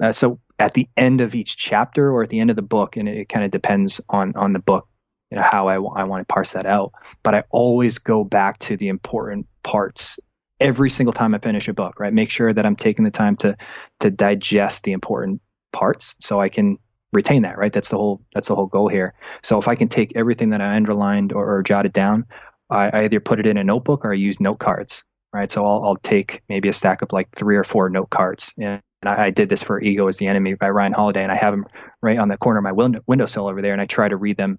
Uh, 0.00 0.12
so 0.12 0.40
at 0.58 0.74
the 0.74 0.88
end 0.96 1.20
of 1.20 1.34
each 1.34 1.56
chapter 1.56 2.10
or 2.10 2.22
at 2.22 2.30
the 2.30 2.40
end 2.40 2.50
of 2.50 2.56
the 2.56 2.62
book, 2.62 2.96
and 2.96 3.08
it, 3.08 3.18
it 3.18 3.28
kind 3.28 3.44
of 3.44 3.50
depends 3.50 4.00
on 4.08 4.34
on 4.36 4.52
the 4.52 4.58
book, 4.58 4.88
you 5.30 5.36
know 5.36 5.44
how 5.44 5.68
I, 5.68 5.74
I 5.74 6.04
want 6.04 6.26
to 6.26 6.32
parse 6.32 6.52
that 6.52 6.66
out. 6.66 6.92
But 7.22 7.34
I 7.34 7.44
always 7.50 7.98
go 7.98 8.24
back 8.24 8.58
to 8.60 8.76
the 8.76 8.88
important 8.88 9.48
parts 9.62 10.18
every 10.58 10.90
single 10.90 11.12
time 11.12 11.34
I 11.34 11.38
finish 11.38 11.68
a 11.68 11.74
book. 11.74 12.00
Right, 12.00 12.12
make 12.12 12.30
sure 12.30 12.52
that 12.52 12.64
I'm 12.64 12.76
taking 12.76 13.04
the 13.04 13.10
time 13.10 13.36
to 13.36 13.56
to 14.00 14.10
digest 14.10 14.84
the 14.84 14.92
important 14.92 15.42
parts 15.72 16.16
so 16.20 16.40
I 16.40 16.48
can 16.48 16.78
retain 17.12 17.42
that 17.42 17.58
right? 17.58 17.72
That's 17.72 17.90
the 17.90 17.96
whole 17.96 18.22
that's 18.34 18.48
the 18.48 18.54
whole 18.56 18.66
goal 18.66 18.88
here. 18.88 19.14
So 19.42 19.58
if 19.58 19.68
i 19.68 19.74
can 19.76 19.88
take 19.88 20.12
everything 20.16 20.50
that 20.50 20.60
i 20.62 20.76
underlined 20.76 21.32
or, 21.32 21.56
or 21.58 21.62
jotted 21.62 21.92
down 21.92 22.26
I, 22.70 22.90
I, 22.90 23.04
either 23.04 23.20
put 23.20 23.40
it 23.40 23.46
in 23.46 23.56
a 23.58 23.64
notebook 23.64 24.04
or 24.04 24.12
i 24.12 24.16
use 24.16 24.40
note 24.40 24.58
cards 24.60 25.04
right? 25.34 25.50
So 25.52 25.66
I'll, 25.66 25.84
I'll 25.84 25.96
take 25.96 26.42
maybe 26.48 26.70
a 26.70 26.72
stack 26.74 27.02
of 27.02 27.12
like 27.12 27.30
three 27.32 27.56
or 27.56 27.64
four 27.64 27.90
note 27.90 28.10
cards. 28.10 28.54
And 28.58 28.82
I, 29.04 29.26
I 29.26 29.30
did 29.30 29.48
this 29.50 29.62
for 29.62 29.80
ego 29.80 30.08
is 30.08 30.18
the 30.18 30.28
enemy 30.28 30.54
by 30.54 30.70
ryan 30.70 30.92
holiday 30.94 31.22
and 31.22 31.32
i 31.32 31.36
have 31.36 31.52
them 31.54 31.66
right 32.02 32.18
on 32.18 32.28
the 32.28 32.38
corner 32.38 32.58
of 32.58 32.64
my 32.64 32.72
window, 32.72 33.00
windowsill 33.06 33.48
over 33.48 33.62
there 33.62 33.72
and 33.74 33.82
i 33.82 33.86
try 33.86 34.08
to 34.08 34.16
read 34.16 34.36
them 34.38 34.58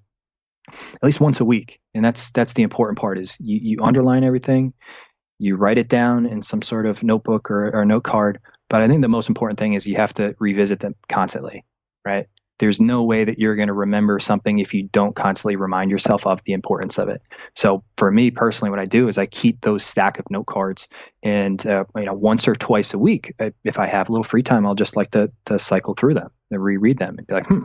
at 0.88 1.04
least 1.04 1.22
once 1.22 1.40
a 1.42 1.46
week. 1.46 1.80
And 1.96 2.04
that's 2.06 2.32
that's 2.32 2.54
the 2.54 2.64
important 2.64 3.00
part 3.00 3.20
is 3.20 3.38
you, 3.40 3.60
you 3.62 3.84
underline 3.84 4.24
everything 4.26 4.74
you 5.40 5.56
write 5.58 5.78
it 5.78 5.90
down 5.90 6.26
in 6.26 6.42
some 6.44 6.62
sort 6.62 6.86
of 6.86 7.04
notebook 7.04 7.52
or, 7.52 7.76
or 7.76 7.86
note 7.86 8.04
card 8.04 8.40
But 8.70 8.82
I 8.82 8.88
think 8.88 9.02
the 9.02 9.10
most 9.10 9.30
important 9.30 9.60
thing 9.60 9.74
is 9.74 9.88
you 9.88 9.98
have 9.98 10.14
to 10.16 10.36
revisit 10.40 10.80
them 10.80 10.96
constantly, 11.10 11.66
right? 12.06 12.28
There's 12.62 12.80
no 12.80 13.02
way 13.02 13.24
that 13.24 13.40
you're 13.40 13.56
going 13.56 13.70
to 13.70 13.74
remember 13.74 14.20
something 14.20 14.60
if 14.60 14.76
you 14.76 14.84
don't 14.84 15.16
constantly 15.16 15.56
remind 15.56 15.90
yourself 15.90 16.28
of 16.28 16.44
the 16.44 16.54
importance 16.54 17.00
of 17.00 17.10
it. 17.10 17.24
So 17.56 17.84
for 17.98 18.12
me 18.12 18.30
personally, 18.30 18.70
what 18.70 18.78
I 18.78 18.86
do 18.86 19.08
is 19.08 19.18
I 19.18 19.26
keep 19.26 19.62
those 19.62 19.84
stack 19.84 20.20
of 20.20 20.30
note 20.30 20.46
cards, 20.46 20.88
and 21.24 21.66
uh, 21.66 21.86
you 21.96 22.06
know, 22.06 22.14
once 22.14 22.48
or 22.48 22.54
twice 22.54 22.94
a 22.94 23.00
week, 23.00 23.34
if 23.64 23.80
I 23.80 23.88
have 23.88 24.10
a 24.10 24.12
little 24.12 24.24
free 24.24 24.44
time, 24.44 24.68
I'll 24.68 24.76
just 24.76 24.96
like 24.96 25.10
to 25.12 25.32
to 25.46 25.58
cycle 25.58 25.96
through 25.96 26.14
them 26.14 26.30
and 26.52 26.64
reread 26.64 27.00
them 27.00 27.18
and 27.18 27.26
be 27.26 27.34
like, 27.34 27.48
hmm, 27.48 27.64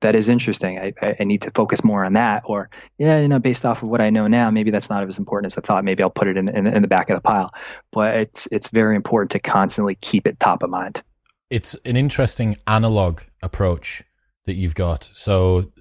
that 0.00 0.14
is 0.14 0.30
interesting. 0.30 0.78
I, 0.78 0.94
I, 1.20 1.24
need 1.24 1.42
to 1.42 1.50
focus 1.50 1.84
more 1.84 2.04
on 2.04 2.14
that. 2.14 2.44
Or, 2.46 2.70
yeah, 2.96 3.20
you 3.20 3.28
know, 3.28 3.38
based 3.38 3.64
off 3.64 3.82
of 3.82 3.88
what 3.88 4.00
I 4.00 4.10
know 4.10 4.28
now, 4.28 4.50
maybe 4.50 4.70
that's 4.70 4.90
not 4.90 5.06
as 5.06 5.18
important 5.18 5.52
as 5.52 5.58
I 5.58 5.60
thought. 5.60 5.84
Maybe 5.84 6.02
I'll 6.02 6.10
put 6.10 6.28
it 6.28 6.36
in, 6.36 6.48
in, 6.48 6.66
in 6.66 6.82
the 6.82 6.88
back 6.88 7.10
of 7.10 7.16
the 7.16 7.22
pile. 7.22 7.52
But 7.92 8.14
it's 8.16 8.48
it's 8.52 8.68
very 8.68 8.96
important 8.96 9.32
to 9.32 9.40
constantly 9.40 9.94
keep 9.94 10.26
it 10.26 10.40
top 10.40 10.62
of 10.62 10.70
mind. 10.70 11.02
It's 11.50 11.74
an 11.84 11.96
interesting 11.96 12.56
analog 12.66 13.20
approach 13.42 14.02
that 14.46 14.54
you've 14.54 14.74
got. 14.74 15.04
So, 15.04 15.72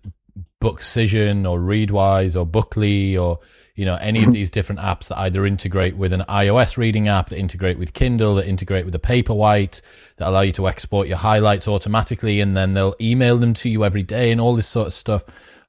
Bookcision 0.60 1.45
or 1.45 1.60
Readwise 1.60 2.36
or 2.36 2.45
Bookly 2.45 3.19
or 3.19 3.39
you 3.75 3.84
know, 3.84 3.95
any 3.95 4.19
of 4.19 4.25
mm-hmm. 4.25 4.34
these 4.34 4.49
different 4.49 4.80
apps 4.80 5.10
that 5.10 5.19
either 5.19 5.45
integrate 5.45 5.97
with 5.97 6.13
an 6.13 6.21
iOS 6.30 6.78
reading 6.78 7.10
app, 7.10 7.28
that 7.28 7.38
integrate 7.38 7.78
with 7.78 7.93
Kindle, 7.93 8.36
that 8.36 8.47
integrate 8.47 8.86
with 8.86 8.95
a 8.95 8.99
Paperwhite, 8.99 9.82
that 10.17 10.30
allow 10.30 10.41
you 10.41 10.54
to 10.54 10.67
export 10.69 11.10
your 11.10 11.17
highlights 11.17 11.67
automatically, 11.67 12.39
and 12.39 12.56
then 12.56 12.73
they'll 12.73 12.95
email 13.01 13.38
them 13.38 13.54
to 13.56 13.69
you 13.69 13.84
every 13.84 14.04
day 14.04 14.32
and 14.32 14.39
all 14.39 14.56
this 14.56 14.67
sort 14.67 14.88
of 14.88 14.93
stuff. 14.93 15.25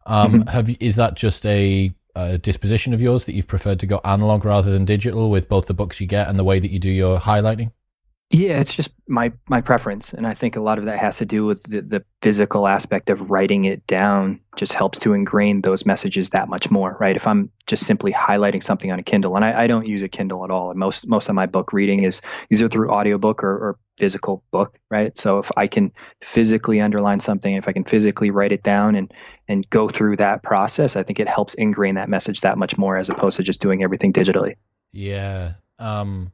Um, 0.06 0.32
mm-hmm. 0.32 0.48
have 0.48 0.70
is 0.78 0.94
that 0.96 1.14
just 1.14 1.44
a, 1.46 1.92
a, 2.14 2.38
disposition 2.38 2.94
of 2.94 3.02
yours 3.02 3.24
that 3.24 3.34
you've 3.34 3.48
preferred 3.48 3.80
to 3.80 3.88
go 3.88 4.00
analog 4.04 4.44
rather 4.44 4.70
than 4.70 4.84
digital 4.84 5.28
with 5.28 5.48
both 5.48 5.66
the 5.66 5.74
books 5.74 6.00
you 6.00 6.06
get 6.06 6.28
and 6.28 6.38
the 6.38 6.44
way 6.44 6.60
that 6.60 6.70
you 6.70 6.78
do 6.78 6.90
your 6.90 7.18
highlighting? 7.18 7.72
Yeah, 8.30 8.58
it's 8.58 8.74
just 8.74 8.90
my 9.06 9.32
my 9.48 9.60
preference, 9.60 10.12
and 10.12 10.26
I 10.26 10.34
think 10.34 10.56
a 10.56 10.60
lot 10.60 10.78
of 10.78 10.86
that 10.86 10.98
has 10.98 11.18
to 11.18 11.24
do 11.24 11.46
with 11.46 11.62
the, 11.62 11.80
the 11.80 12.04
physical 12.20 12.66
aspect 12.66 13.08
of 13.08 13.30
writing 13.30 13.64
it 13.64 13.86
down. 13.86 14.40
Just 14.56 14.72
helps 14.72 14.98
to 15.00 15.12
ingrain 15.12 15.60
those 15.60 15.86
messages 15.86 16.30
that 16.30 16.48
much 16.48 16.68
more, 16.68 16.96
right? 16.98 17.14
If 17.14 17.28
I'm 17.28 17.52
just 17.68 17.86
simply 17.86 18.12
highlighting 18.12 18.64
something 18.64 18.90
on 18.90 18.98
a 18.98 19.04
Kindle, 19.04 19.36
and 19.36 19.44
I, 19.44 19.62
I 19.62 19.66
don't 19.68 19.86
use 19.86 20.02
a 20.02 20.08
Kindle 20.08 20.42
at 20.42 20.50
all. 20.50 20.74
Most 20.74 21.06
most 21.06 21.28
of 21.28 21.36
my 21.36 21.46
book 21.46 21.72
reading 21.72 22.02
is 22.02 22.20
either 22.50 22.68
through 22.68 22.90
audiobook 22.90 23.44
or, 23.44 23.52
or 23.54 23.78
physical 23.96 24.42
book, 24.50 24.76
right? 24.90 25.16
So 25.16 25.38
if 25.38 25.52
I 25.56 25.68
can 25.68 25.92
physically 26.20 26.80
underline 26.80 27.20
something, 27.20 27.54
if 27.54 27.68
I 27.68 27.72
can 27.72 27.84
physically 27.84 28.32
write 28.32 28.50
it 28.50 28.64
down 28.64 28.96
and 28.96 29.14
and 29.46 29.70
go 29.70 29.88
through 29.88 30.16
that 30.16 30.42
process, 30.42 30.96
I 30.96 31.04
think 31.04 31.20
it 31.20 31.28
helps 31.28 31.54
ingrain 31.54 31.94
that 31.94 32.08
message 32.08 32.40
that 32.40 32.58
much 32.58 32.76
more 32.76 32.96
as 32.96 33.08
opposed 33.08 33.36
to 33.36 33.44
just 33.44 33.60
doing 33.60 33.84
everything 33.84 34.12
digitally. 34.12 34.56
Yeah. 34.90 35.52
Um 35.78 36.32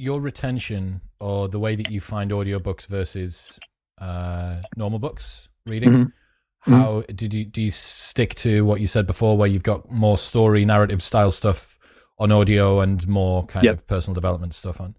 your 0.00 0.20
retention 0.20 1.00
or 1.18 1.48
the 1.48 1.58
way 1.58 1.76
that 1.76 1.90
you 1.90 2.00
find 2.00 2.30
audiobooks 2.30 2.86
versus 2.86 3.58
uh, 4.00 4.60
normal 4.76 4.98
books 4.98 5.48
reading 5.66 5.90
mm-hmm. 5.90 6.72
how 6.72 7.00
mm-hmm. 7.00 7.14
did 7.14 7.34
you 7.34 7.44
do 7.44 7.62
you 7.62 7.70
stick 7.70 8.34
to 8.34 8.64
what 8.64 8.80
you 8.80 8.86
said 8.86 9.06
before 9.06 9.36
where 9.36 9.48
you've 9.48 9.62
got 9.62 9.90
more 9.90 10.16
story 10.16 10.64
narrative 10.64 11.02
style 11.02 11.30
stuff 11.30 11.78
on 12.18 12.32
audio 12.32 12.80
and 12.80 13.06
more 13.06 13.44
kind 13.46 13.64
yep. 13.64 13.76
of 13.76 13.86
personal 13.86 14.14
development 14.14 14.54
stuff 14.54 14.80
on 14.80 14.94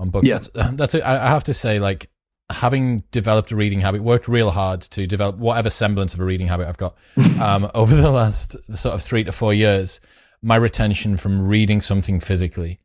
on 0.00 0.10
books 0.10 0.26
yeah. 0.26 0.38
that's, 0.38 0.74
that's 0.76 0.94
a, 0.94 1.06
I 1.06 1.28
have 1.28 1.44
to 1.44 1.54
say 1.54 1.78
like 1.78 2.10
having 2.50 3.04
developed 3.10 3.52
a 3.52 3.56
reading 3.56 3.80
habit 3.80 4.02
worked 4.02 4.28
real 4.28 4.50
hard 4.50 4.80
to 4.80 5.06
develop 5.06 5.36
whatever 5.36 5.70
semblance 5.70 6.14
of 6.14 6.20
a 6.20 6.24
reading 6.24 6.46
habit 6.46 6.68
i've 6.68 6.76
got 6.76 6.96
um, 7.40 7.70
over 7.74 7.94
the 7.94 8.10
last 8.10 8.56
sort 8.76 8.94
of 8.94 9.02
three 9.02 9.24
to 9.24 9.32
four 9.32 9.54
years 9.54 10.00
my 10.42 10.56
retention 10.56 11.16
from 11.16 11.46
reading 11.46 11.80
something 11.80 12.20
physically 12.20 12.80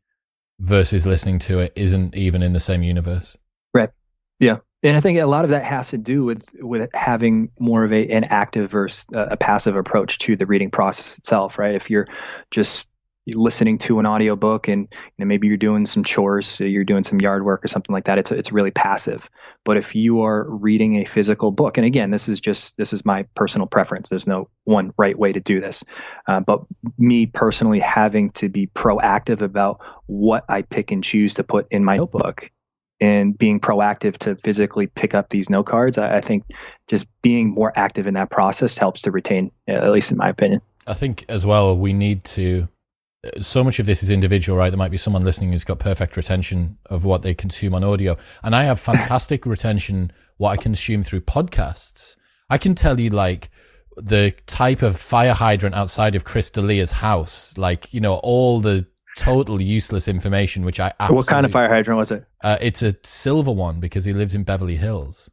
versus 0.60 1.06
listening 1.06 1.38
to 1.40 1.58
it 1.58 1.72
isn't 1.74 2.14
even 2.14 2.42
in 2.42 2.52
the 2.52 2.60
same 2.60 2.82
universe. 2.82 3.36
Right. 3.74 3.90
Yeah. 4.38 4.58
And 4.82 4.96
I 4.96 5.00
think 5.00 5.18
a 5.18 5.26
lot 5.26 5.44
of 5.44 5.50
that 5.50 5.64
has 5.64 5.90
to 5.90 5.98
do 5.98 6.24
with 6.24 6.54
with 6.58 6.88
having 6.94 7.50
more 7.58 7.84
of 7.84 7.92
a 7.92 8.08
an 8.08 8.24
active 8.30 8.70
versus 8.70 9.06
uh, 9.14 9.28
a 9.30 9.36
passive 9.36 9.76
approach 9.76 10.18
to 10.20 10.36
the 10.36 10.46
reading 10.46 10.70
process 10.70 11.18
itself, 11.18 11.58
right? 11.58 11.74
If 11.74 11.90
you're 11.90 12.06
just 12.50 12.88
listening 13.26 13.78
to 13.78 13.98
an 13.98 14.06
audiobook 14.06 14.68
and 14.68 14.88
you 14.90 15.12
know, 15.18 15.26
maybe 15.26 15.46
you're 15.46 15.56
doing 15.56 15.86
some 15.86 16.04
chores, 16.04 16.58
you're 16.60 16.84
doing 16.84 17.04
some 17.04 17.20
yard 17.20 17.44
work 17.44 17.64
or 17.64 17.68
something 17.68 17.92
like 17.92 18.04
that, 18.04 18.18
it's 18.18 18.30
it's 18.30 18.52
really 18.52 18.70
passive. 18.70 19.28
But 19.64 19.76
if 19.76 19.94
you 19.94 20.22
are 20.22 20.48
reading 20.48 20.96
a 20.96 21.04
physical 21.04 21.50
book, 21.50 21.76
and 21.76 21.86
again, 21.86 22.10
this 22.10 22.28
is 22.28 22.40
just 22.40 22.76
this 22.76 22.92
is 22.92 23.04
my 23.04 23.24
personal 23.34 23.66
preference. 23.66 24.08
There's 24.08 24.26
no 24.26 24.48
one 24.64 24.92
right 24.96 25.18
way 25.18 25.32
to 25.32 25.40
do 25.40 25.60
this. 25.60 25.84
Uh, 26.26 26.40
but 26.40 26.62
me 26.98 27.26
personally 27.26 27.80
having 27.80 28.30
to 28.30 28.48
be 28.48 28.66
proactive 28.66 29.42
about 29.42 29.80
what 30.06 30.44
I 30.48 30.62
pick 30.62 30.90
and 30.90 31.04
choose 31.04 31.34
to 31.34 31.44
put 31.44 31.68
in 31.70 31.84
my 31.84 31.96
notebook 31.96 32.50
and 33.00 33.36
being 33.36 33.60
proactive 33.60 34.18
to 34.18 34.36
physically 34.36 34.86
pick 34.86 35.14
up 35.14 35.30
these 35.30 35.48
note 35.48 35.64
cards, 35.64 35.96
I, 35.98 36.18
I 36.18 36.20
think 36.20 36.44
just 36.86 37.06
being 37.22 37.50
more 37.54 37.72
active 37.74 38.06
in 38.06 38.14
that 38.14 38.30
process 38.30 38.76
helps 38.76 39.02
to 39.02 39.10
retain, 39.10 39.52
at 39.66 39.90
least 39.90 40.10
in 40.10 40.18
my 40.18 40.28
opinion. 40.28 40.60
I 40.86 40.94
think 40.94 41.24
as 41.28 41.46
well, 41.46 41.76
we 41.76 41.92
need 41.92 42.24
to 42.24 42.68
so 43.40 43.62
much 43.62 43.78
of 43.78 43.86
this 43.86 44.02
is 44.02 44.10
individual, 44.10 44.58
right? 44.58 44.70
There 44.70 44.78
might 44.78 44.90
be 44.90 44.96
someone 44.96 45.24
listening 45.24 45.52
who's 45.52 45.64
got 45.64 45.78
perfect 45.78 46.16
retention 46.16 46.78
of 46.86 47.04
what 47.04 47.22
they 47.22 47.34
consume 47.34 47.74
on 47.74 47.84
audio. 47.84 48.16
And 48.42 48.56
I 48.56 48.64
have 48.64 48.80
fantastic 48.90 49.46
retention 49.46 50.12
what 50.38 50.50
I 50.50 50.56
consume 50.56 51.02
through 51.02 51.22
podcasts. 51.22 52.16
I 52.48 52.58
can 52.58 52.74
tell 52.74 52.98
you 52.98 53.10
like 53.10 53.50
the 53.96 54.34
type 54.46 54.82
of 54.82 54.96
fire 54.96 55.34
hydrant 55.34 55.74
outside 55.74 56.14
of 56.14 56.24
Chris 56.24 56.50
D'Elia's 56.50 56.92
house, 56.92 57.58
like, 57.58 57.92
you 57.92 58.00
know, 58.00 58.14
all 58.16 58.60
the 58.60 58.86
total 59.18 59.60
useless 59.60 60.08
information, 60.08 60.64
which 60.64 60.80
I 60.80 60.92
What 61.08 61.26
kind 61.26 61.44
of 61.44 61.52
fire 61.52 61.68
hydrant 61.68 61.98
was 61.98 62.10
it? 62.10 62.24
Uh, 62.42 62.56
it's 62.60 62.82
a 62.82 62.94
silver 63.02 63.52
one 63.52 63.80
because 63.80 64.04
he 64.06 64.12
lives 64.14 64.34
in 64.34 64.44
Beverly 64.44 64.76
Hills. 64.76 65.30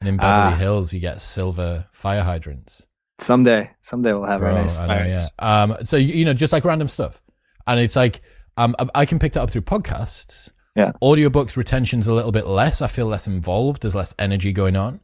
And 0.00 0.08
in 0.08 0.16
Beverly 0.16 0.54
ah. 0.54 0.56
Hills, 0.56 0.92
you 0.92 1.00
get 1.00 1.20
silver 1.20 1.86
fire 1.92 2.24
hydrants. 2.24 2.88
Someday, 3.18 3.70
someday 3.80 4.12
we'll 4.12 4.24
have 4.24 4.40
Bro, 4.40 4.50
our 4.50 4.54
nice. 4.62 4.80
Know, 4.80 4.86
yeah. 4.86 5.24
Um. 5.38 5.76
So 5.84 5.96
you 5.96 6.24
know, 6.24 6.34
just 6.34 6.52
like 6.52 6.64
random 6.64 6.88
stuff, 6.88 7.22
and 7.66 7.78
it's 7.78 7.96
like 7.96 8.20
um, 8.56 8.74
I 8.94 9.06
can 9.06 9.18
pick 9.18 9.32
that 9.32 9.42
up 9.42 9.50
through 9.50 9.62
podcasts. 9.62 10.50
Yeah. 10.76 10.92
Audiobooks 11.02 11.56
retention's 11.56 12.06
a 12.08 12.14
little 12.14 12.32
bit 12.32 12.46
less. 12.46 12.82
I 12.82 12.88
feel 12.88 13.06
less 13.06 13.26
involved. 13.26 13.82
There's 13.82 13.94
less 13.94 14.14
energy 14.18 14.52
going 14.52 14.76
on. 14.76 15.00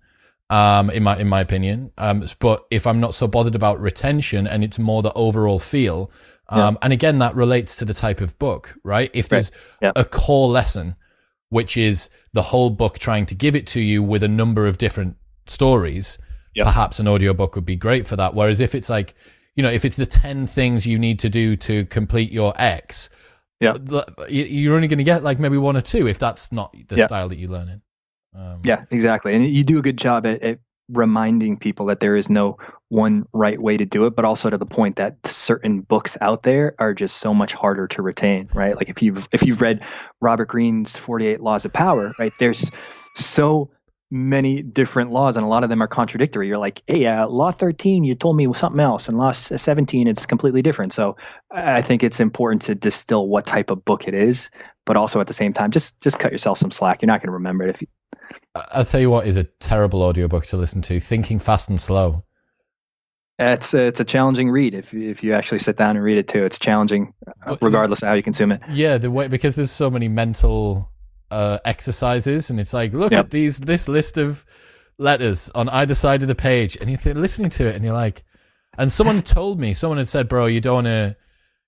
Um, 0.49 0.91
in 0.91 1.05
my 1.05 1.17
in 1.17 1.29
my 1.29 1.41
opinion. 1.41 1.93
Um, 1.97 2.27
but 2.41 2.67
if 2.73 2.85
I'm 2.85 2.99
not 2.99 3.15
so 3.15 3.29
bothered 3.29 3.55
about 3.55 3.81
retention 3.81 4.49
and 4.49 4.65
it's 4.65 4.81
more 4.81 5.01
the 5.01 5.13
overall 5.13 5.61
feel, 5.61 6.11
um, 6.49 6.75
yeah. 6.75 6.79
and 6.83 6.93
again 6.93 7.21
that 7.21 7.37
relates 7.37 7.77
to 7.77 7.85
the 7.85 7.95
type 7.95 8.21
of 8.21 8.37
book, 8.41 8.77
right? 8.83 9.13
If 9.15 9.29
there's 9.29 9.53
right. 9.81 9.93
yeah. 9.97 10.03
a 10.03 10.05
core 10.05 10.49
lesson, 10.49 10.97
which 11.51 11.77
is 11.77 12.11
the 12.33 12.43
whole 12.43 12.71
book 12.71 12.99
trying 12.99 13.27
to 13.27 13.37
give 13.37 13.55
it 13.55 13.69
to 13.69 13.81
you 13.81 14.03
with 14.03 14.25
a 14.25 14.29
number 14.29 14.67
of 14.67 14.77
different 14.77 15.17
stories, 15.47 16.19
yep. 16.55 16.67
perhaps 16.67 16.99
an 16.99 17.09
audiobook 17.09 17.55
would 17.55 17.67
be 17.67 17.77
great 17.77 18.07
for 18.07 18.17
that. 18.17 18.35
Whereas 18.35 18.61
if 18.61 18.75
it's 18.75 18.91
like, 18.91 19.15
you 19.55 19.63
know, 19.63 19.71
if 19.71 19.85
it's 19.85 19.97
the 19.97 20.07
10 20.07 20.47
things 20.47 20.87
you 20.87 20.99
need 20.99 21.19
to 21.21 21.29
do 21.29 21.57
to 21.57 21.85
complete 21.87 22.33
your 22.33 22.53
X, 22.57 23.11
yeah. 23.61 23.75
you're 24.29 24.75
only 24.75 24.89
going 24.89 24.99
to 24.99 25.05
get 25.05 25.23
like 25.23 25.39
maybe 25.39 25.59
one 25.59 25.77
or 25.77 25.83
two 25.83 26.09
if 26.09 26.19
that's 26.19 26.51
not 26.51 26.75
the 26.89 27.05
style 27.05 27.29
that 27.29 27.39
you 27.39 27.49
learn 27.49 27.69
in. 27.69 27.83
Um, 28.35 28.61
yeah, 28.65 28.85
exactly. 28.91 29.35
And 29.35 29.45
you 29.45 29.65
do 29.65 29.79
a 29.79 29.83
good 29.83 29.99
job 29.99 30.27
at, 30.27 30.43
at 30.43 30.61
reminding 30.93 31.57
people 31.57 31.87
that 31.87 32.01
there 32.01 32.17
is 32.17 32.29
no 32.29 32.59
one 32.89 33.27
right 33.33 33.61
way 33.61 33.77
to 33.77 33.85
do 33.85 34.07
it, 34.07 34.17
but 34.17 34.25
also 34.25 34.51
to 34.51 34.57
the 34.57 34.67
point 34.67 34.97
that 34.97 35.25
certain 35.27 35.81
books 35.81 36.17
out 36.21 36.43
there 36.43 36.75
are 36.79 36.95
just 36.95 37.19
so 37.19 37.33
much 37.33 37.53
harder 37.53 37.87
to 37.89 38.03
retain, 38.03 38.49
right? 38.53 38.77
Like 38.77 38.89
if 38.89 39.03
you've 39.03 39.29
if 39.33 39.45
you've 39.45 39.61
read 39.61 39.85
Robert 40.21 40.47
Greene's 40.47 40.97
48 40.97 41.41
Laws 41.41 41.65
of 41.65 41.73
Power, 41.73 42.13
right? 42.19 42.33
There's 42.39 42.71
so 43.15 43.71
many 44.11 44.61
different 44.61 45.13
laws 45.13 45.37
and 45.37 45.47
a 45.47 45.49
lot 45.49 45.63
of 45.63 45.69
them 45.69 45.81
are 45.81 45.87
contradictory 45.87 46.49
you're 46.49 46.59
like 46.59 46.83
hey 46.89 47.07
uh, 47.07 47.29
law 47.29 47.51
13 47.51 48.03
you 48.03 48.15
told 48.15 48.37
me 48.37 48.53
something 48.55 48.81
else 48.81 49.09
and 49.09 49.17
law 49.17 49.31
17 49.31 50.09
it's 50.09 50.27
completely 50.27 50.63
different 50.63 50.93
so 50.93 51.17
i 51.53 51.81
think 51.81 52.03
it's 52.03 52.19
important 52.19 52.61
to 52.61 52.75
distill 52.75 53.29
what 53.29 53.47
type 53.47 53.71
of 53.71 53.85
book 53.85 54.09
it 54.09 54.15
is 54.15 54.51
but 54.85 54.97
also 54.97 55.21
at 55.21 55.29
the 55.29 55.33
same 55.33 55.53
time 55.53 55.71
just 55.71 56.01
just 56.01 56.19
cut 56.19 56.33
yourself 56.33 56.59
some 56.59 56.73
slack 56.73 57.03
you're 57.03 57.07
not 57.07 57.21
going 57.21 57.29
to 57.29 57.33
remember 57.33 57.65
it 57.65 57.71
if 57.71 57.81
you 57.81 57.87
i'll 58.73 58.85
tell 58.85 59.01
you 59.01 59.11
what 59.11 59.27
is 59.29 59.37
a 59.37 59.45
terrible 59.45 60.03
audiobook 60.03 60.45
to 60.45 60.57
listen 60.57 60.83
to 60.83 60.99
thinking 60.99 61.39
fast 61.39 61.71
and 61.71 61.81
slow 61.81 62.25
it's 63.39 63.73
a, 63.73 63.87
it's 63.87 64.01
a 64.01 64.05
challenging 64.05 64.51
read 64.51 64.75
if 64.75 64.93
if 64.93 65.25
you 65.25 65.33
actually 65.33 65.61
sit 65.61 65.77
down 65.79 65.97
and 65.97 66.05
read 66.05 66.19
it 66.19 66.29
too. 66.29 66.45
It's 66.45 66.59
challenging, 66.59 67.15
regardless 67.63 68.03
of 68.03 68.09
how 68.09 68.15
you 68.15 68.23
consume 68.23 68.53
it. 68.53 68.61
Yeah, 68.71 68.99
the 68.99 69.11
way 69.11 69.29
because 69.29 69.57
there's 69.57 69.71
so 69.71 69.89
many 69.89 70.09
mental 70.09 70.91
uh, 71.31 71.59
exercises, 71.65 72.51
and 72.51 72.61
it's 72.61 72.75
like, 72.75 72.93
look 72.93 73.13
yep. 73.13 73.27
at 73.27 73.31
these 73.31 73.61
this 73.61 73.89
list 73.89 74.19
of 74.19 74.45
letters 74.99 75.51
on 75.55 75.69
either 75.69 75.95
side 75.95 76.23
of 76.23 76.29
the 76.29 76.35
page, 76.35 76.77
and 76.81 76.91
you're 76.91 77.15
listening 77.15 77.51
to 77.51 77.67
it, 77.67 77.75
and 77.75 77.85
you're 77.85 77.95
like, 77.95 78.25
and 78.79 78.91
someone 78.91 79.23
told 79.23 79.61
me, 79.61 79.75
someone 79.75 79.99
had 79.99 80.09
said, 80.09 80.29
bro, 80.29 80.47
you 80.47 80.61
don't 80.61 80.75
want 80.75 80.87
to. 80.87 81.17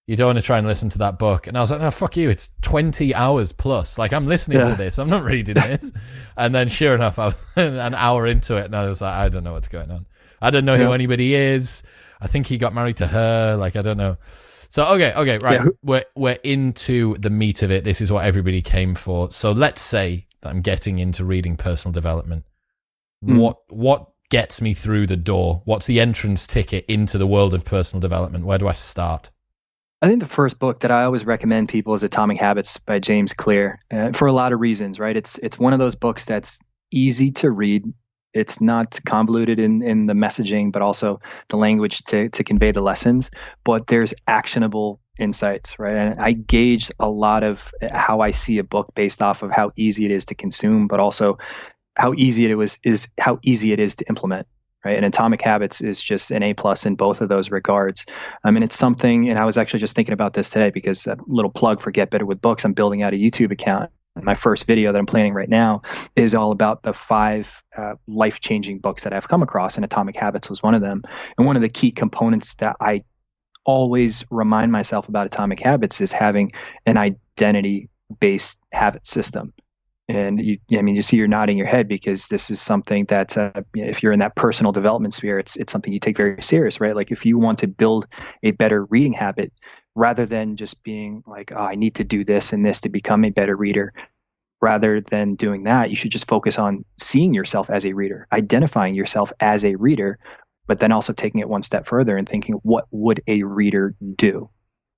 You 0.06 0.16
don't 0.16 0.26
want 0.26 0.38
to 0.38 0.44
try 0.44 0.58
and 0.58 0.66
listen 0.66 0.88
to 0.90 0.98
that 0.98 1.16
book. 1.16 1.46
And 1.46 1.56
I 1.56 1.60
was 1.60 1.70
like, 1.70 1.80
no, 1.80 1.90
fuck 1.92 2.16
you. 2.16 2.28
It's 2.28 2.50
20 2.62 3.14
hours 3.14 3.52
plus. 3.52 3.98
Like, 3.98 4.12
I'm 4.12 4.26
listening 4.26 4.58
yeah. 4.58 4.70
to 4.70 4.74
this. 4.74 4.98
I'm 4.98 5.08
not 5.08 5.22
reading 5.22 5.54
this. 5.54 5.92
and 6.36 6.52
then, 6.52 6.68
sure 6.68 6.96
enough, 6.96 7.20
I 7.20 7.26
was 7.26 7.44
an 7.56 7.94
hour 7.94 8.26
into 8.26 8.56
it 8.56 8.64
and 8.64 8.74
I 8.74 8.88
was 8.88 9.00
like, 9.00 9.14
I 9.14 9.28
don't 9.28 9.44
know 9.44 9.52
what's 9.52 9.68
going 9.68 9.92
on. 9.92 10.06
I 10.40 10.50
don't 10.50 10.64
know 10.64 10.74
yeah. 10.74 10.86
who 10.86 10.92
anybody 10.92 11.34
is. 11.34 11.84
I 12.20 12.26
think 12.26 12.48
he 12.48 12.58
got 12.58 12.74
married 12.74 12.96
to 12.96 13.06
her. 13.06 13.56
Like, 13.56 13.76
I 13.76 13.82
don't 13.82 13.96
know. 13.96 14.16
So 14.72 14.86
okay, 14.94 15.12
okay, 15.12 15.36
right. 15.42 15.60
Yeah. 15.60 15.66
We're 15.82 16.04
we're 16.16 16.38
into 16.42 17.14
the 17.18 17.28
meat 17.28 17.62
of 17.62 17.70
it. 17.70 17.84
This 17.84 18.00
is 18.00 18.10
what 18.10 18.24
everybody 18.24 18.62
came 18.62 18.94
for. 18.94 19.30
So 19.30 19.52
let's 19.52 19.82
say 19.82 20.24
that 20.40 20.48
I'm 20.48 20.62
getting 20.62 20.98
into 20.98 21.26
reading 21.26 21.58
personal 21.58 21.92
development. 21.92 22.46
Mm. 23.22 23.36
What 23.36 23.58
what 23.68 24.12
gets 24.30 24.62
me 24.62 24.72
through 24.72 25.08
the 25.08 25.16
door? 25.16 25.60
What's 25.66 25.84
the 25.84 26.00
entrance 26.00 26.46
ticket 26.46 26.86
into 26.88 27.18
the 27.18 27.26
world 27.26 27.52
of 27.52 27.66
personal 27.66 28.00
development? 28.00 28.46
Where 28.46 28.56
do 28.56 28.66
I 28.66 28.72
start? 28.72 29.30
I 30.00 30.08
think 30.08 30.20
the 30.20 30.26
first 30.26 30.58
book 30.58 30.80
that 30.80 30.90
I 30.90 31.04
always 31.04 31.26
recommend 31.26 31.68
people 31.68 31.92
is 31.92 32.02
Atomic 32.02 32.38
Habits 32.38 32.78
by 32.78 32.98
James 32.98 33.34
Clear, 33.34 33.78
uh, 33.90 34.12
for 34.12 34.26
a 34.26 34.32
lot 34.32 34.54
of 34.54 34.60
reasons. 34.60 34.98
Right? 34.98 35.14
It's 35.14 35.36
it's 35.36 35.58
one 35.58 35.74
of 35.74 35.80
those 35.80 35.96
books 35.96 36.24
that's 36.24 36.60
easy 36.90 37.30
to 37.32 37.50
read. 37.50 37.92
It's 38.34 38.60
not 38.60 38.98
convoluted 39.04 39.58
in, 39.58 39.82
in 39.82 40.06
the 40.06 40.14
messaging, 40.14 40.72
but 40.72 40.82
also 40.82 41.20
the 41.48 41.56
language 41.56 42.04
to, 42.04 42.28
to 42.30 42.44
convey 42.44 42.72
the 42.72 42.82
lessons. 42.82 43.30
But 43.64 43.86
there's 43.86 44.14
actionable 44.26 45.00
insights, 45.18 45.78
right? 45.78 45.96
And 45.96 46.20
I 46.20 46.32
gauge 46.32 46.90
a 46.98 47.08
lot 47.08 47.44
of 47.44 47.72
how 47.92 48.20
I 48.20 48.30
see 48.30 48.58
a 48.58 48.64
book 48.64 48.94
based 48.94 49.22
off 49.22 49.42
of 49.42 49.50
how 49.50 49.72
easy 49.76 50.04
it 50.04 50.10
is 50.10 50.26
to 50.26 50.34
consume, 50.34 50.88
but 50.88 51.00
also 51.00 51.38
how 51.96 52.14
easy 52.14 52.46
it 52.46 52.54
was 52.54 52.78
is 52.82 53.08
how 53.18 53.38
easy 53.42 53.72
it 53.72 53.80
is 53.80 53.96
to 53.96 54.08
implement 54.08 54.46
right? 54.84 54.96
And 54.96 55.06
Atomic 55.06 55.40
Habits 55.40 55.80
is 55.80 56.02
just 56.02 56.30
an 56.30 56.42
A 56.42 56.54
plus 56.54 56.86
in 56.86 56.96
both 56.96 57.20
of 57.20 57.28
those 57.28 57.50
regards. 57.50 58.06
I 58.42 58.50
mean, 58.50 58.62
it's 58.62 58.76
something, 58.76 59.28
and 59.28 59.38
I 59.38 59.44
was 59.44 59.58
actually 59.58 59.80
just 59.80 59.94
thinking 59.94 60.12
about 60.12 60.34
this 60.34 60.50
today 60.50 60.70
because 60.70 61.06
a 61.06 61.16
little 61.26 61.50
plug 61.50 61.80
for 61.80 61.90
Get 61.90 62.10
Better 62.10 62.26
with 62.26 62.40
Books. 62.40 62.64
I'm 62.64 62.72
building 62.72 63.02
out 63.02 63.12
a 63.12 63.16
YouTube 63.16 63.52
account. 63.52 63.90
My 64.14 64.34
first 64.34 64.66
video 64.66 64.92
that 64.92 64.98
I'm 64.98 65.06
planning 65.06 65.34
right 65.34 65.48
now 65.48 65.82
is 66.14 66.34
all 66.34 66.52
about 66.52 66.82
the 66.82 66.92
five 66.92 67.62
uh, 67.76 67.94
life 68.06 68.40
changing 68.40 68.78
books 68.78 69.04
that 69.04 69.12
I've 69.12 69.28
come 69.28 69.42
across, 69.42 69.76
and 69.76 69.84
Atomic 69.84 70.16
Habits 70.16 70.50
was 70.50 70.62
one 70.62 70.74
of 70.74 70.82
them. 70.82 71.02
And 71.38 71.46
one 71.46 71.56
of 71.56 71.62
the 71.62 71.68
key 71.68 71.90
components 71.90 72.54
that 72.56 72.76
I 72.80 73.00
always 73.64 74.24
remind 74.30 74.72
myself 74.72 75.08
about 75.08 75.26
Atomic 75.26 75.60
Habits 75.60 76.00
is 76.00 76.12
having 76.12 76.52
an 76.84 76.98
identity 76.98 77.88
based 78.20 78.60
habit 78.72 79.06
system 79.06 79.54
and 80.08 80.40
you, 80.40 80.58
I 80.76 80.82
mean, 80.82 80.96
you 80.96 81.02
see 81.02 81.16
you're 81.16 81.28
nodding 81.28 81.56
your 81.56 81.66
head 81.66 81.88
because 81.88 82.28
this 82.28 82.50
is 82.50 82.60
something 82.60 83.06
that 83.06 83.38
uh, 83.38 83.62
if 83.74 84.02
you're 84.02 84.12
in 84.12 84.18
that 84.18 84.34
personal 84.34 84.72
development 84.72 85.14
sphere, 85.14 85.38
it's 85.38 85.56
it's 85.56 85.72
something 85.72 85.92
you 85.92 86.00
take 86.00 86.16
very 86.16 86.42
serious, 86.42 86.80
right? 86.80 86.94
Like 86.94 87.12
if 87.12 87.24
you 87.24 87.38
want 87.38 87.58
to 87.58 87.68
build 87.68 88.06
a 88.42 88.50
better 88.50 88.84
reading 88.86 89.12
habit, 89.12 89.52
rather 89.94 90.26
than 90.26 90.56
just 90.56 90.82
being 90.82 91.22
like, 91.26 91.52
oh, 91.54 91.64
I 91.64 91.74
need 91.74 91.96
to 91.96 92.04
do 92.04 92.24
this 92.24 92.52
and 92.52 92.64
this 92.64 92.80
to 92.82 92.88
become 92.88 93.24
a 93.24 93.30
better 93.30 93.56
reader, 93.56 93.92
rather 94.60 95.00
than 95.00 95.34
doing 95.34 95.64
that, 95.64 95.90
you 95.90 95.96
should 95.96 96.12
just 96.12 96.28
focus 96.28 96.58
on 96.58 96.84
seeing 96.98 97.34
yourself 97.34 97.68
as 97.68 97.84
a 97.84 97.92
reader, 97.92 98.26
identifying 98.32 98.94
yourself 98.94 99.32
as 99.40 99.64
a 99.64 99.74
reader, 99.74 100.18
but 100.66 100.78
then 100.78 100.92
also 100.92 101.12
taking 101.12 101.40
it 101.40 101.48
one 101.48 101.62
step 101.62 101.86
further 101.86 102.16
and 102.16 102.28
thinking, 102.28 102.54
what 102.62 102.86
would 102.90 103.20
a 103.26 103.42
reader 103.42 103.94
do? 104.16 104.48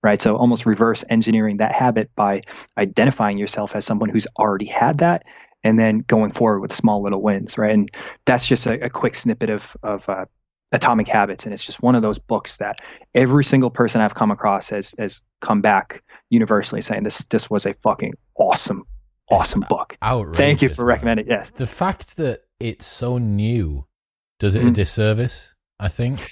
right? 0.04 0.20
So 0.20 0.36
almost 0.36 0.66
reverse 0.66 1.02
engineering 1.08 1.56
that 1.56 1.72
habit 1.72 2.10
by 2.14 2.42
identifying 2.76 3.38
yourself 3.38 3.74
as 3.74 3.86
someone 3.86 4.10
who's 4.10 4.26
already 4.38 4.66
had 4.66 4.98
that 4.98 5.24
and 5.64 5.80
then 5.80 6.00
going 6.00 6.30
forward 6.30 6.60
with 6.60 6.74
small 6.74 7.02
little 7.02 7.22
wins, 7.22 7.56
right? 7.56 7.72
And 7.72 7.88
that's 8.26 8.46
just 8.46 8.66
a, 8.66 8.84
a 8.84 8.90
quick 8.90 9.14
snippet 9.14 9.48
of, 9.48 9.74
of 9.82 10.06
uh, 10.06 10.26
Atomic 10.74 11.08
Habits. 11.08 11.44
And 11.44 11.54
it's 11.54 11.64
just 11.64 11.82
one 11.82 11.94
of 11.94 12.02
those 12.02 12.18
books 12.18 12.58
that 12.58 12.80
every 13.14 13.44
single 13.44 13.70
person 13.70 14.00
I've 14.00 14.14
come 14.14 14.30
across 14.30 14.68
has, 14.70 14.94
has 14.98 15.22
come 15.40 15.62
back 15.62 16.02
universally 16.28 16.82
saying 16.82 17.04
this, 17.04 17.24
this 17.24 17.48
was 17.48 17.64
a 17.64 17.74
fucking 17.74 18.12
awesome, 18.34 18.84
awesome 19.30 19.64
book. 19.68 19.96
Outrageous, 20.02 20.36
Thank 20.36 20.62
you 20.62 20.68
for 20.68 20.84
recommending. 20.84 21.28
Yes. 21.28 21.50
The 21.50 21.66
fact 21.66 22.16
that 22.16 22.40
it's 22.60 22.86
so 22.86 23.18
new 23.18 23.86
does 24.40 24.56
it 24.56 24.60
mm-hmm. 24.60 24.68
a 24.68 24.72
disservice, 24.72 25.54
I 25.78 25.88
think. 25.88 26.28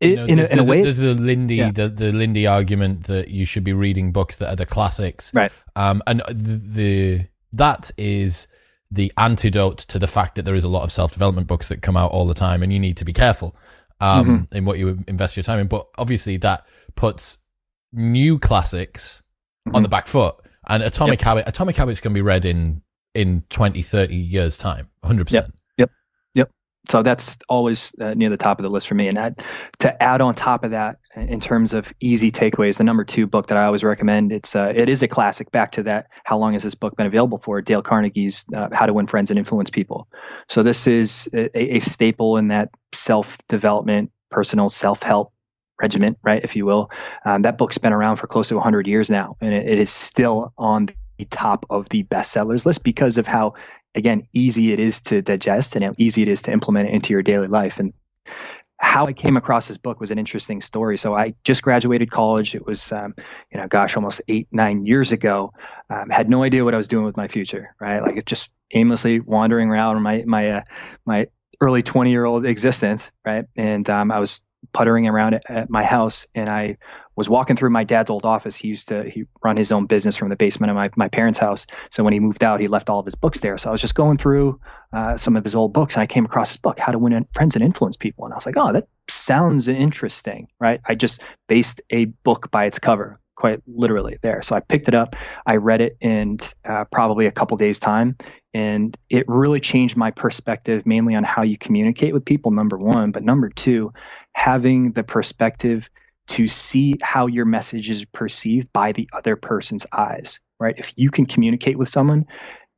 It, 0.00 0.16
know, 0.16 0.24
in, 0.24 0.38
a, 0.40 0.44
in 0.46 0.58
a 0.58 0.64
way, 0.64 0.82
there's 0.82 0.98
the 0.98 1.14
Lindy, 1.14 1.56
yeah. 1.56 1.70
the, 1.70 1.88
the 1.88 2.12
Lindy 2.12 2.46
argument 2.46 3.04
that 3.04 3.28
you 3.28 3.46
should 3.46 3.64
be 3.64 3.72
reading 3.72 4.12
books 4.12 4.36
that 4.36 4.48
are 4.48 4.56
the 4.56 4.66
classics, 4.66 5.32
right? 5.32 5.52
Um, 5.76 6.02
and 6.06 6.20
the, 6.28 6.60
the 6.74 7.26
that 7.52 7.92
is 7.96 8.48
the 8.94 9.12
antidote 9.18 9.78
to 9.78 9.98
the 9.98 10.06
fact 10.06 10.36
that 10.36 10.42
there 10.42 10.54
is 10.54 10.64
a 10.64 10.68
lot 10.68 10.82
of 10.82 10.92
self 10.92 11.12
development 11.12 11.46
books 11.46 11.68
that 11.68 11.82
come 11.82 11.96
out 11.96 12.10
all 12.10 12.26
the 12.26 12.34
time, 12.34 12.62
and 12.62 12.72
you 12.72 12.78
need 12.78 12.96
to 12.98 13.04
be 13.04 13.12
careful 13.12 13.56
um, 14.00 14.26
mm-hmm. 14.26 14.56
in 14.56 14.64
what 14.64 14.78
you 14.78 14.98
invest 15.06 15.36
your 15.36 15.44
time 15.44 15.58
in. 15.58 15.66
But 15.66 15.86
obviously, 15.98 16.36
that 16.38 16.66
puts 16.94 17.38
new 17.92 18.38
classics 18.38 19.22
mm-hmm. 19.66 19.76
on 19.76 19.82
the 19.82 19.88
back 19.88 20.06
foot. 20.06 20.36
And 20.66 20.82
Atomic 20.82 21.20
yep. 21.20 21.26
Habit, 21.26 21.48
Atomic 21.48 21.76
Habits 21.76 22.00
can 22.00 22.12
be 22.12 22.22
read 22.22 22.44
in 22.44 22.82
in 23.14 23.44
20, 23.48 23.80
30 23.82 24.16
years 24.16 24.58
time, 24.58 24.90
100%. 25.04 25.30
Yep 25.30 25.52
so 26.88 27.02
that's 27.02 27.38
always 27.48 27.94
uh, 28.00 28.14
near 28.14 28.28
the 28.28 28.36
top 28.36 28.58
of 28.58 28.62
the 28.62 28.68
list 28.68 28.88
for 28.88 28.94
me. 28.94 29.08
And 29.08 29.16
that, 29.16 29.44
to 29.80 30.02
add 30.02 30.20
on 30.20 30.34
top 30.34 30.64
of 30.64 30.72
that, 30.72 30.98
in 31.16 31.40
terms 31.40 31.72
of 31.72 31.92
easy 32.00 32.30
takeaways, 32.30 32.78
the 32.78 32.84
number 32.84 33.04
two 33.04 33.26
book 33.26 33.46
that 33.46 33.58
I 33.58 33.64
always 33.64 33.84
recommend 33.84 34.32
it's 34.32 34.54
uh, 34.56 34.72
it 34.74 34.88
is 34.88 35.02
a 35.02 35.08
classic. 35.08 35.50
Back 35.50 35.72
to 35.72 35.84
that, 35.84 36.08
how 36.24 36.38
long 36.38 36.52
has 36.52 36.62
this 36.62 36.74
book 36.74 36.96
been 36.96 37.06
available 37.06 37.38
for? 37.38 37.62
Dale 37.62 37.82
Carnegie's 37.82 38.44
uh, 38.54 38.68
How 38.72 38.86
to 38.86 38.92
Win 38.92 39.06
Friends 39.06 39.30
and 39.30 39.38
Influence 39.38 39.70
People. 39.70 40.08
So 40.48 40.62
this 40.62 40.86
is 40.86 41.28
a, 41.32 41.76
a 41.76 41.80
staple 41.80 42.36
in 42.36 42.48
that 42.48 42.70
self 42.92 43.38
development, 43.48 44.10
personal 44.30 44.68
self 44.68 45.02
help 45.02 45.32
regiment, 45.80 46.18
right, 46.22 46.42
if 46.44 46.56
you 46.56 46.66
will. 46.66 46.90
Um, 47.24 47.42
that 47.42 47.58
book's 47.58 47.78
been 47.78 47.92
around 47.92 48.16
for 48.16 48.26
close 48.26 48.48
to 48.48 48.54
100 48.56 48.86
years 48.86 49.10
now, 49.10 49.36
and 49.40 49.54
it, 49.54 49.72
it 49.72 49.78
is 49.78 49.90
still 49.90 50.52
on 50.56 50.88
top 51.30 51.66
of 51.70 51.88
the 51.90 52.04
bestsellers 52.04 52.66
list 52.66 52.82
because 52.82 53.18
of 53.18 53.26
how 53.26 53.54
again, 53.94 54.26
easy 54.32 54.72
it 54.72 54.80
is 54.80 55.00
to 55.02 55.22
digest 55.22 55.74
and 55.74 55.84
how 55.84 55.94
easy 55.98 56.22
it 56.22 56.28
is 56.28 56.42
to 56.42 56.52
implement 56.52 56.88
it 56.88 56.94
into 56.94 57.12
your 57.12 57.22
daily 57.22 57.48
life. 57.48 57.78
And 57.78 57.92
how 58.78 59.06
I 59.06 59.12
came 59.12 59.36
across 59.36 59.68
this 59.68 59.78
book 59.78 60.00
was 60.00 60.10
an 60.10 60.18
interesting 60.18 60.60
story. 60.60 60.98
So 60.98 61.14
I 61.14 61.34
just 61.44 61.62
graduated 61.62 62.10
college. 62.10 62.54
It 62.54 62.66
was, 62.66 62.92
um, 62.92 63.14
you 63.50 63.58
know, 63.58 63.66
gosh, 63.68 63.96
almost 63.96 64.20
eight, 64.28 64.48
nine 64.50 64.84
years 64.84 65.12
ago. 65.12 65.52
Um, 65.90 66.10
had 66.10 66.28
no 66.28 66.42
idea 66.42 66.64
what 66.64 66.74
I 66.74 66.76
was 66.76 66.88
doing 66.88 67.04
with 67.04 67.16
my 67.16 67.28
future, 67.28 67.74
right? 67.80 68.02
Like 68.02 68.16
it's 68.16 68.24
just 68.24 68.50
aimlessly 68.72 69.20
wandering 69.20 69.70
around 69.70 70.02
my 70.02 70.24
my 70.26 70.50
uh, 70.50 70.62
my 71.06 71.28
early 71.60 71.82
twenty 71.82 72.10
year 72.10 72.24
old 72.24 72.44
existence, 72.44 73.10
right? 73.24 73.46
And 73.56 73.88
um, 73.88 74.10
I 74.10 74.18
was 74.18 74.44
puttering 74.72 75.06
around 75.06 75.40
at, 75.48 75.70
my 75.70 75.84
house, 75.84 76.26
and 76.34 76.48
I 76.48 76.78
was 77.16 77.28
walking 77.28 77.56
through 77.56 77.70
my 77.70 77.84
dad's 77.84 78.10
old 78.10 78.24
office. 78.24 78.56
He 78.56 78.68
used 78.68 78.88
to 78.88 79.08
he 79.08 79.24
run 79.42 79.56
his 79.56 79.70
own 79.70 79.86
business 79.86 80.16
from 80.16 80.30
the 80.30 80.36
basement 80.36 80.70
of 80.70 80.76
my, 80.76 80.90
my 80.96 81.08
parents' 81.08 81.38
house. 81.38 81.66
So 81.90 82.02
when 82.02 82.12
he 82.12 82.20
moved 82.20 82.42
out, 82.42 82.60
he 82.60 82.68
left 82.68 82.90
all 82.90 82.98
of 82.98 83.04
his 83.04 83.14
books 83.14 83.40
there. 83.40 83.56
So 83.58 83.68
I 83.68 83.72
was 83.72 83.80
just 83.80 83.94
going 83.94 84.16
through 84.16 84.60
uh, 84.92 85.16
some 85.16 85.36
of 85.36 85.44
his 85.44 85.54
old 85.54 85.72
books, 85.72 85.94
and 85.94 86.02
I 86.02 86.06
came 86.06 86.24
across 86.24 86.50
this 86.50 86.56
book, 86.56 86.78
How 86.78 86.92
to 86.92 86.98
Win 86.98 87.26
Friends 87.34 87.56
and 87.56 87.64
Influence 87.64 87.96
People. 87.96 88.24
And 88.24 88.34
I 88.34 88.36
was 88.36 88.46
like, 88.46 88.56
oh, 88.56 88.72
that 88.72 88.88
sounds 89.08 89.68
interesting, 89.68 90.48
right? 90.58 90.80
I 90.84 90.94
just 90.94 91.24
based 91.48 91.80
a 91.90 92.06
book 92.06 92.50
by 92.50 92.64
its 92.66 92.78
cover, 92.78 93.20
quite 93.36 93.60
literally 93.66 94.18
there. 94.22 94.42
So 94.42 94.56
I 94.56 94.60
picked 94.60 94.88
it 94.88 94.94
up, 94.94 95.16
I 95.46 95.56
read 95.56 95.80
it 95.80 95.96
in 96.00 96.38
uh, 96.68 96.84
probably 96.92 97.26
a 97.26 97.32
couple 97.32 97.56
days' 97.56 97.78
time, 97.78 98.16
and 98.52 98.96
it 99.10 99.24
really 99.28 99.60
changed 99.60 99.96
my 99.96 100.10
perspective 100.10 100.86
mainly 100.86 101.14
on 101.14 101.24
how 101.24 101.42
you 101.42 101.58
communicate 101.58 102.14
with 102.14 102.24
people. 102.24 102.50
Number 102.50 102.78
one, 102.78 103.10
but 103.10 103.22
number 103.22 103.48
two, 103.48 103.92
having 104.34 104.92
the 104.92 105.04
perspective 105.04 105.90
to 106.26 106.46
see 106.46 106.96
how 107.02 107.26
your 107.26 107.44
message 107.44 107.90
is 107.90 108.04
perceived 108.06 108.72
by 108.72 108.92
the 108.92 109.08
other 109.12 109.36
person's 109.36 109.86
eyes, 109.92 110.40
right? 110.58 110.74
If 110.78 110.92
you 110.96 111.10
can 111.10 111.26
communicate 111.26 111.78
with 111.78 111.88
someone 111.88 112.26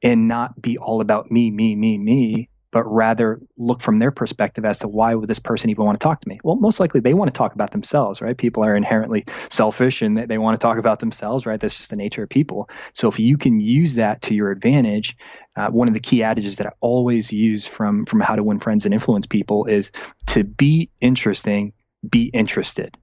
and 0.03 0.29
not 0.29 0.61
be 0.61 0.79
all 0.79 1.01
about 1.01 1.31
me, 1.31 1.51
me, 1.51 1.77
me, 1.77 1.97
me, 1.99 2.49
but 2.77 2.85
rather 2.93 3.41
look 3.57 3.81
from 3.81 3.97
their 3.97 4.11
perspective 4.11 4.67
as 4.67 4.81
to 4.81 4.87
why 4.87 5.15
would 5.15 5.27
this 5.31 5.39
person 5.39 5.71
even 5.71 5.87
want 5.87 5.99
to 5.99 6.05
talk 6.05 6.21
to 6.21 6.29
me? 6.29 6.39
Well, 6.45 6.57
most 6.57 6.79
likely 6.79 7.01
they 7.01 7.15
want 7.15 7.33
to 7.33 7.33
talk 7.33 7.55
about 7.55 7.71
themselves, 7.71 8.21
right? 8.21 8.37
People 8.37 8.67
are 8.67 8.77
inherently 8.77 9.25
selfish 9.49 10.03
and 10.03 10.19
they, 10.19 10.37
want 10.37 10.61
to 10.61 10.63
talk 10.63 10.77
about 10.77 11.01
themselves, 11.01 11.47
right? 11.47 11.59
That's 11.59 11.75
just 11.75 11.89
the 11.89 11.97
nature 11.97 12.25
of 12.25 12.29
people. 12.29 12.69
So 12.93 13.09
if 13.09 13.19
you 13.19 13.39
can 13.39 13.61
use 13.61 13.95
that 13.95 14.21
to 14.23 14.35
your 14.35 14.51
advantage, 14.51 15.17
uh, 15.57 15.71
one 15.71 15.89
of 15.89 15.95
the 15.95 16.01
key 16.01 16.23
adages 16.23 16.59
that 16.59 16.67
I 16.67 16.73
always 16.81 17.33
use 17.33 17.67
from 17.67 18.05
from 18.05 18.21
how 18.21 18.37
to 18.37 18.43
win 18.43 18.59
friends 18.59 18.85
and 18.85 18.93
influence 18.93 19.25
people 19.25 19.65
is 19.65 19.91
to 20.27 20.45
be 20.45 20.91
interesting, 21.01 21.73
be 22.07 22.25
interested 22.27 22.95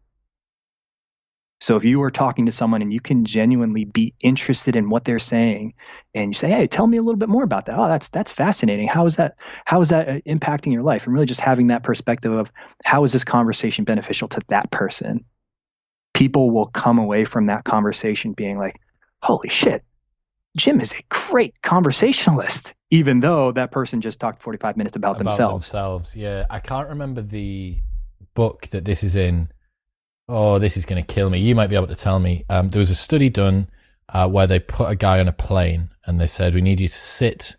so 1.63 1.77
if 1.77 1.85
you 1.85 2.01
are 2.01 2.11
talking 2.11 2.45
to 2.47 2.51
someone 2.51 2.81
and 2.81 2.91
you 2.91 2.99
can 2.99 3.23
genuinely 3.23 3.85
be 3.85 4.13
interested 4.19 4.75
in 4.75 4.89
what 4.89 5.05
they're 5.05 5.17
saying, 5.17 5.75
and 6.13 6.31
you 6.31 6.33
say, 6.33 6.49
"Hey, 6.49 6.67
tell 6.67 6.87
me 6.87 6.97
a 6.97 7.01
little 7.01 7.17
bit 7.17 7.29
more 7.29 7.45
about 7.45 7.67
that." 7.67 7.79
Oh, 7.79 7.87
that's 7.87 8.09
that's 8.09 8.31
fascinating. 8.31 8.89
How 8.89 9.05
is 9.05 9.15
that? 9.15 9.37
How 9.63 9.79
is 9.79 9.87
that 9.87 10.09
uh, 10.09 10.19
impacting 10.27 10.73
your 10.73 10.83
life? 10.83 11.05
And 11.05 11.13
really 11.13 11.25
just 11.25 11.39
having 11.39 11.67
that 11.67 11.81
perspective 11.81 12.33
of 12.33 12.51
how 12.83 13.05
is 13.05 13.13
this 13.13 13.23
conversation 13.23 13.85
beneficial 13.85 14.27
to 14.27 14.41
that 14.49 14.71
person. 14.71 15.23
People 16.13 16.51
will 16.51 16.65
come 16.65 16.99
away 16.99 17.23
from 17.23 17.45
that 17.45 17.63
conversation 17.63 18.33
being 18.33 18.57
like, 18.57 18.77
"Holy 19.21 19.47
shit, 19.47 19.83
Jim 20.57 20.81
is 20.81 20.91
a 20.91 21.01
great 21.07 21.61
conversationalist," 21.61 22.73
even 22.89 23.21
though 23.21 23.53
that 23.53 23.71
person 23.71 24.01
just 24.01 24.19
talked 24.19 24.43
45 24.43 24.75
minutes 24.75 24.97
about, 24.97 25.11
about 25.11 25.23
themselves. 25.23 25.67
Themselves, 25.67 26.15
yeah. 26.17 26.45
I 26.49 26.59
can't 26.59 26.89
remember 26.89 27.21
the 27.21 27.77
book 28.33 28.67
that 28.71 28.83
this 28.83 29.01
is 29.01 29.15
in 29.15 29.52
oh, 30.29 30.59
this 30.59 30.77
is 30.77 30.85
going 30.85 31.03
to 31.03 31.13
kill 31.13 31.29
me. 31.29 31.39
You 31.39 31.55
might 31.55 31.67
be 31.67 31.75
able 31.75 31.87
to 31.87 31.95
tell 31.95 32.19
me. 32.19 32.45
Um, 32.49 32.69
there 32.69 32.79
was 32.79 32.89
a 32.89 32.95
study 32.95 33.29
done 33.29 33.69
uh, 34.09 34.27
where 34.27 34.47
they 34.47 34.59
put 34.59 34.89
a 34.89 34.95
guy 34.95 35.19
on 35.19 35.27
a 35.27 35.33
plane 35.33 35.89
and 36.05 36.19
they 36.19 36.27
said, 36.27 36.53
we 36.55 36.61
need 36.61 36.79
you 36.79 36.87
to 36.87 36.93
sit, 36.93 37.55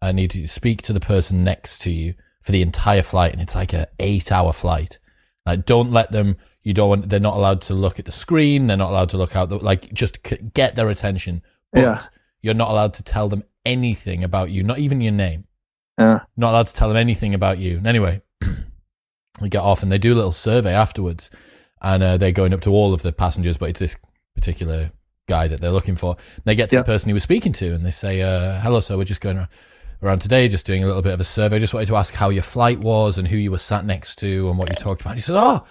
I 0.00 0.12
need 0.12 0.34
you 0.34 0.42
to 0.42 0.48
speak 0.48 0.82
to 0.82 0.92
the 0.92 1.00
person 1.00 1.44
next 1.44 1.78
to 1.82 1.90
you 1.90 2.14
for 2.42 2.52
the 2.52 2.62
entire 2.62 3.02
flight. 3.02 3.32
And 3.32 3.40
it's 3.40 3.54
like 3.54 3.72
an 3.72 3.86
eight 3.98 4.30
hour 4.32 4.52
flight. 4.52 4.98
Like, 5.46 5.64
don't 5.64 5.90
let 5.92 6.12
them 6.12 6.36
You 6.64 6.72
don't 6.74 6.88
want. 6.88 7.08
They're 7.08 7.18
not 7.18 7.36
allowed 7.36 7.60
to 7.62 7.74
look 7.74 7.98
at 7.98 8.04
the 8.04 8.12
screen. 8.12 8.66
They're 8.68 8.76
not 8.76 8.90
allowed 8.90 9.08
to 9.10 9.16
look 9.16 9.34
out. 9.34 9.48
The, 9.48 9.58
like 9.58 9.92
just 9.92 10.18
c- 10.24 10.38
get 10.54 10.76
their 10.76 10.88
attention. 10.90 11.42
But 11.72 11.80
Yeah. 11.80 12.00
you're 12.40 12.54
not 12.54 12.70
allowed 12.70 12.94
to 12.94 13.02
tell 13.02 13.28
them 13.28 13.42
anything 13.64 14.22
about 14.22 14.50
you. 14.50 14.62
Not 14.62 14.78
even 14.78 15.00
your 15.00 15.12
name. 15.12 15.44
Uh, 15.98 16.20
Not 16.36 16.50
allowed 16.52 16.66
to 16.66 16.74
tell 16.74 16.88
them 16.88 16.96
anything 16.96 17.34
about 17.34 17.58
you. 17.58 17.78
And 17.78 17.86
anyway, 17.86 18.22
we 19.40 19.48
get 19.48 19.62
off 19.62 19.82
and 19.82 19.90
they 19.90 19.98
do 19.98 20.12
a 20.14 20.16
little 20.20 20.32
survey 20.32 20.72
afterwards, 20.72 21.30
and 21.82 22.02
uh, 22.02 22.16
they're 22.16 22.32
going 22.32 22.54
up 22.54 22.62
to 22.62 22.70
all 22.70 22.94
of 22.94 23.02
the 23.02 23.12
passengers, 23.12 23.58
but 23.58 23.68
it's 23.68 23.80
this 23.80 23.96
particular 24.34 24.92
guy 25.28 25.48
that 25.48 25.60
they're 25.60 25.70
looking 25.70 25.96
for. 25.96 26.16
They 26.44 26.54
get 26.54 26.70
to 26.70 26.76
Yep. 26.76 26.86
the 26.86 26.92
person 26.92 27.08
he 27.10 27.12
was 27.14 27.22
speaking 27.22 27.52
to, 27.54 27.74
and 27.74 27.84
they 27.84 27.90
say, 27.90 28.22
uh, 28.22 28.60
"Hello, 28.60 28.80
sir. 28.80 28.96
We're 28.96 29.04
just 29.04 29.20
going 29.20 29.46
around 30.02 30.20
today, 30.20 30.48
just 30.48 30.64
doing 30.66 30.82
a 30.82 30.86
little 30.86 31.02
bit 31.02 31.12
of 31.14 31.20
a 31.20 31.24
survey. 31.24 31.58
Just 31.58 31.74
wanted 31.74 31.86
to 31.88 31.96
ask 31.96 32.14
how 32.14 32.30
your 32.30 32.42
flight 32.42 32.78
was 32.80 33.18
and 33.18 33.28
who 33.28 33.36
you 33.36 33.50
were 33.50 33.58
sat 33.58 33.84
next 33.84 34.16
to 34.20 34.48
and 34.48 34.58
what 34.58 34.68
you 34.70 34.74
talked 34.76 35.02
about." 35.02 35.14
He 35.14 35.20
said, 35.20 35.36
"Oh." 35.36 35.64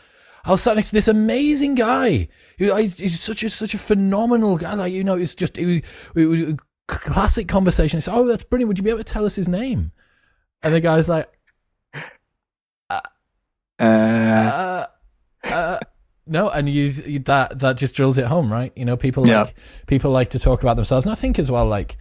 I 0.44 0.50
was 0.50 0.64
sat 0.64 0.76
next 0.76 0.88
to 0.90 0.96
this 0.96 1.08
amazing 1.08 1.76
guy. 1.76 2.28
He, 2.58 2.74
he's, 2.74 2.98
he's 2.98 3.22
such 3.22 3.44
a 3.44 3.50
such 3.52 3.76
a 3.76 3.78
phenomenal 3.78 4.58
guy. 4.58 4.74
Like 4.74 4.92
you 4.92 5.04
know, 5.04 5.16
it's 5.16 5.36
just 5.36 5.56
it, 5.60 5.84
was- 6.16 6.26
it 6.50 6.50
a 6.50 6.58
classic 6.88 7.48
conversation. 7.48 8.02
Said, 8.02 8.16
"Oh, 8.16 8.26
that's 8.28 8.44
brilliant. 8.46 8.68
Would 8.70 8.80
you 8.80 8.84
be 8.84 8.90
able 8.90 9.04
to 9.04 9.14
tell 9.14 9.24
us 9.24 9.36
his 9.36 9.48
name?" 9.48 9.92
And 10.64 10.74
the 10.74 10.80
guy's 10.80 11.08
like, 11.08 11.30
uh, 12.90 13.02
uh, 13.80 14.86
uh, 15.44 15.80
no, 16.32 16.50
and 16.50 16.68
you, 16.70 16.86
you 16.86 17.20
that 17.20 17.60
that 17.60 17.78
just 17.78 17.94
drills 17.96 18.18
it 18.18 18.26
home, 18.26 18.52
right? 18.52 18.72
You 18.76 18.86
know, 18.86 18.98
people 18.98 19.28
Yeah. 19.28 19.44
like 19.44 19.56
people 19.88 20.10
like 20.12 20.32
to 20.32 20.40
talk 20.40 20.64
about 20.64 20.76
themselves, 20.78 21.06
and 21.06 21.12
I 21.14 21.16
think 21.16 21.38
as 21.38 21.52
well, 21.52 21.66
like 21.68 21.98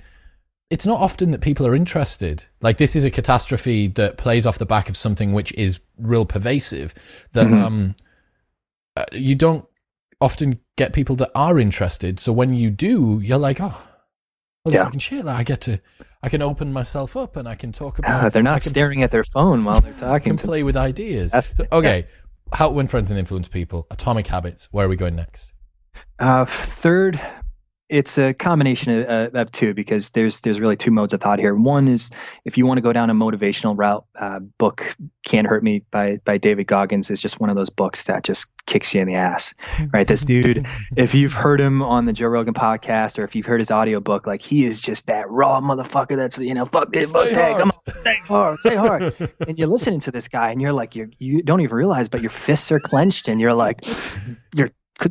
it's 0.70 0.86
not 0.86 1.00
often 1.00 1.32
that 1.32 1.40
people 1.40 1.66
are 1.66 1.74
interested. 1.74 2.44
Like 2.62 2.76
this 2.78 2.94
is 2.96 3.04
a 3.04 3.10
catastrophe 3.10 3.88
that 3.88 4.16
plays 4.16 4.46
off 4.46 4.56
the 4.58 4.66
back 4.66 4.88
of 4.88 4.96
something 4.96 5.32
which 5.32 5.52
is 5.54 5.80
real 5.98 6.24
pervasive. 6.24 6.94
That 7.32 7.46
Mhm. 7.48 7.62
um, 7.64 7.94
uh, 8.96 9.04
you 9.12 9.34
don't 9.34 9.66
often 10.20 10.60
get 10.76 10.92
people 10.92 11.16
that 11.16 11.30
are 11.34 11.58
interested. 11.58 12.20
So 12.20 12.32
when 12.32 12.54
you 12.54 12.70
do, 12.70 13.20
you're 13.22 13.38
like, 13.38 13.60
oh, 13.60 13.76
well, 14.64 14.74
Yeah. 14.74 14.84
fucking 14.84 15.00
shit! 15.00 15.24
Like 15.24 15.38
I 15.40 15.42
get 15.42 15.60
to, 15.62 15.80
I 16.22 16.28
can 16.28 16.42
open 16.42 16.72
myself 16.72 17.16
up 17.16 17.36
and 17.36 17.48
I 17.48 17.54
can 17.56 17.72
talk 17.72 17.98
about. 18.00 18.24
uh, 18.24 18.28
they're 18.28 18.42
not 18.42 18.60
can- 18.60 18.70
staring 18.70 19.02
at 19.02 19.10
their 19.10 19.24
phone 19.24 19.64
while 19.64 19.80
they're 19.80 19.92
can 19.98 20.08
talking 20.08 20.36
to 20.36 20.46
play 20.46 20.62
with 20.62 20.76
ideas. 20.76 21.32
That's- 21.32 21.52
okay, 21.72 22.06
how 22.52 22.68
to 22.68 22.74
win 22.74 22.86
friends 22.88 23.10
and 23.10 23.18
influence 23.18 23.48
people. 23.48 23.86
Atomic 23.90 24.26
habits. 24.26 24.68
Where 24.70 24.86
are 24.86 24.88
we 24.88 24.96
going 24.96 25.16
next? 25.16 25.52
Uh, 26.18 26.44
third, 26.44 27.20
it's 27.90 28.18
a 28.18 28.32
combination 28.32 29.00
of, 29.00 29.08
uh, 29.08 29.38
of 29.38 29.50
two 29.50 29.74
because 29.74 30.10
there's 30.10 30.40
there's 30.40 30.60
really 30.60 30.76
two 30.76 30.92
modes 30.92 31.12
of 31.12 31.20
thought 31.20 31.40
here. 31.40 31.54
One 31.54 31.88
is 31.88 32.10
if 32.44 32.56
you 32.56 32.64
want 32.64 32.78
to 32.78 32.82
go 32.82 32.92
down 32.92 33.10
a 33.10 33.14
motivational 33.14 33.76
route, 33.76 34.06
uh, 34.18 34.38
book 34.38 34.96
"Can't 35.26 35.46
Hurt 35.46 35.62
Me" 35.62 35.82
by 35.90 36.20
by 36.24 36.38
David 36.38 36.66
Goggins 36.66 37.10
is 37.10 37.20
just 37.20 37.40
one 37.40 37.50
of 37.50 37.56
those 37.56 37.70
books 37.70 38.04
that 38.04 38.22
just 38.22 38.46
kicks 38.66 38.94
you 38.94 39.00
in 39.00 39.08
the 39.08 39.16
ass. 39.16 39.54
Right, 39.92 40.06
this 40.06 40.24
dude. 40.24 40.66
If 40.94 41.14
you've 41.14 41.32
heard 41.32 41.60
him 41.60 41.82
on 41.82 42.04
the 42.04 42.12
Joe 42.12 42.28
Rogan 42.28 42.54
podcast 42.54 43.18
or 43.18 43.24
if 43.24 43.34
you've 43.34 43.46
heard 43.46 43.60
his 43.60 43.70
audiobook, 43.70 44.26
like 44.26 44.40
he 44.40 44.64
is 44.64 44.78
just 44.78 45.06
that 45.06 45.28
raw 45.28 45.60
motherfucker. 45.60 46.16
That's 46.16 46.38
you 46.38 46.54
know, 46.54 46.66
fuck 46.66 46.92
this, 46.92 47.10
fuck 47.10 47.32
that. 47.32 47.58
Come 47.58 47.70
on, 47.70 47.94
stay 47.96 48.16
hard, 48.24 48.60
stay 48.60 48.76
hard. 48.76 49.14
and 49.48 49.58
you're 49.58 49.68
listening 49.68 50.00
to 50.00 50.10
this 50.12 50.28
guy, 50.28 50.50
and 50.50 50.60
you're 50.60 50.72
like, 50.72 50.94
you 50.94 51.10
you 51.18 51.42
don't 51.42 51.60
even 51.62 51.74
realize, 51.74 52.08
but 52.08 52.20
your 52.20 52.30
fists 52.30 52.70
are 52.70 52.78
clenched, 52.78 53.28
and 53.28 53.40
you're 53.40 53.54
like, 53.54 53.80
your 54.54 54.70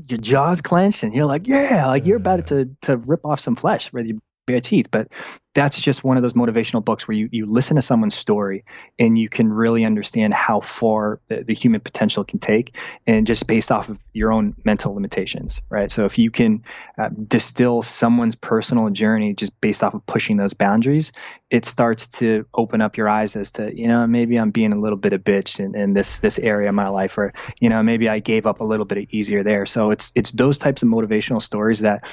your 0.09 0.19
jaws 0.19 0.61
clenched, 0.61 1.03
and 1.03 1.13
you're 1.13 1.25
like, 1.25 1.47
yeah, 1.47 1.87
like 1.87 2.05
you're 2.05 2.17
about 2.17 2.41
mm. 2.41 2.45
to 2.47 2.75
to 2.83 2.97
rip 2.97 3.25
off 3.25 3.39
some 3.39 3.55
flesh 3.55 3.91
with 3.93 4.05
your 4.05 4.19
bare 4.49 4.61
teeth. 4.61 4.89
But 4.91 5.09
that's 5.55 5.81
just 5.81 6.03
one 6.03 6.15
of 6.15 6.23
those 6.23 6.33
motivational 6.33 6.83
books 6.83 7.07
where 7.07 7.17
you 7.17 7.27
you 7.31 7.45
listen 7.45 7.75
to 7.75 7.81
someone's 7.81 8.15
story 8.15 8.65
and 8.97 9.17
you 9.17 9.29
can 9.29 9.51
really 9.51 9.83
understand 9.83 10.33
how 10.33 10.59
far 10.59 11.19
the, 11.27 11.43
the 11.43 11.53
human 11.53 11.81
potential 11.81 12.23
can 12.23 12.39
take, 12.39 12.75
and 13.07 13.27
just 13.27 13.47
based 13.47 13.71
off 13.71 13.89
of 13.89 13.99
your 14.13 14.31
own 14.31 14.55
mental 14.63 14.93
limitations, 14.93 15.61
right? 15.69 15.89
So 15.91 16.05
if 16.05 16.17
you 16.17 16.31
can 16.31 16.63
uh, 16.97 17.09
distill 17.09 17.81
someone's 17.81 18.35
personal 18.35 18.89
journey 18.89 19.33
just 19.33 19.59
based 19.59 19.83
off 19.83 19.93
of 19.93 20.05
pushing 20.05 20.37
those 20.37 20.53
boundaries, 20.53 21.11
it 21.49 21.65
starts 21.65 22.07
to 22.19 22.45
open 22.53 22.81
up 22.81 22.95
your 22.95 23.09
eyes 23.09 23.35
as 23.35 23.51
to 23.51 23.75
you 23.75 23.87
know 23.87 24.07
maybe 24.07 24.37
I'm 24.37 24.51
being 24.51 24.73
a 24.73 24.79
little 24.79 24.97
bit 24.97 25.13
of 25.13 25.23
bitch 25.23 25.59
in, 25.59 25.75
in 25.75 25.93
this 25.93 26.19
this 26.19 26.39
area 26.39 26.69
of 26.69 26.75
my 26.75 26.89
life, 26.89 27.17
or 27.17 27.33
you 27.59 27.69
know 27.69 27.83
maybe 27.83 28.07
I 28.07 28.19
gave 28.19 28.47
up 28.47 28.61
a 28.61 28.65
little 28.65 28.85
bit 28.85 29.13
easier 29.13 29.43
there. 29.43 29.65
So 29.65 29.91
it's 29.91 30.11
it's 30.15 30.31
those 30.31 30.57
types 30.57 30.83
of 30.83 30.89
motivational 30.89 31.41
stories 31.41 31.79
that 31.79 32.05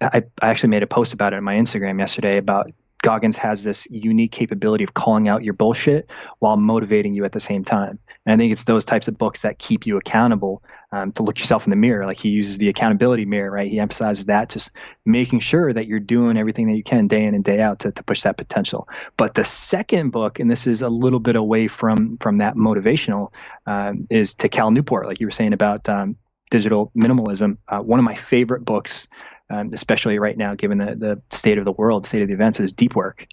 I, 0.00 0.22
I 0.40 0.48
actually 0.48 0.70
made 0.70 0.82
a 0.82 0.86
post 0.86 1.12
about 1.12 1.32
it 1.32 1.36
on 1.36 1.44
my 1.44 1.54
Instagram 1.54 1.98
yesterday 1.98 2.38
about 2.38 2.70
Goggins 3.02 3.36
has 3.36 3.62
this 3.62 3.86
unique 3.88 4.32
capability 4.32 4.82
of 4.82 4.92
calling 4.92 5.28
out 5.28 5.44
your 5.44 5.54
bullshit 5.54 6.10
while 6.40 6.56
motivating 6.56 7.14
you 7.14 7.24
at 7.24 7.30
the 7.30 7.38
same 7.38 7.62
time. 7.62 8.00
And 8.24 8.32
I 8.32 8.36
think 8.36 8.52
it's 8.52 8.64
those 8.64 8.84
types 8.84 9.06
of 9.06 9.16
books 9.16 9.42
that 9.42 9.58
keep 9.58 9.86
you 9.86 9.96
accountable 9.96 10.62
um, 10.90 11.12
to 11.12 11.22
look 11.22 11.38
yourself 11.38 11.66
in 11.66 11.70
the 11.70 11.76
mirror. 11.76 12.04
Like 12.04 12.16
he 12.16 12.30
uses 12.30 12.58
the 12.58 12.68
accountability 12.68 13.24
mirror, 13.24 13.50
right? 13.50 13.70
He 13.70 13.78
emphasizes 13.78 14.24
that, 14.24 14.50
just 14.50 14.72
making 15.04 15.38
sure 15.38 15.72
that 15.72 15.86
you're 15.86 16.00
doing 16.00 16.36
everything 16.36 16.66
that 16.66 16.76
you 16.76 16.82
can 16.82 17.06
day 17.06 17.24
in 17.24 17.34
and 17.34 17.44
day 17.44 17.60
out 17.60 17.80
to, 17.80 17.92
to 17.92 18.02
push 18.02 18.22
that 18.22 18.36
potential. 18.36 18.88
But 19.16 19.34
the 19.34 19.44
second 19.44 20.10
book, 20.10 20.40
and 20.40 20.50
this 20.50 20.66
is 20.66 20.82
a 20.82 20.88
little 20.88 21.20
bit 21.20 21.36
away 21.36 21.68
from 21.68 22.16
from 22.16 22.38
that 22.38 22.56
motivational, 22.56 23.32
um, 23.66 24.06
is 24.10 24.34
to 24.34 24.48
Cal 24.48 24.72
Newport, 24.72 25.06
like 25.06 25.20
you 25.20 25.28
were 25.28 25.32
saying 25.32 25.52
about 25.52 25.88
um, 25.88 26.16
digital 26.50 26.90
minimalism. 26.96 27.58
Uh, 27.68 27.80
one 27.80 28.00
of 28.00 28.04
my 28.04 28.14
favorite 28.14 28.64
books, 28.64 29.08
um, 29.50 29.70
especially 29.72 30.18
right 30.18 30.36
now, 30.36 30.54
given 30.54 30.78
the, 30.78 30.96
the 30.96 31.22
state 31.30 31.58
of 31.58 31.64
the 31.64 31.72
world, 31.72 32.06
state 32.06 32.22
of 32.22 32.28
the 32.28 32.34
events, 32.34 32.60
is 32.60 32.72
Deep 32.72 32.94
Work. 32.94 33.26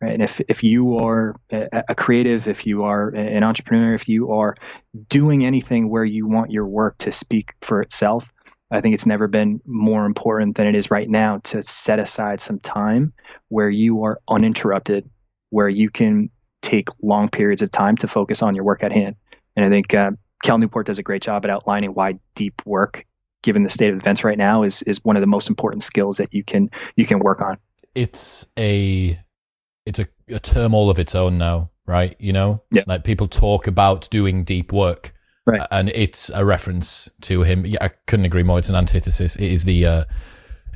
Right? 0.00 0.12
And 0.12 0.22
if, 0.22 0.40
if 0.48 0.62
you 0.62 0.98
are 0.98 1.34
a, 1.50 1.94
creative, 1.94 2.48
if 2.48 2.66
you 2.66 2.84
are 2.84 3.08
an 3.08 3.42
entrepreneur, 3.42 3.94
if 3.94 4.08
you 4.08 4.30
are 4.32 4.54
doing 5.08 5.44
anything 5.44 5.88
where 5.88 6.04
you 6.04 6.26
want 6.26 6.50
your 6.50 6.66
work 6.66 6.98
to 6.98 7.12
speak 7.12 7.54
for 7.62 7.80
itself, 7.80 8.30
I 8.70 8.80
think 8.80 8.94
it's 8.94 9.06
never 9.06 9.26
been 9.28 9.60
more 9.64 10.04
important 10.04 10.56
than 10.56 10.66
it 10.66 10.76
is 10.76 10.90
right 10.90 11.08
now 11.08 11.38
to 11.44 11.62
set 11.62 11.98
aside 11.98 12.40
some 12.40 12.58
time 12.58 13.12
where 13.48 13.70
you 13.70 14.04
are 14.04 14.20
uninterrupted, 14.28 15.08
where 15.50 15.68
you 15.68 15.88
can 15.88 16.30
take 16.62 16.88
long 17.00 17.28
periods 17.28 17.62
of 17.62 17.70
time 17.70 17.96
to 17.96 18.08
focus 18.08 18.42
on 18.42 18.54
your 18.54 18.64
work 18.64 18.82
at 18.82 18.92
hand. 18.92 19.16
And 19.54 19.64
I 19.64 19.68
think 19.68 19.94
uh, 19.94 20.10
Cal 20.42 20.58
Newport 20.58 20.86
does 20.86 20.98
a 20.98 21.02
great 21.02 21.22
job 21.22 21.44
at 21.44 21.50
outlining 21.50 21.94
why 21.94 22.18
deep 22.34 22.60
work, 22.66 23.06
given 23.46 23.62
the 23.62 23.70
state 23.70 23.90
of 23.92 23.96
events 23.98 24.22
right 24.24 24.36
now, 24.36 24.62
is 24.64 24.82
is 24.82 25.02
one 25.04 25.16
of 25.16 25.22
the 25.22 25.26
most 25.26 25.48
important 25.48 25.82
skills 25.82 26.18
that 26.18 26.34
you 26.34 26.44
can 26.44 26.68
you 26.96 27.06
can 27.06 27.20
work 27.20 27.40
on. 27.40 27.56
It's 27.94 28.46
a 28.58 29.18
it's 29.86 29.98
a, 30.00 30.06
a 30.28 30.38
term 30.40 30.74
all 30.74 30.90
of 30.90 30.98
its 30.98 31.14
own 31.14 31.38
now, 31.38 31.70
right? 31.86 32.14
You 32.18 32.32
know, 32.34 32.62
Yeah. 32.72 32.82
like 32.86 33.04
people 33.04 33.28
talk 33.28 33.66
about 33.66 34.10
doing 34.10 34.44
deep 34.44 34.72
work, 34.72 35.14
Right. 35.46 35.64
And 35.70 35.88
it's 35.90 36.28
a 36.34 36.44
reference 36.44 37.08
to 37.22 37.42
him. 37.44 37.64
Yeah, 37.64 37.78
I 37.80 37.88
couldn't 38.08 38.26
agree 38.26 38.42
more. 38.42 38.58
It's 38.58 38.68
an 38.68 38.74
antithesis. 38.74 39.36
It 39.36 39.44
is 39.52 39.62
the 39.64 39.86
uh, 39.86 40.04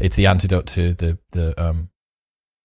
it's 0.01 0.15
the 0.17 0.27
antidote 0.27 0.67
to 0.69 0.95
the 0.95 1.19
the 1.33 1.61
um, 1.63 1.91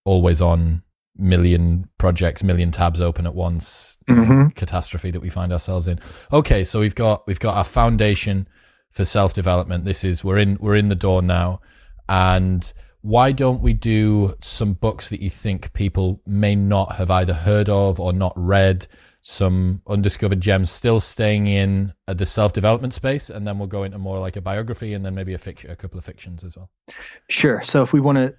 always 0.05 0.39
on 0.41 0.83
million 1.17 1.89
projects, 1.97 2.43
million 2.43 2.71
tabs 2.71 3.01
open 3.01 3.25
at 3.25 3.33
once 3.33 3.97
Mhm. 4.09 4.53
catastrophe 4.53 5.11
that 5.11 5.21
we 5.21 5.29
find 5.29 5.51
ourselves 5.51 5.87
in. 5.87 5.99
Okay, 6.31 6.63
so 6.63 6.79
we've 6.79 6.93
got 6.95 7.25
we've 7.25 7.39
got 7.39 7.55
our 7.55 7.63
foundation 7.63 8.47
for 8.95 9.05
self 9.05 9.33
development. 9.33 9.83
This 9.83 10.03
is 10.03 10.23
we're 10.23 10.37
in 10.37 10.57
we're 10.59 10.75
in 10.75 10.87
the 10.87 10.95
door 10.95 11.21
now, 11.21 11.61
and 12.09 12.73
why 13.01 13.31
don't 13.31 13.61
we 13.61 13.73
do 13.73 14.35
some 14.41 14.73
books 14.73 15.09
that 15.09 15.21
you 15.21 15.29
think 15.29 15.73
people 15.73 16.21
may 16.25 16.55
not 16.55 16.95
have 16.95 17.11
either 17.11 17.33
heard 17.33 17.69
of 17.69 17.99
or 17.99 18.13
not 18.13 18.33
read? 18.35 18.87
Some 19.27 19.81
undiscovered 19.87 20.39
gems 20.39 20.69
still 20.69 20.99
staying 20.99 21.47
in 21.47 21.93
uh, 22.07 22.13
the 22.13 22.27
self 22.27 22.53
development 22.53 22.93
space, 22.93 23.29
and 23.29 23.47
then 23.47 23.57
we'll 23.57 23.67
go 23.67 23.83
into 23.83 23.97
more 23.97 24.19
like 24.19 24.35
a 24.35 24.41
biography, 24.41 24.93
and 24.93 25.03
then 25.03 25.15
maybe 25.15 25.33
a 25.33 25.39
fiction, 25.39 25.71
a 25.71 25.75
couple 25.75 25.97
of 25.97 26.05
fictions 26.05 26.43
as 26.43 26.55
well. 26.55 26.69
Sure. 27.27 27.61
So 27.63 27.81
if 27.81 27.91
we 27.91 27.99
want 27.99 28.19
to 28.19 28.35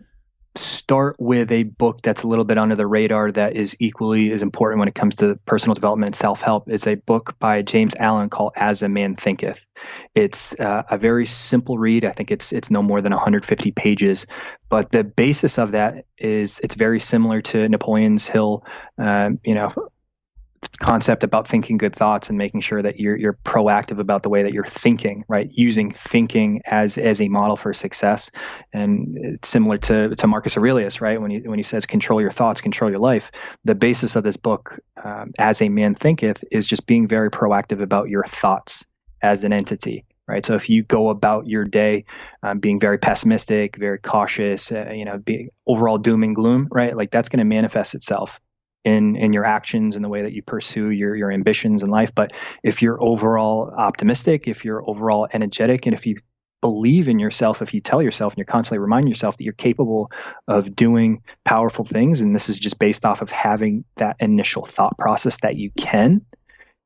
start 0.57 1.17
with 1.19 1.51
a 1.53 1.65
book 1.65 2.01
that's 2.03 2.23
a 2.23 2.29
little 2.29 2.45
bit 2.45 2.59
under 2.59 2.75
the 2.75 2.87
radar 2.87 3.33
that 3.33 3.57
is 3.57 3.77
equally 3.79 4.33
as 4.33 4.43
important 4.43 4.79
when 4.79 4.89
it 4.89 4.95
comes 4.95 5.17
to 5.17 5.39
personal 5.47 5.75
development 5.75 6.09
and 6.09 6.17
self-help. 6.17 6.69
It's 6.69 6.87
a 6.87 6.95
book 6.95 7.37
by 7.39 7.63
james 7.63 7.95
allen 7.97 8.31
called 8.31 8.53
as 8.57 8.83
a 8.83 8.89
man 8.89 9.17
thinketh. 9.17 9.67
It's 10.15 10.59
uh, 10.59 10.85
a 10.91 10.99
very 10.99 11.27
simple 11.27 11.79
read. 11.79 12.05
I 12.05 12.11
think 12.11 12.31
it's 12.31 12.53
it's 12.53 12.71
no 12.71 12.83
more 12.83 13.01
than 13.01 13.13
150 13.13 13.73
pages 13.73 14.27
but 14.69 14.91
the 14.91 15.05
basis 15.05 15.59
of 15.59 15.73
that 15.73 16.07
is 16.19 16.61
it's 16.61 16.75
very 16.75 17.01
similar 17.01 17.41
to 17.41 17.69
napoleon's 17.69 18.27
hill 18.27 18.65
um, 18.99 19.39
you 19.45 19.55
know 19.55 19.73
concept 20.81 21.25
about 21.25 21.47
thinking 21.47 21.79
good 21.79 21.95
thoughts 21.95 22.29
and 22.29 22.39
making 22.39 22.61
sure 22.61 22.83
that 22.83 23.01
you're 23.01 23.17
you're 23.17 23.39
proactive 23.45 23.99
about 23.99 24.23
the 24.23 24.29
way 24.29 24.43
that 24.43 24.55
you're 24.55 24.65
thinking 24.67 25.25
right 25.29 25.51
using 25.53 25.91
thinking 25.91 26.61
as 26.67 26.99
as 26.99 27.21
a 27.21 27.29
model 27.29 27.57
for 27.57 27.73
success 27.75 28.31
and 28.73 29.17
it's 29.19 29.49
similar 29.49 29.79
to 29.79 30.15
to 30.15 30.27
Marcus 30.27 30.57
Aurelius, 30.57 31.01
right? 31.01 31.21
When 31.21 31.31
he 31.31 31.41
when 31.41 31.59
he 31.59 31.63
says 31.63 31.87
control 31.87 32.21
your 32.21 32.31
thoughts, 32.31 32.61
control 32.61 32.91
your 32.91 33.01
life. 33.01 33.31
The 33.65 33.75
basis 33.75 34.17
of 34.17 34.25
this 34.25 34.37
book, 34.37 34.79
um, 35.03 35.33
as 35.39 35.63
a 35.63 35.69
man 35.69 35.95
thinketh, 35.95 36.45
is 36.51 36.67
just 36.67 36.87
being 36.87 37.09
very 37.09 37.31
proactive 37.31 37.83
about 37.83 38.09
your 38.09 38.25
thoughts 38.25 38.87
as 39.23 39.45
an 39.45 39.53
entity, 39.53 40.05
right? 40.29 40.45
So 40.45 40.55
if 40.55 40.69
you 40.69 40.83
go 40.83 41.09
about 41.09 41.47
your 41.47 41.65
day 41.65 42.05
um, 42.43 42.59
being 42.59 42.81
very 42.81 42.99
pessimistic, 42.99 43.77
very 43.77 43.99
cautious, 43.99 44.71
uh, 44.71 44.91
you 44.93 45.05
know, 45.05 45.19
being 45.19 45.51
overall 45.67 45.99
doom 45.99 46.23
and 46.23 46.35
gloom, 46.35 46.69
right? 46.71 46.97
Like 46.97 47.11
that's 47.11 47.29
going 47.29 47.39
to 47.39 47.45
manifest 47.45 47.95
itself 47.95 48.41
in 48.87 49.17
in 49.17 49.33
your 49.33 49.45
actions 49.45 49.97
and 49.97 50.05
the 50.05 50.09
way 50.09 50.23
that 50.23 50.33
you 50.33 50.43
pursue 50.43 50.91
your 50.91 51.15
your 51.17 51.33
ambitions 51.33 51.83
in 51.83 51.91
life. 51.91 52.15
But 52.15 52.33
if 52.63 52.81
you're 52.81 53.03
overall 53.03 53.75
optimistic 53.77 54.47
if 54.47 54.65
you're 54.65 54.89
overall 54.89 55.29
energetic 55.33 55.87
and 55.87 55.95
if 55.95 56.07
you 56.07 56.17
believe 56.63 57.09
in 57.09 57.19
yourself 57.19 57.61
if 57.61 57.75
you 57.75 57.81
tell 57.81 58.01
yourself 58.01 58.33
and 58.33 58.39
you're 58.39 58.47
constantly 58.47 58.79
reminding 58.79 59.09
yourself 59.09 59.37
that 59.37 59.45
you're 59.45 59.53
capable 59.53 60.11
of 60.49 60.75
doing 60.75 61.23
powerful 61.45 61.85
things 61.85 62.21
and 62.21 62.35
this 62.35 62.49
is 62.49 62.59
just 62.59 62.79
based 62.79 63.05
off 63.05 63.21
of 63.21 63.31
having 63.31 63.85
that 63.97 64.17
initial 64.21 64.65
thought 64.65 64.97
process 64.97 65.39
that 65.43 65.57
you 65.57 65.71
can 65.79 66.25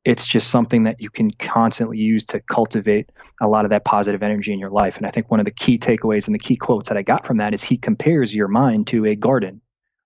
it's 0.05 0.27
just 0.27 0.51
something 0.51 0.85
that 0.85 1.01
you 1.01 1.11
can 1.11 1.31
constantly 1.31 1.99
use 1.99 2.25
to 2.25 2.41
cultivate 2.41 3.11
a 3.43 3.47
lot 3.47 3.67
of 3.67 3.71
that 3.71 3.85
positive 3.85 4.23
energy 4.23 4.51
in 4.51 4.59
your 4.59 4.71
life. 4.71 4.97
And 4.97 5.07
i 5.07 5.11
think 5.11 5.31
one 5.31 5.41
of 5.41 5.45
the 5.45 5.51
key 5.51 5.79
takeaways 5.79 6.27
and 6.27 6.35
the 6.35 6.39
key 6.39 6.57
quotes 6.57 6.89
that 6.89 6.99
i 6.99 7.03
got 7.03 7.27
from 7.27 7.37
that 7.37 7.55
is 7.55 7.63
he 7.63 7.77
compares 7.77 8.35
your 8.35 8.49
mind 8.49 8.87
to 8.89 9.05
a 9.05 9.15
garden 9.15 9.61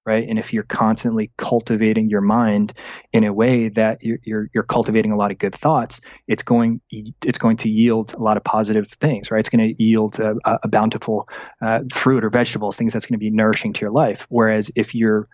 right? 0.07 0.29
And 0.29 0.39
if 0.39 0.53
you're 0.53 0.65
constantly 0.65 1.31
cultivating 1.37 2.11
your 2.11 2.21
mind 2.21 2.73
in 3.13 3.25
a 3.25 3.33
way 3.33 3.69
that 3.71 4.03
you're, 4.03 4.19
you're, 4.23 4.51
you're 4.53 4.65
cultivating 4.65 5.13
a 5.13 5.17
lot 5.17 5.33
of 5.33 5.39
good 5.39 5.55
thoughts, 5.55 6.01
it's 6.27 6.43
going 6.43 6.81
it's 6.91 7.39
going 7.39 7.57
to 7.59 7.69
yield 7.69 8.15
a 8.15 8.23
lot 8.23 8.37
of 8.37 8.45
positive 8.45 8.89
things, 8.91 9.31
right? 9.31 9.41
It's 9.41 9.49
going 9.49 9.75
to 9.75 9.83
yield 9.83 10.21
a, 10.21 10.37
a 10.45 10.69
bountiful 10.69 11.29
uh, 11.61 11.81
fruit 11.93 12.25
or 12.25 12.31
vegetables, 12.31 12.77
things 12.77 12.93
that's 12.93 13.07
going 13.07 13.19
to 13.19 13.25
be 13.25 13.31
nourishing 13.31 13.73
to 13.75 13.81
your 13.81 13.93
life. 13.93 14.27
Whereas 14.29 14.71
if 14.77 14.95
you're 14.95 15.29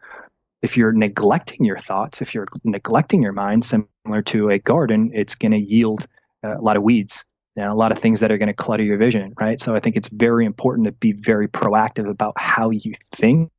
if 0.62 0.76
you're 0.76 0.92
neglecting 0.92 1.64
your 1.64 1.78
thoughts, 1.78 2.20
if 2.20 2.34
you're 2.34 2.46
neglecting 2.64 3.22
your 3.22 3.32
mind, 3.32 3.64
similar 3.64 4.22
to 4.26 4.50
a 4.50 4.58
garden, 4.58 5.10
it's 5.14 5.34
going 5.34 5.52
to 5.52 5.58
yield 5.58 6.06
uh, 6.44 6.58
a 6.58 6.60
lot 6.60 6.76
of 6.76 6.82
weeds 6.82 7.24
a 7.56 7.74
lot 7.74 7.92
of 7.92 7.98
things 7.98 8.20
that 8.20 8.30
are 8.32 8.38
going 8.38 8.48
to 8.48 8.54
clutter 8.54 8.82
your 8.82 8.96
vision, 8.96 9.34
right? 9.38 9.60
So 9.60 9.74
I 9.74 9.80
think 9.80 9.96
it's 9.96 10.08
very 10.08 10.46
important 10.46 10.86
to 10.86 10.92
be 10.92 11.12
very 11.12 11.48
proactive 11.48 12.08
about 12.08 12.34
how 12.38 12.70
you 12.70 12.94
think 13.12 13.50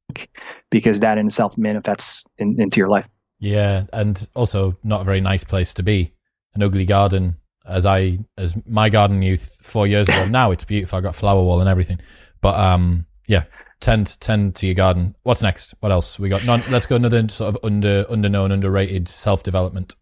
because 0.70 1.02
that 1.02 1.18
in 1.18 1.28
itself 1.28 1.58
manifests 1.58 2.26
in, 2.38 2.60
into 2.60 2.80
your 2.80 2.90
life. 2.90 3.08
Yeah, 3.40 3.86
and 3.92 4.28
also 4.36 4.78
not 4.84 5.02
a 5.02 5.04
very 5.04 5.22
nice 5.22 5.44
place 5.44 5.74
to 5.76 5.84
be. 5.84 6.14
An 6.54 6.62
ugly 6.64 6.86
garden, 6.86 7.38
as 7.66 7.86
I 7.86 8.20
as 8.38 8.56
my 8.68 8.90
garden 8.90 9.22
youth 9.22 9.58
four 9.62 9.88
years 9.88 10.10
ago. 10.10 10.26
now 10.26 10.52
it's 10.52 10.66
beautiful. 10.66 10.98
I 10.98 11.02
got 11.02 11.16
flower 11.16 11.42
wall 11.42 11.60
and 11.60 11.70
everything. 11.70 12.00
But 12.42 12.60
um, 12.60 13.06
yeah, 13.28 13.46
tend 13.80 14.20
tend 14.20 14.56
to 14.56 14.66
your 14.66 14.76
garden. 14.76 15.16
What's 15.24 15.42
next? 15.42 15.74
What 15.80 15.92
else 15.92 16.20
we 16.20 16.30
got? 16.30 16.46
Non, 16.46 16.64
let's 16.70 16.86
go 16.86 16.96
another 16.96 17.28
sort 17.30 17.56
of 17.56 17.64
under 17.64 18.04
underknown, 18.06 18.52
underrated 18.52 19.08
self 19.08 19.44
development. 19.44 19.96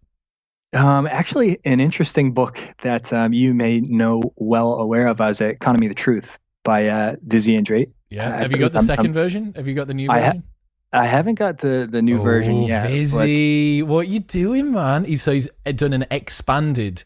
Um, 0.74 1.08
actually, 1.08 1.60
an 1.66 1.80
interesting 1.80 2.34
book 2.34 2.60
that 2.84 3.12
um, 3.12 3.34
you 3.34 3.54
may 3.54 3.80
know 3.80 4.22
well 4.36 4.74
aware 4.76 5.08
of 5.08 5.20
as 5.20 5.42
Economy 5.42 5.88
of 5.88 5.92
the 5.92 5.96
Truth 5.96 6.38
by 6.64 6.88
uh, 6.88 7.16
Vizi 7.26 7.58
Andrei. 7.58 7.88
Yeah. 8.10 8.38
Have 8.38 8.52
you 8.52 8.58
got 8.58 8.72
the 8.72 8.80
2nd 8.80 9.12
version? 9.12 9.54
Have 9.56 9.68
you 9.68 9.76
got 9.76 9.88
the 9.88 9.94
new 9.94 10.08
version? 10.08 10.24
I, 10.24 10.98
ha- 10.98 11.04
I 11.04 11.06
haven't 11.06 11.36
got 11.36 11.60
the, 11.60 11.88
the 11.90 12.02
new 12.02 12.20
oh, 12.20 12.24
version 12.24 12.64
yet. 12.64 12.90
Vizi, 12.90 13.84
what 13.84 14.08
you 14.08 14.20
doing, 14.20 14.74
man? 14.74 15.16
So 15.18 15.34
he's 15.34 15.50
done 15.76 15.94
an 15.94 16.06
expanded, 16.10 17.04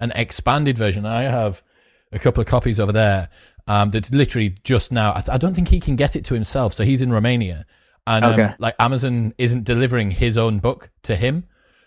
an 0.00 0.12
expanded 0.16 0.76
version. 0.76 1.06
I 1.06 1.22
have 1.22 1.62
a 2.10 2.18
couple 2.18 2.40
of 2.40 2.46
copies 2.46 2.80
over 2.80 2.92
there. 2.92 3.28
Um, 3.68 3.90
that's 3.90 4.12
literally 4.12 4.56
just 4.64 4.90
now. 4.90 5.12
I, 5.12 5.20
th- 5.20 5.28
I, 5.28 5.38
don't 5.38 5.54
think 5.54 5.68
he 5.68 5.78
can 5.78 5.94
get 5.94 6.16
it 6.16 6.24
to 6.26 6.34
himself, 6.34 6.72
so 6.72 6.82
he's 6.82 7.00
in 7.00 7.12
Romania, 7.12 7.64
and 8.08 8.24
um, 8.24 8.54
like 8.58 8.74
Amazon 8.80 9.34
isn't 9.38 9.62
delivering 9.62 10.10
his 10.10 10.36
own 10.36 10.58
book 10.58 10.90
to 11.04 11.14
him. 11.14 11.44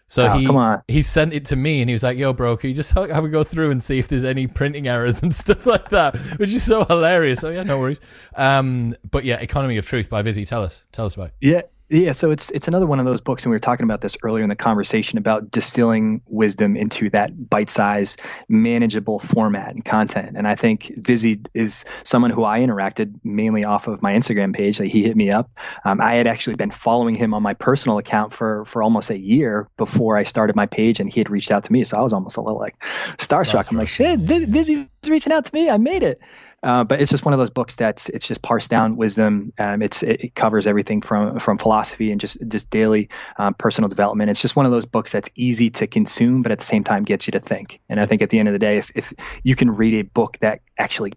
So 0.07 0.27
oh, 0.27 0.37
he 0.37 0.45
come 0.45 0.55
on. 0.55 0.81
he 0.87 1.01
sent 1.01 1.33
it 1.33 1.45
to 1.45 1.55
me 1.55 1.81
and 1.81 1.89
he 1.89 1.93
was 1.93 2.03
like, 2.03 2.17
"Yo, 2.17 2.31
bro, 2.31 2.55
can 2.57 2.69
you 2.69 2.75
just 2.75 2.91
have 2.91 3.09
a 3.09 3.29
go 3.29 3.43
through 3.43 3.71
and 3.71 3.83
see 3.83 3.97
if 3.97 4.07
there's 4.07 4.23
any 4.23 4.45
printing 4.45 4.87
errors 4.87 5.21
and 5.23 5.33
stuff 5.33 5.65
like 5.65 5.89
that?" 5.89 6.15
Which 6.37 6.51
is 6.51 6.63
so 6.63 6.85
hilarious. 6.85 7.39
So 7.39 7.49
yeah, 7.49 7.63
no 7.63 7.79
worries. 7.79 8.01
Um, 8.35 8.95
but 9.09 9.23
yeah, 9.23 9.37
Economy 9.39 9.77
of 9.77 9.85
Truth 9.85 10.09
by 10.09 10.21
Vizi. 10.21 10.47
Tell 10.47 10.63
us, 10.63 10.85
tell 10.91 11.05
us 11.05 11.15
about. 11.15 11.29
It. 11.29 11.33
Yeah, 11.41 11.61
yeah, 11.89 12.13
so 12.13 12.31
it's 12.31 12.49
it's 12.51 12.67
another 12.67 12.87
one 12.87 12.99
of 12.99 13.05
those 13.05 13.21
books, 13.21 13.43
and 13.43 13.51
we 13.51 13.55
were 13.55 13.59
talking 13.59 13.83
about 13.83 14.01
this 14.01 14.17
earlier 14.23 14.43
in 14.43 14.49
the 14.49 14.55
conversation 14.55 15.19
about 15.19 15.51
distilling 15.51 16.21
wisdom 16.27 16.75
into 16.75 17.11
that 17.11 17.49
bite-sized, 17.49 18.21
manageable 18.49 19.19
format 19.19 19.71
and 19.71 19.85
content. 19.85 20.31
And 20.35 20.47
I 20.47 20.55
think 20.55 20.85
Vizi 20.99 21.45
is 21.53 21.85
someone 22.03 22.31
who 22.31 22.43
I 22.43 22.59
interacted 22.59 23.13
mainly 23.23 23.63
off 23.63 23.87
of 23.87 24.01
my 24.01 24.13
Instagram 24.13 24.55
page. 24.55 24.79
Like 24.79 24.91
he 24.91 25.03
hit 25.03 25.15
me 25.15 25.29
up. 25.29 25.51
Um, 25.83 26.01
I 26.01 26.15
had 26.15 26.25
actually 26.25 26.55
been 26.55 26.71
following 26.71 27.13
him 27.13 27.35
on 27.35 27.43
my 27.43 27.53
personal 27.53 27.99
account 27.99 28.33
for 28.33 28.65
for 28.65 28.81
almost 28.81 29.11
a 29.11 29.19
year 29.19 29.67
before 29.77 30.17
I 30.17 30.23
started 30.23 30.55
my 30.55 30.65
page, 30.65 30.99
and 30.99 31.07
he 31.07 31.19
had 31.19 31.29
reached 31.29 31.51
out 31.51 31.63
to 31.65 31.71
me. 31.71 31.83
So 31.83 31.97
I 31.97 32.01
was 32.01 32.13
almost 32.13 32.35
a 32.37 32.41
little 32.41 32.59
like 32.59 32.79
starstruck. 33.17 33.45
starstruck. 33.45 33.71
I'm 33.71 33.77
like, 33.77 33.87
shit, 33.87 34.19
Vizi's 34.21 34.87
reaching 35.07 35.33
out 35.33 35.45
to 35.45 35.53
me. 35.53 35.69
I 35.69 35.77
made 35.77 36.01
it. 36.01 36.19
Uh, 36.65 36.83
but 36.83 36.99
it's 36.99 37.11
just 37.11 37.25
one 37.25 37.33
of 37.33 37.37
those 37.37 37.51
books 37.51 37.75
that's 37.75 38.09
it's 38.09 38.27
just 38.27 38.41
parsed 38.41 38.71
down 38.71 38.97
wisdom. 38.97 39.53
Um, 39.59 39.83
it's 39.83 40.01
it 40.01 40.33
covers 40.33 40.65
everything 40.65 40.99
from 40.99 41.37
from 41.37 41.59
philosophy 41.59 42.11
and 42.11 42.19
just 42.19 42.39
just 42.47 42.71
daily 42.71 43.09
um, 43.37 43.53
personal 43.53 43.87
development. 43.87 44.31
It's 44.31 44.41
just 44.41 44.55
one 44.55 44.65
of 44.65 44.71
those 44.71 44.85
books 44.85 45.11
that's 45.11 45.29
easy 45.35 45.69
to 45.69 45.85
consume, 45.85 46.41
but 46.41 46.51
at 46.51 46.57
the 46.57 46.65
same 46.65 46.83
time 46.83 47.03
gets 47.03 47.27
you 47.27 47.31
to 47.33 47.39
think. 47.39 47.81
And 47.87 47.99
I 47.99 48.07
think 48.07 48.23
at 48.23 48.31
the 48.31 48.39
end 48.39 48.47
of 48.47 48.53
the 48.53 48.59
day, 48.59 48.79
if 48.79 48.91
if 48.95 49.13
you 49.43 49.55
can 49.55 49.69
read 49.69 49.93
a 49.93 50.01
book 50.01 50.39
that 50.39 50.61
actually 50.79 51.13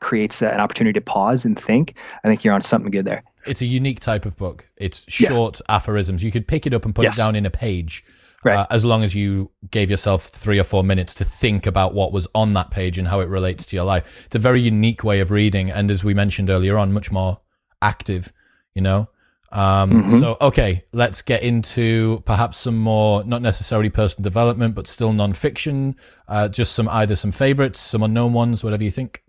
creates 0.00 0.40
an 0.40 0.60
opportunity 0.60 0.98
to 0.98 1.04
pause 1.04 1.44
and 1.44 1.58
think, 1.58 1.94
I 2.24 2.28
think 2.28 2.42
you're 2.42 2.54
on 2.54 2.62
something 2.62 2.90
good 2.90 3.04
there. 3.04 3.22
It's 3.46 3.60
a 3.60 3.66
unique 3.66 4.00
type 4.00 4.24
of 4.24 4.38
book. 4.38 4.70
It's 4.76 5.04
short 5.10 5.56
yes. 5.56 5.62
aphorisms. 5.68 6.22
You 6.22 6.32
could 6.32 6.48
pick 6.48 6.66
it 6.66 6.72
up 6.72 6.86
and 6.86 6.94
put 6.94 7.04
yes. 7.04 7.18
it 7.18 7.20
down 7.20 7.36
in 7.36 7.44
a 7.44 7.50
page 7.50 8.02
Right. 8.44 8.58
Uh, 8.58 8.66
as 8.70 8.84
long 8.84 9.02
as 9.02 9.14
you 9.14 9.50
gave 9.70 9.90
yourself 9.90 10.24
three 10.24 10.60
or 10.60 10.64
four 10.64 10.84
minutes 10.84 11.14
to 11.14 11.24
think 11.24 11.66
about 11.66 11.94
what 11.94 12.12
was 12.12 12.28
on 12.32 12.52
that 12.54 12.70
page 12.70 12.96
and 12.96 13.08
how 13.08 13.18
it 13.20 13.28
relates 13.28 13.66
to 13.66 13.76
your 13.76 13.84
life. 13.84 14.24
It's 14.26 14.36
a 14.36 14.38
very 14.38 14.60
unique 14.60 15.02
way 15.02 15.18
of 15.20 15.32
reading. 15.32 15.70
And 15.70 15.90
as 15.90 16.04
we 16.04 16.14
mentioned 16.14 16.48
earlier 16.48 16.78
on, 16.78 16.92
much 16.92 17.10
more 17.10 17.40
active, 17.82 18.32
you 18.74 18.82
know? 18.82 19.08
Um, 19.50 19.90
mm-hmm. 19.90 20.18
so, 20.18 20.36
okay, 20.40 20.84
let's 20.92 21.22
get 21.22 21.42
into 21.42 22.22
perhaps 22.24 22.58
some 22.58 22.76
more, 22.76 23.24
not 23.24 23.42
necessarily 23.42 23.90
personal 23.90 24.22
development, 24.22 24.76
but 24.76 24.86
still 24.86 25.12
nonfiction. 25.12 25.94
Uh, 26.28 26.48
just 26.48 26.72
some, 26.72 26.88
either 26.88 27.16
some 27.16 27.32
favorites, 27.32 27.80
some 27.80 28.02
unknown 28.02 28.32
ones, 28.32 28.62
whatever 28.62 28.84
you 28.84 28.92
think. 28.92 29.24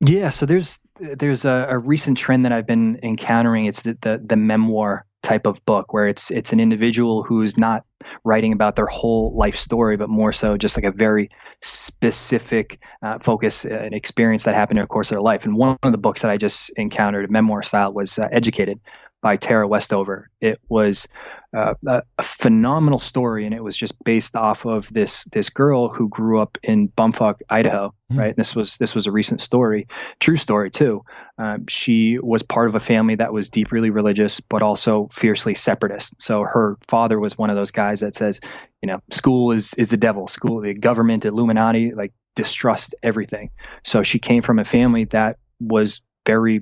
Yeah. 0.00 0.30
So 0.30 0.44
there's, 0.44 0.80
there's 0.98 1.44
a, 1.44 1.66
a 1.68 1.78
recent 1.78 2.18
trend 2.18 2.46
that 2.46 2.52
I've 2.52 2.66
been 2.66 2.98
encountering. 3.02 3.66
It's 3.66 3.82
the, 3.82 3.96
the, 4.00 4.22
the 4.24 4.36
memoir 4.36 5.05
type 5.26 5.46
of 5.46 5.62
book 5.66 5.92
where 5.92 6.06
it's 6.06 6.30
it's 6.30 6.52
an 6.52 6.60
individual 6.60 7.24
who's 7.24 7.58
not 7.58 7.84
writing 8.24 8.52
about 8.52 8.76
their 8.76 8.86
whole 8.86 9.36
life 9.36 9.56
story, 9.56 9.96
but 9.96 10.08
more 10.08 10.32
so 10.32 10.56
just 10.56 10.76
like 10.76 10.84
a 10.84 10.92
very 10.92 11.28
specific 11.60 12.78
uh, 13.02 13.18
focus 13.18 13.64
and 13.64 13.92
experience 13.94 14.44
that 14.44 14.54
happened 14.54 14.78
in 14.78 14.82
the 14.82 14.88
course 14.88 15.08
of 15.08 15.16
their 15.16 15.20
life. 15.20 15.44
And 15.44 15.56
one 15.56 15.76
of 15.82 15.90
the 15.90 15.98
books 15.98 16.22
that 16.22 16.30
I 16.30 16.36
just 16.36 16.70
encountered, 16.76 17.28
memoir 17.30 17.64
style, 17.64 17.92
was 17.92 18.18
uh, 18.18 18.28
Educated 18.30 18.78
by 19.20 19.36
Tara 19.36 19.66
Westover. 19.66 20.30
It 20.40 20.60
was 20.68 21.08
uh, 21.56 21.74
a, 21.86 22.02
a, 22.18 22.22
phenomenal 22.22 22.98
story, 22.98 23.46
and 23.46 23.54
it 23.54 23.64
was 23.64 23.74
just 23.74 24.02
based 24.04 24.36
off 24.36 24.66
of 24.66 24.92
this 24.92 25.24
this 25.32 25.48
girl 25.48 25.88
who 25.88 26.06
grew 26.08 26.38
up 26.38 26.58
in 26.62 26.88
Bumfuck, 26.88 27.40
Idaho. 27.48 27.88
Mm-hmm. 27.88 28.18
Right, 28.18 28.28
and 28.28 28.36
this 28.36 28.54
was 28.54 28.76
this 28.76 28.94
was 28.94 29.06
a 29.06 29.12
recent 29.12 29.40
story, 29.40 29.88
true 30.20 30.36
story 30.36 30.70
too. 30.70 31.02
Um, 31.38 31.66
she 31.66 32.18
was 32.18 32.42
part 32.42 32.68
of 32.68 32.74
a 32.74 32.80
family 32.80 33.14
that 33.16 33.32
was 33.32 33.48
deeply 33.48 33.88
religious, 33.88 34.40
but 34.40 34.60
also 34.60 35.08
fiercely 35.10 35.54
separatist. 35.54 36.20
So 36.20 36.42
her 36.42 36.76
father 36.88 37.18
was 37.18 37.38
one 37.38 37.48
of 37.48 37.56
those 37.56 37.70
guys 37.70 38.00
that 38.00 38.14
says, 38.14 38.40
you 38.82 38.88
know, 38.88 39.00
school 39.10 39.52
is 39.52 39.72
is 39.74 39.88
the 39.88 39.96
devil, 39.96 40.28
school, 40.28 40.60
the 40.60 40.74
government, 40.74 41.24
Illuminati, 41.24 41.92
like 41.92 42.12
distrust 42.34 42.94
everything. 43.02 43.50
So 43.82 44.02
she 44.02 44.18
came 44.18 44.42
from 44.42 44.58
a 44.58 44.64
family 44.64 45.04
that 45.06 45.38
was 45.58 46.02
very 46.26 46.60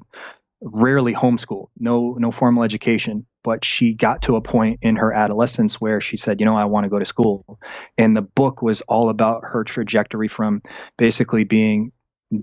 rarely 0.60 1.14
homeschooled, 1.14 1.68
no 1.78 2.14
no 2.14 2.30
formal 2.30 2.62
education, 2.62 3.26
but 3.44 3.64
she 3.64 3.94
got 3.94 4.22
to 4.22 4.34
a 4.36 4.40
point 4.40 4.80
in 4.82 4.96
her 4.96 5.12
adolescence 5.12 5.80
where 5.80 6.00
she 6.00 6.16
said, 6.16 6.40
"You 6.40 6.46
know, 6.46 6.56
I 6.56 6.64
want 6.64 6.84
to 6.84 6.90
go 6.90 6.98
to 6.98 7.04
school." 7.04 7.60
And 7.96 8.16
the 8.16 8.22
book 8.22 8.62
was 8.62 8.80
all 8.82 9.10
about 9.10 9.44
her 9.44 9.62
trajectory 9.62 10.26
from 10.26 10.62
basically 10.96 11.44
being 11.44 11.92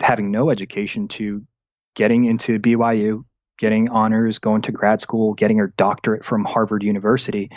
having 0.02 0.32
no 0.32 0.49
education 0.49 1.10
to 1.10 1.43
getting 1.95 2.24
into 2.24 2.60
BYU, 2.60 3.26
getting 3.58 3.89
honors, 3.89 4.39
going 4.39 4.62
to 4.64 4.72
grad 4.72 5.02
school, 5.02 5.34
getting 5.34 5.58
her 5.58 5.74
doctorate 5.76 6.24
from 6.24 6.45
Harvard 6.45 6.84
University. 6.84 7.52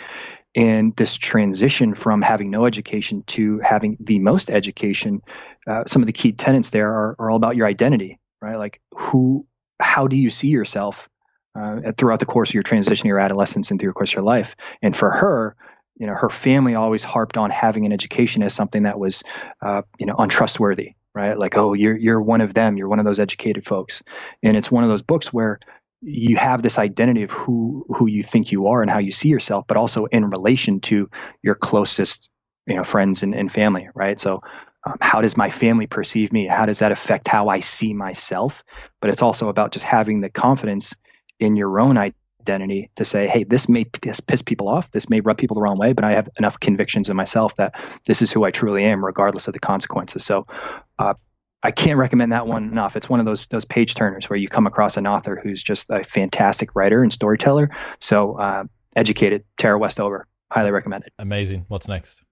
And 0.56 0.94
this 0.96 1.14
transition 1.16 1.94
from 1.94 2.22
having 2.22 2.50
no 2.50 2.64
education 2.64 3.24
to 3.28 3.58
having 3.58 3.96
the 4.00 4.20
most 4.20 4.50
education, 4.50 5.20
uh, 5.66 5.84
some 5.86 6.02
of 6.02 6.06
the 6.06 6.12
key 6.12 6.32
tenets 6.32 6.70
there 6.70 6.92
are, 6.92 7.16
are 7.18 7.30
all 7.30 7.36
about 7.36 7.56
your 7.56 7.66
identity, 7.66 8.20
right? 8.40 8.56
Like 8.56 8.80
who 8.94 9.46
how 9.80 10.06
do 10.06 10.16
you 10.16 10.30
see 10.30 10.48
yourself 10.48 11.08
uh, 11.54 11.92
throughout 11.96 12.20
the 12.20 12.26
course 12.26 12.50
of 12.50 12.54
your 12.54 12.62
transition, 12.62 13.08
your 13.08 13.18
adolescence, 13.18 13.70
and 13.70 13.80
through 13.80 13.88
your 13.88 13.94
course 13.94 14.10
of 14.10 14.16
your 14.16 14.24
life? 14.24 14.56
And 14.82 14.96
for 14.96 15.10
her, 15.10 15.56
you 15.96 16.06
know, 16.06 16.14
her 16.14 16.28
family 16.30 16.74
always 16.74 17.04
harped 17.04 17.36
on 17.36 17.50
having 17.50 17.86
an 17.86 17.92
education 17.92 18.42
as 18.42 18.54
something 18.54 18.82
that 18.82 18.98
was, 18.98 19.22
uh, 19.62 19.82
you 19.98 20.06
know, 20.06 20.16
untrustworthy, 20.18 20.94
right? 21.14 21.38
Like, 21.38 21.56
oh, 21.56 21.72
you're 21.72 21.96
you're 21.96 22.20
one 22.20 22.40
of 22.40 22.54
them, 22.54 22.76
you're 22.76 22.88
one 22.88 22.98
of 22.98 23.04
those 23.04 23.20
educated 23.20 23.64
folks, 23.64 24.02
and 24.42 24.56
it's 24.56 24.70
one 24.70 24.84
of 24.84 24.90
those 24.90 25.02
books 25.02 25.32
where 25.32 25.60
you 26.02 26.36
have 26.36 26.62
this 26.62 26.78
identity 26.78 27.22
of 27.22 27.30
who 27.30 27.86
who 27.88 28.06
you 28.06 28.22
think 28.22 28.52
you 28.52 28.66
are 28.66 28.82
and 28.82 28.90
how 28.90 28.98
you 28.98 29.12
see 29.12 29.28
yourself, 29.28 29.64
but 29.66 29.76
also 29.76 30.06
in 30.06 30.28
relation 30.28 30.80
to 30.80 31.08
your 31.42 31.54
closest, 31.54 32.28
you 32.66 32.74
know, 32.74 32.84
friends 32.84 33.22
and, 33.22 33.34
and 33.34 33.50
family, 33.50 33.88
right? 33.94 34.18
So 34.18 34.42
um, 34.84 34.96
how 35.00 35.22
does 35.22 35.36
my 35.36 35.50
family 35.50 35.86
perceive 35.86 36.32
me? 36.32 36.46
How 36.46 36.66
does 36.66 36.80
that 36.80 36.92
affect 36.92 37.28
how 37.28 37.48
I 37.48 37.60
see 37.60 37.94
myself? 37.94 38.64
But 39.00 39.10
it's 39.10 39.22
also 39.22 39.48
about 39.48 39.72
just 39.72 39.84
having 39.84 40.20
the 40.20 40.28
confidence 40.28 40.94
in 41.40 41.56
your 41.56 41.80
own 41.80 41.96
identity 41.96 42.90
to 42.96 43.04
say, 43.04 43.26
hey, 43.26 43.44
this 43.44 43.68
may 43.68 43.84
piss, 43.84 44.20
piss 44.20 44.42
people 44.42 44.68
off. 44.68 44.90
This 44.90 45.08
may 45.08 45.20
rub 45.20 45.38
people 45.38 45.54
the 45.54 45.60
wrong 45.62 45.78
way, 45.78 45.92
but 45.92 46.04
I 46.04 46.12
have 46.12 46.28
enough 46.38 46.60
convictions 46.60 47.08
in 47.08 47.16
myself 47.16 47.56
that 47.56 47.80
this 48.06 48.22
is 48.22 48.30
who 48.30 48.44
I 48.44 48.50
truly 48.50 48.84
am, 48.84 49.04
regardless 49.04 49.48
of 49.48 49.54
the 49.54 49.60
consequences. 49.60 50.24
So, 50.24 50.46
uh, 50.98 51.14
I 51.62 51.70
can't 51.70 51.96
recommend 51.96 52.32
that 52.32 52.46
one 52.46 52.64
enough. 52.64 52.94
It's 52.94 53.08
one 53.08 53.20
of 53.20 53.26
those 53.26 53.46
those 53.46 53.64
page 53.64 53.94
turners 53.94 54.28
where 54.28 54.36
you 54.36 54.48
come 54.48 54.66
across 54.66 54.98
an 54.98 55.06
author 55.06 55.40
who's 55.42 55.62
just 55.62 55.88
a 55.88 56.04
fantastic 56.04 56.76
writer 56.76 57.02
and 57.02 57.10
storyteller. 57.10 57.70
So, 58.00 58.38
uh, 58.38 58.64
educated, 58.94 59.44
Tara 59.56 59.78
Westover, 59.78 60.26
highly 60.50 60.70
recommended. 60.70 61.10
Amazing. 61.18 61.64
What's 61.68 61.88
next? 61.88 62.22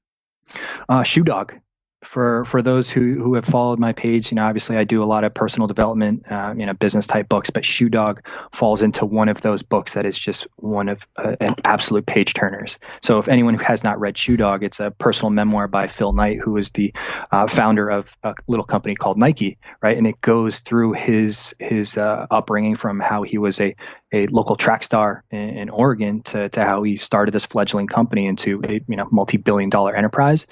Uh, 0.86 1.02
Shoe 1.02 1.24
Dog 1.24 1.54
for 2.02 2.44
for 2.44 2.62
those 2.62 2.90
who 2.90 3.22
who 3.22 3.34
have 3.34 3.44
followed 3.44 3.78
my 3.78 3.92
page, 3.92 4.30
you 4.30 4.36
know, 4.36 4.44
obviously 4.44 4.76
I 4.76 4.84
do 4.84 5.02
a 5.02 5.06
lot 5.06 5.24
of 5.24 5.32
personal 5.32 5.66
development, 5.66 6.30
uh, 6.30 6.54
you 6.56 6.66
know, 6.66 6.72
business 6.72 7.06
type 7.06 7.28
books, 7.28 7.50
but 7.50 7.64
Shoe 7.64 7.88
Dog 7.88 8.26
falls 8.52 8.82
into 8.82 9.06
one 9.06 9.28
of 9.28 9.40
those 9.40 9.62
books 9.62 9.94
that 9.94 10.04
is 10.04 10.18
just 10.18 10.46
one 10.56 10.88
of 10.88 11.06
uh, 11.16 11.36
an 11.40 11.54
absolute 11.64 12.04
page 12.06 12.34
turners. 12.34 12.78
So 13.02 13.18
if 13.18 13.28
anyone 13.28 13.54
who 13.54 13.64
has 13.64 13.84
not 13.84 14.00
read 14.00 14.18
Shoe 14.18 14.36
Dog, 14.36 14.64
it's 14.64 14.80
a 14.80 14.90
personal 14.90 15.30
memoir 15.30 15.68
by 15.68 15.86
Phil 15.86 16.12
Knight, 16.12 16.40
who 16.40 16.56
is 16.56 16.70
the 16.70 16.92
uh, 17.30 17.46
founder 17.46 17.88
of 17.88 18.16
a 18.22 18.34
little 18.48 18.66
company 18.66 18.94
called 18.94 19.18
Nike, 19.18 19.58
right? 19.80 19.96
And 19.96 20.06
it 20.06 20.20
goes 20.20 20.60
through 20.60 20.92
his 20.92 21.54
his 21.60 21.96
uh, 21.96 22.26
upbringing 22.30 22.74
from 22.74 23.00
how 23.00 23.22
he 23.22 23.38
was 23.38 23.60
a 23.60 23.76
a 24.12 24.26
local 24.26 24.56
track 24.56 24.82
star 24.82 25.24
in, 25.30 25.48
in, 25.50 25.70
Oregon 25.70 26.22
to, 26.22 26.48
to 26.50 26.62
how 26.62 26.82
he 26.82 26.96
started 26.96 27.32
this 27.32 27.46
fledgling 27.46 27.86
company 27.86 28.26
into 28.26 28.60
a 28.68 28.72
you 28.86 28.96
know 28.96 29.08
multi-billion 29.10 29.70
dollar 29.70 29.96
enterprise 29.96 30.46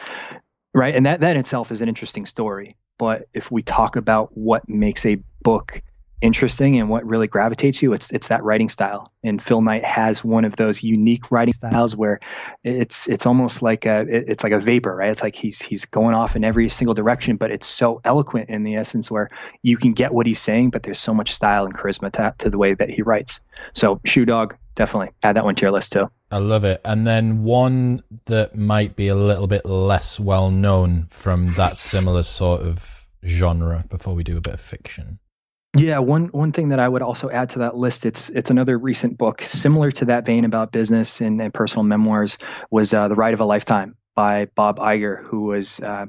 right? 0.75 0.95
And 0.95 1.07
that 1.07 1.21
that 1.21 1.37
itself 1.37 1.71
is 1.71 1.81
an 1.83 1.89
interesting 1.89 2.27
story. 2.27 2.77
But 2.99 3.29
if 3.33 3.51
we 3.51 3.63
talk 3.63 3.97
about 3.97 4.37
what 4.37 4.69
makes 4.69 5.07
a 5.07 5.19
book 5.43 5.83
interesting 6.21 6.79
and 6.79 6.89
what 6.89 7.05
really 7.07 7.27
gravitates 7.27 7.83
you 7.83 7.93
it's 7.93 8.11
it's 8.11 8.29
that 8.29 8.43
writing 8.45 8.69
style 8.69 9.11
and 9.25 9.43
phil 9.43 9.61
knight 9.61 9.85
has 9.85 10.23
one 10.25 10.45
of 10.45 10.57
those 10.57 10.83
unique 10.83 11.31
writing 11.31 11.53
styles 11.53 11.97
where 11.97 12.21
it's 12.65 13.09
it's 13.09 13.27
almost 13.27 13.63
like 13.63 13.87
a 13.87 14.05
it's 14.09 14.45
like 14.45 14.53
a 14.53 14.61
vapor 14.61 14.95
right 14.95 15.11
it's 15.11 15.23
like 15.23 15.35
he's 15.35 15.63
he's 15.63 15.85
going 15.85 16.15
off 16.15 16.37
in 16.37 16.45
every 16.45 16.69
single 16.69 16.95
direction 16.95 17.37
but 17.37 17.51
it's 17.51 17.67
so 17.67 18.01
eloquent 18.05 18.49
in 18.51 18.63
the 18.63 18.77
essence 18.77 19.11
where 19.11 19.31
you 19.63 19.77
can 19.77 19.93
get 19.93 20.13
what 20.13 20.27
he's 20.27 20.41
saying 20.41 20.71
but 20.71 20.83
there's 20.83 20.99
so 20.99 21.15
much 21.15 21.31
style 21.31 21.65
and 21.65 21.75
charisma 21.75 22.11
to, 22.13 22.35
to 22.39 22.51
the 22.51 22.59
way 22.59 22.75
that 22.75 22.91
he 22.91 23.03
writes 23.03 23.41
so 23.73 24.01
shoe 24.05 24.25
dog 24.25 24.57
definitely 24.75 25.11
add 25.23 25.37
that 25.37 25.45
one 25.45 25.55
to 25.55 25.63
your 25.63 25.73
list 25.73 25.93
too 25.93 26.11
I 26.33 26.39
love 26.39 26.65
it. 26.65 26.81
And 26.85 27.07
then 27.07 27.43
one 27.43 28.05
that 28.27 28.55
might 28.55 28.95
be 28.95 29.09
a 29.09 29.17
little 29.17 29.49
bit 29.49 29.67
less 29.67 30.21
well 30.21 30.51
known 30.51 31.07
from 31.11 31.55
that 31.55 31.77
similar 31.77 32.23
sort 32.23 32.61
of 32.61 33.09
genre 33.27 33.85
before 33.89 34.15
we 34.15 34.23
do 34.23 34.37
a 34.37 34.41
bit 34.41 34.55
of 34.55 34.61
fiction. 34.61 35.19
Yeah, 35.77 35.99
one 36.01 36.27
one 36.27 36.51
thing 36.51 36.71
that 36.71 36.81
I 36.81 36.89
would 36.89 37.03
also 37.03 37.31
add 37.31 37.51
to 37.51 37.61
that 37.61 37.77
list, 37.77 38.05
it's 38.05 38.29
it's 38.29 38.51
another 38.51 38.77
recent 38.77 39.17
book 39.17 39.41
similar 39.43 39.91
to 39.93 40.07
that 40.07 40.27
vein 40.27 40.45
about 40.45 40.73
business 40.73 41.21
and, 41.21 41.41
and 41.41 41.55
personal 41.55 41.85
memoirs 41.85 42.39
was 42.71 42.93
uh, 42.93 43.07
The 43.09 43.15
Ride 43.15 43.35
of 43.35 43.41
a 43.41 43.45
Lifetime 43.45 43.97
by 44.17 44.47
Bob 44.47 44.79
Iger, 44.79 45.23
who 45.25 45.45
was 45.45 45.79
uh, 45.79 46.07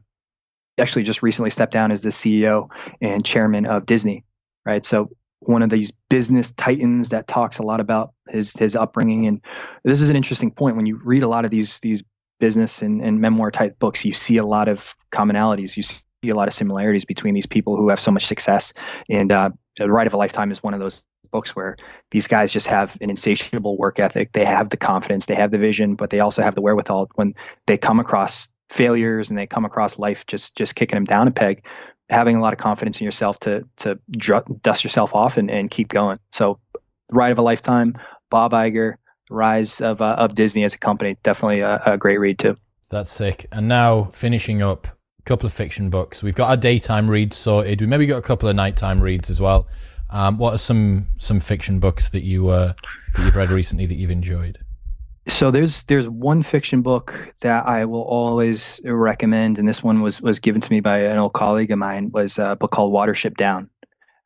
actually 0.79 1.03
just 1.03 1.21
recently 1.21 1.51
stepped 1.51 1.73
down 1.73 1.91
as 1.91 2.01
the 2.01 2.09
CEO 2.09 2.69
and 3.01 3.23
chairman 3.23 3.67
of 3.67 3.85
Disney. 3.85 4.25
Right, 4.65 4.83
so 4.83 5.11
one 5.39 5.61
of 5.61 5.69
these 5.69 5.91
business 6.09 6.51
titans 6.51 7.09
that 7.09 7.27
talks 7.27 7.59
a 7.59 7.63
lot 7.63 7.81
about 7.81 8.13
his 8.27 8.53
his 8.53 8.75
upbringing. 8.75 9.27
And 9.27 9.41
this 9.83 10.01
is 10.01 10.09
an 10.09 10.15
interesting 10.15 10.51
point. 10.51 10.75
When 10.75 10.87
you 10.87 10.99
read 11.03 11.23
a 11.23 11.27
lot 11.27 11.45
of 11.45 11.51
these 11.51 11.79
these 11.81 12.03
business 12.39 12.81
and, 12.81 13.01
and 13.01 13.21
memoir 13.21 13.51
type 13.51 13.77
books 13.77 14.03
you 14.03 14.13
see 14.13 14.37
a 14.37 14.45
lot 14.45 14.67
of 14.67 14.95
commonalities. 15.11 15.77
You 15.77 15.83
see 15.83 16.01
a 16.29 16.35
lot 16.35 16.47
of 16.47 16.53
similarities 16.53 17.05
between 17.05 17.33
these 17.33 17.45
people 17.45 17.75
who 17.75 17.89
have 17.89 17.99
so 17.99 18.11
much 18.11 18.25
success 18.25 18.73
and 19.09 19.31
uh, 19.31 19.49
the 19.77 19.89
ride 19.89 20.07
of 20.07 20.13
a 20.13 20.17
lifetime 20.17 20.51
is 20.51 20.61
one 20.61 20.73
of 20.73 20.79
those 20.79 21.03
books 21.31 21.55
where 21.55 21.77
these 22.11 22.27
guys 22.27 22.51
just 22.51 22.67
have 22.67 22.97
an 23.01 23.09
insatiable 23.09 23.77
work 23.77 23.99
ethic 23.99 24.31
they 24.33 24.45
have 24.45 24.69
the 24.69 24.77
confidence 24.77 25.25
they 25.25 25.35
have 25.35 25.49
the 25.49 25.57
vision 25.57 25.95
but 25.95 26.09
they 26.09 26.19
also 26.19 26.41
have 26.41 26.55
the 26.55 26.61
wherewithal 26.61 27.09
when 27.15 27.33
they 27.67 27.77
come 27.77 27.99
across 27.99 28.49
failures 28.69 29.29
and 29.29 29.39
they 29.39 29.47
come 29.47 29.65
across 29.65 29.97
life 29.97 30.25
just 30.27 30.55
just 30.55 30.75
kicking 30.75 30.97
them 30.97 31.05
down 31.05 31.27
a 31.27 31.31
peg 31.31 31.63
having 32.11 32.35
a 32.35 32.41
lot 32.41 32.53
of 32.53 32.59
confidence 32.59 32.99
in 32.99 33.05
yourself 33.05 33.39
to 33.39 33.65
to 33.77 33.97
dust 34.61 34.83
yourself 34.83 35.15
off 35.15 35.37
and, 35.37 35.49
and 35.49 35.71
keep 35.71 35.87
going. 35.87 36.19
So, 36.31 36.59
Ride 37.11 37.31
of 37.31 37.39
a 37.39 37.41
Lifetime, 37.41 37.97
Bob 38.29 38.51
Iger, 38.51 38.95
Rise 39.29 39.81
of 39.81 40.01
uh, 40.01 40.15
of 40.17 40.35
Disney 40.35 40.63
as 40.63 40.75
a 40.75 40.77
company, 40.77 41.17
definitely 41.23 41.61
a, 41.61 41.81
a, 41.85 41.97
great 41.97 42.19
read 42.19 42.37
too. 42.37 42.57
That's 42.89 43.09
sick. 43.09 43.47
And 43.51 43.67
now 43.67 44.05
finishing 44.05 44.61
up 44.61 44.87
a 45.21 45.25
couple 45.25 45.45
of 45.45 45.53
fiction 45.53 45.89
books. 45.89 46.23
We've 46.23 46.35
got 46.35 46.49
our 46.49 46.57
daytime 46.57 47.09
reads 47.09 47.37
sorted. 47.37 47.81
We 47.81 47.87
maybe 47.87 48.05
got 48.05 48.17
a 48.17 48.21
couple 48.21 48.49
of 48.49 48.55
nighttime 48.55 49.01
reads 49.01 49.29
as 49.29 49.39
well. 49.39 49.67
Um, 50.09 50.37
what 50.37 50.53
are 50.53 50.57
some 50.57 51.07
some 51.17 51.39
fiction 51.39 51.79
books 51.79 52.09
that 52.09 52.23
you 52.23 52.49
uh, 52.49 52.73
that 53.15 53.25
you've 53.25 53.35
read 53.35 53.51
recently 53.51 53.85
that 53.85 53.95
you've 53.95 54.11
enjoyed? 54.11 54.59
so 55.27 55.51
there's 55.51 55.83
there's 55.83 56.07
one 56.07 56.41
fiction 56.41 56.81
book 56.81 57.33
that 57.41 57.65
I 57.65 57.85
will 57.85 58.01
always 58.01 58.81
recommend, 58.83 59.59
and 59.59 59.67
this 59.67 59.83
one 59.83 60.01
was 60.01 60.21
was 60.21 60.39
given 60.39 60.61
to 60.61 60.71
me 60.71 60.79
by 60.79 60.99
an 60.99 61.17
old 61.17 61.33
colleague 61.33 61.71
of 61.71 61.77
mine. 61.77 62.11
Was 62.11 62.39
a 62.39 62.55
book 62.55 62.71
called 62.71 62.93
Watership 62.93 63.37
Down. 63.37 63.69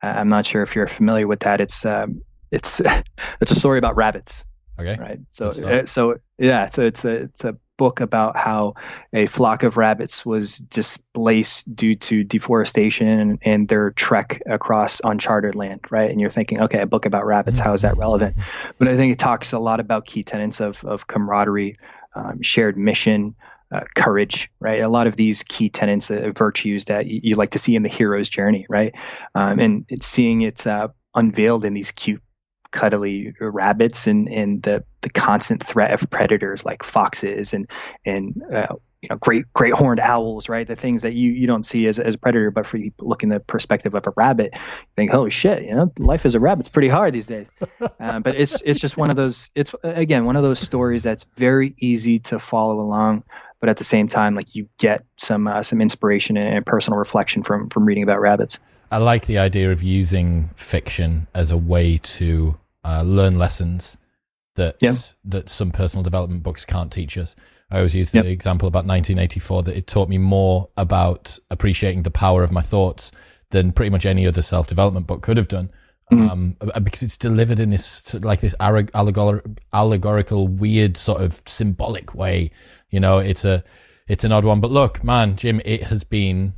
Uh, 0.01 0.13
I'm 0.17 0.29
not 0.29 0.45
sure 0.45 0.63
if 0.63 0.75
you're 0.75 0.87
familiar 0.87 1.27
with 1.27 1.41
that. 1.41 1.59
It's 1.61 1.85
um, 1.85 2.21
it's 2.51 2.81
it's 3.41 3.51
a 3.51 3.55
story 3.55 3.77
about 3.77 3.95
rabbits. 3.95 4.45
Okay. 4.79 4.97
Right. 4.99 5.19
So 5.29 5.49
uh, 5.49 5.85
so 5.85 6.15
yeah. 6.37 6.67
So 6.67 6.83
it's 6.83 7.03
a 7.03 7.11
it's 7.23 7.43
a 7.43 7.57
book 7.77 8.01
about 8.01 8.37
how 8.37 8.75
a 9.13 9.25
flock 9.25 9.63
of 9.63 9.77
rabbits 9.77 10.25
was 10.25 10.57
displaced 10.57 11.75
due 11.75 11.95
to 11.95 12.23
deforestation 12.23 13.07
and, 13.07 13.39
and, 13.43 13.67
their 13.67 13.91
trek 13.91 14.41
across 14.45 15.01
uncharted 15.03 15.55
land, 15.55 15.81
right? 15.89 16.09
And 16.09 16.21
you're 16.21 16.29
thinking, 16.29 16.61
okay, 16.63 16.81
a 16.81 16.85
book 16.85 17.05
about 17.05 17.25
rabbits, 17.25 17.59
how 17.59 17.73
is 17.73 17.81
that 17.81 17.97
relevant? 17.97 18.35
But 18.77 18.87
I 18.87 18.95
think 18.95 19.13
it 19.13 19.19
talks 19.19 19.53
a 19.53 19.59
lot 19.59 19.79
about 19.79 20.05
key 20.05 20.23
tenets 20.23 20.61
of, 20.61 20.83
of 20.85 21.07
camaraderie, 21.07 21.77
um, 22.13 22.41
shared 22.41 22.77
mission, 22.77 23.35
uh, 23.71 23.81
courage, 23.95 24.51
right? 24.59 24.81
A 24.81 24.89
lot 24.89 25.07
of 25.07 25.15
these 25.15 25.43
key 25.43 25.69
tenets, 25.69 26.11
uh, 26.11 26.31
virtues 26.35 26.85
that 26.85 27.07
you, 27.07 27.19
you, 27.23 27.35
like 27.35 27.51
to 27.51 27.59
see 27.59 27.75
in 27.75 27.83
the 27.83 27.89
hero's 27.89 28.29
journey, 28.29 28.65
right? 28.69 28.95
Um, 29.33 29.59
and 29.59 29.85
it's 29.89 30.05
seeing 30.05 30.41
it 30.41 30.65
uh, 30.67 30.89
unveiled 31.15 31.65
in 31.65 31.73
these 31.73 31.91
cute 31.91 32.21
cuddly 32.75 33.33
rabbits 33.39 34.05
and, 34.05 34.29
and 34.29 34.61
the, 34.61 34.83
the 35.01 35.09
constant 35.09 35.63
threat 35.63 35.91
of 35.91 36.09
predators 36.09 36.65
like 36.65 36.83
foxes 36.83 37.53
and 37.53 37.69
and 38.05 38.43
uh, 38.53 38.67
you 39.01 39.07
know 39.09 39.15
great 39.15 39.45
great 39.53 39.73
horned 39.73 40.01
owls 40.01 40.49
right? 40.49 40.67
The 40.67 40.75
things 40.75 41.03
that 41.03 41.13
you, 41.13 41.31
you 41.31 41.47
don't 41.47 41.65
see 41.65 41.87
as, 41.87 41.99
as 41.99 42.15
a 42.15 42.17
predator 42.17 42.51
but 42.51 42.67
for 42.67 42.77
you 42.77 42.91
look 42.99 43.23
in 43.23 43.29
the 43.29 43.39
perspective 43.39 43.95
of 43.95 44.05
a 44.05 44.13
rabbit 44.17 44.49
you 44.53 44.59
think 44.95 45.11
holy 45.11 45.31
shit 45.31 45.63
you 45.63 45.73
know 45.73 45.91
life 45.97 46.25
as 46.25 46.35
a 46.35 46.39
rabbit's 46.39 46.69
pretty 46.69 46.89
hard 46.89 47.13
these 47.13 47.27
days. 47.27 47.49
Um, 47.99 48.21
but 48.23 48.35
it's 48.35 48.61
it's 48.63 48.81
just 48.81 48.97
one 48.97 49.09
of 49.09 49.15
those 49.15 49.51
it's 49.55 49.73
again 49.83 50.25
one 50.25 50.35
of 50.35 50.43
those 50.43 50.59
stories 50.59 51.01
that's 51.01 51.25
very 51.35 51.73
easy 51.77 52.19
to 52.19 52.39
follow 52.39 52.81
along 52.81 53.23
but 53.61 53.69
at 53.69 53.77
the 53.77 53.83
same 53.83 54.07
time 54.07 54.35
like 54.35 54.53
you 54.53 54.67
get 54.77 55.05
some 55.17 55.47
uh, 55.47 55.63
some 55.63 55.81
inspiration 55.81 56.35
and, 56.35 56.57
and 56.57 56.65
personal 56.65 56.99
reflection 56.99 57.41
from 57.41 57.69
from 57.69 57.85
reading 57.85 58.03
about 58.03 58.19
rabbits. 58.19 58.59
I 58.91 58.99
like 58.99 59.25
the 59.25 59.39
idea 59.39 59.71
of 59.71 59.81
using 59.81 60.51
fiction 60.55 61.27
as 61.33 61.51
a 61.51 61.57
way 61.57 61.97
to 61.97 62.57
uh, 62.85 63.01
learn 63.01 63.37
lessons 63.37 63.97
that 64.55 64.77
yep. 64.79 64.95
that 65.23 65.49
some 65.49 65.71
personal 65.71 66.03
development 66.03 66.43
books 66.43 66.65
can't 66.65 66.91
teach 66.91 67.17
us. 67.17 67.35
I 67.71 67.77
always 67.77 67.95
use 67.95 68.11
the 68.11 68.19
yep. 68.19 68.25
example 68.25 68.67
about 68.67 68.85
1984 68.85 69.63
that 69.63 69.75
it 69.75 69.87
taught 69.87 70.07
me 70.07 70.17
more 70.17 70.69
about 70.77 71.39
appreciating 71.49 72.03
the 72.03 72.11
power 72.11 72.43
of 72.43 72.51
my 72.51 72.61
thoughts 72.61 73.11
than 73.49 73.71
pretty 73.71 73.89
much 73.89 74.05
any 74.05 74.27
other 74.27 74.41
self 74.41 74.67
development 74.67 75.07
book 75.07 75.21
could 75.21 75.37
have 75.37 75.47
done. 75.47 75.71
Mm-hmm. 76.11 76.29
Um, 76.29 76.57
because 76.83 77.01
it's 77.01 77.17
delivered 77.17 77.59
in 77.59 77.71
this 77.71 78.13
like 78.13 78.39
this 78.39 78.53
allegor- 78.59 79.41
allegorical, 79.73 80.47
weird 80.47 80.97
sort 80.97 81.21
of 81.21 81.41
symbolic 81.47 82.13
way. 82.13 82.51
You 82.91 82.99
know, 82.99 83.17
it's 83.17 83.43
a 83.43 83.63
it's 84.07 84.23
an 84.23 84.31
odd 84.31 84.45
one. 84.45 84.61
But 84.61 84.69
look, 84.69 85.03
man, 85.03 85.35
Jim, 85.35 85.61
it 85.65 85.83
has 85.83 86.03
been 86.03 86.53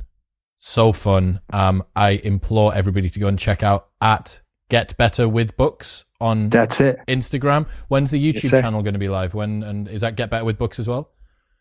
so 0.58 0.92
fun. 0.92 1.40
Um, 1.50 1.82
I 1.96 2.10
implore 2.10 2.74
everybody 2.74 3.08
to 3.08 3.18
go 3.18 3.26
and 3.26 3.38
check 3.38 3.62
out 3.62 3.88
at 4.02 4.42
Get 4.68 4.96
Better 4.96 5.28
with 5.28 5.56
Books 5.56 6.04
on 6.20 6.48
that's 6.48 6.80
it 6.80 6.98
Instagram. 7.08 7.66
When's 7.88 8.10
the 8.10 8.20
YouTube 8.20 8.42
yes, 8.44 8.50
channel 8.50 8.82
going 8.82 8.94
to 8.94 8.98
be 8.98 9.08
live? 9.08 9.34
When 9.34 9.62
and 9.62 9.88
is 9.88 10.02
that 10.02 10.16
Get 10.16 10.30
Better 10.30 10.44
with 10.44 10.58
Books 10.58 10.78
as 10.78 10.88
well? 10.88 11.10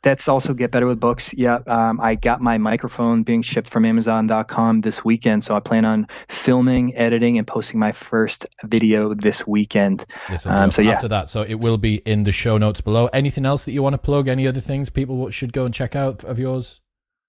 That's 0.04 0.28
also 0.28 0.54
Get 0.54 0.72
Better 0.72 0.86
with 0.86 1.00
Books. 1.00 1.34
Yeah, 1.34 1.60
um, 1.66 2.00
I 2.00 2.16
got 2.16 2.40
my 2.40 2.58
microphone 2.58 3.24
being 3.24 3.42
shipped 3.42 3.70
from 3.70 3.84
Amazon.com 3.84 4.82
this 4.82 5.04
weekend, 5.04 5.44
so 5.44 5.56
I 5.56 5.60
plan 5.60 5.86
on 5.86 6.08
filming, 6.28 6.96
editing, 6.96 7.38
and 7.38 7.48
posting 7.48 7.80
my 7.80 7.94
first 7.94 8.46
video 8.64 9.14
this 9.14 9.48
weekend. 9.48 10.06
Um, 10.46 10.70
so 10.72 10.82
yeah, 10.82 10.92
after 10.92 11.08
that, 11.08 11.30
so 11.30 11.42
it 11.42 11.56
will 11.56 11.78
be 11.78 11.96
in 11.96 12.24
the 12.26 12.32
show 12.32 12.58
notes 12.58 12.80
below. 12.80 13.08
Anything 13.08 13.46
else 13.46 13.66
that 13.66 13.72
you 13.72 13.82
want 13.82 13.94
to 13.94 13.98
plug? 13.98 14.28
Any 14.28 14.48
other 14.48 14.62
things 14.62 14.90
people 14.90 15.30
should 15.32 15.52
go 15.52 15.66
and 15.66 15.74
check 15.74 15.96
out 15.96 16.24
of 16.24 16.38
yours? 16.38 16.80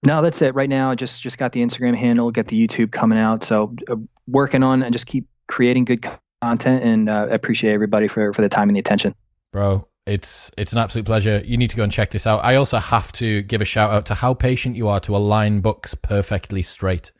No, 0.05 0.21
that's 0.21 0.41
it. 0.41 0.55
Right 0.55 0.69
now, 0.69 0.91
I 0.91 0.95
just 0.95 1.21
just 1.21 1.37
got 1.37 1.51
the 1.51 1.61
Instagram 1.61 1.95
handle, 1.95 2.31
get 2.31 2.47
the 2.47 2.67
YouTube 2.67 2.91
coming 2.91 3.17
out. 3.17 3.43
So 3.43 3.75
uh, 3.89 3.95
working 4.27 4.63
on 4.63 4.83
and 4.83 4.93
just 4.93 5.07
keep 5.07 5.27
creating 5.49 5.83
good 5.83 6.05
content 6.41 6.83
and 6.83 7.09
uh, 7.09 7.27
appreciate 7.29 7.73
everybody 7.73 8.07
for, 8.07 8.31
for 8.33 8.41
the 8.41 8.47
time 8.47 8.69
and 8.69 8.75
the 8.75 8.79
attention. 8.79 9.13
Bro, 9.51 9.87
it's 10.05 10.51
it's 10.57 10.71
an 10.71 10.77
absolute 10.77 11.05
pleasure. 11.05 11.41
You 11.43 11.57
need 11.57 11.71
to 11.71 11.75
go 11.75 11.83
and 11.83 11.91
check 11.91 12.11
this 12.11 12.25
out. 12.25 12.45
I 12.45 12.55
also 12.55 12.77
have 12.77 13.11
to 13.13 13.41
give 13.41 13.59
a 13.59 13.65
shout 13.65 13.91
out 13.91 14.05
to 14.05 14.15
how 14.15 14.33
patient 14.33 14.77
you 14.77 14.87
are 14.87 14.99
to 15.01 15.15
align 15.15 15.59
books 15.59 15.95
perfectly 15.95 16.61
straight. 16.61 17.11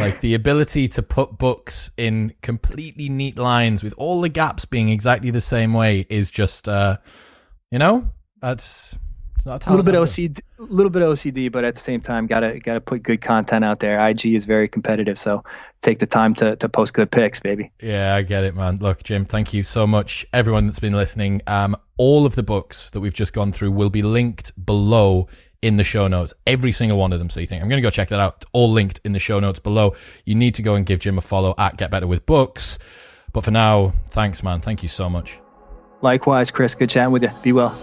like 0.00 0.20
the 0.20 0.34
ability 0.34 0.88
to 0.88 1.02
put 1.02 1.36
books 1.38 1.90
in 1.96 2.34
completely 2.40 3.08
neat 3.08 3.38
lines 3.38 3.84
with 3.84 3.94
all 3.98 4.20
the 4.20 4.28
gaps 4.28 4.64
being 4.64 4.88
exactly 4.88 5.30
the 5.30 5.40
same 5.40 5.74
way 5.74 6.06
is 6.08 6.30
just, 6.30 6.66
uh, 6.66 6.96
you 7.70 7.78
know, 7.78 8.10
that's 8.40 8.96
a 9.46 9.70
little 9.70 9.82
bit 9.82 9.94
OCD, 9.94 10.40
a 10.58 10.62
little 10.62 10.90
bit 10.90 11.02
OCD, 11.02 11.50
but 11.50 11.64
at 11.64 11.74
the 11.74 11.80
same 11.80 12.00
time, 12.00 12.26
gotta 12.26 12.58
gotta 12.58 12.80
put 12.80 13.02
good 13.02 13.20
content 13.20 13.64
out 13.64 13.80
there. 13.80 14.04
IG 14.08 14.26
is 14.26 14.44
very 14.44 14.68
competitive, 14.68 15.18
so 15.18 15.44
take 15.82 15.98
the 15.98 16.06
time 16.06 16.34
to 16.34 16.56
to 16.56 16.68
post 16.68 16.94
good 16.94 17.10
pics, 17.10 17.40
baby. 17.40 17.70
Yeah, 17.80 18.14
I 18.14 18.22
get 18.22 18.44
it, 18.44 18.54
man. 18.54 18.78
Look, 18.78 19.02
Jim, 19.02 19.24
thank 19.24 19.54
you 19.54 19.62
so 19.62 19.86
much, 19.86 20.26
everyone 20.32 20.66
that's 20.66 20.78
been 20.78 20.94
listening. 20.94 21.42
Um, 21.46 21.76
all 21.96 22.26
of 22.26 22.34
the 22.34 22.42
books 22.42 22.90
that 22.90 23.00
we've 23.00 23.14
just 23.14 23.32
gone 23.32 23.52
through 23.52 23.70
will 23.70 23.90
be 23.90 24.02
linked 24.02 24.52
below 24.64 25.28
in 25.62 25.76
the 25.76 25.84
show 25.84 26.06
notes, 26.06 26.34
every 26.46 26.72
single 26.72 26.98
one 26.98 27.12
of 27.12 27.18
them. 27.18 27.30
So 27.30 27.40
you 27.40 27.46
think 27.46 27.62
I'm 27.62 27.68
going 27.68 27.80
to 27.80 27.86
go 27.86 27.90
check 27.90 28.08
that 28.08 28.20
out? 28.20 28.44
All 28.52 28.70
linked 28.70 29.00
in 29.04 29.12
the 29.12 29.18
show 29.18 29.40
notes 29.40 29.58
below. 29.58 29.94
You 30.24 30.34
need 30.34 30.54
to 30.56 30.62
go 30.62 30.74
and 30.74 30.84
give 30.84 31.00
Jim 31.00 31.18
a 31.18 31.20
follow 31.20 31.54
at 31.58 31.76
Get 31.76 31.90
Better 31.90 32.06
with 32.06 32.26
Books. 32.26 32.78
But 33.32 33.44
for 33.44 33.50
now, 33.50 33.92
thanks, 34.08 34.42
man. 34.42 34.60
Thank 34.60 34.82
you 34.82 34.88
so 34.88 35.08
much. 35.10 35.38
Likewise, 36.02 36.50
Chris. 36.50 36.74
Good 36.74 36.90
chatting 36.90 37.12
with 37.12 37.22
you. 37.22 37.30
Be 37.42 37.52
well. 37.52 37.76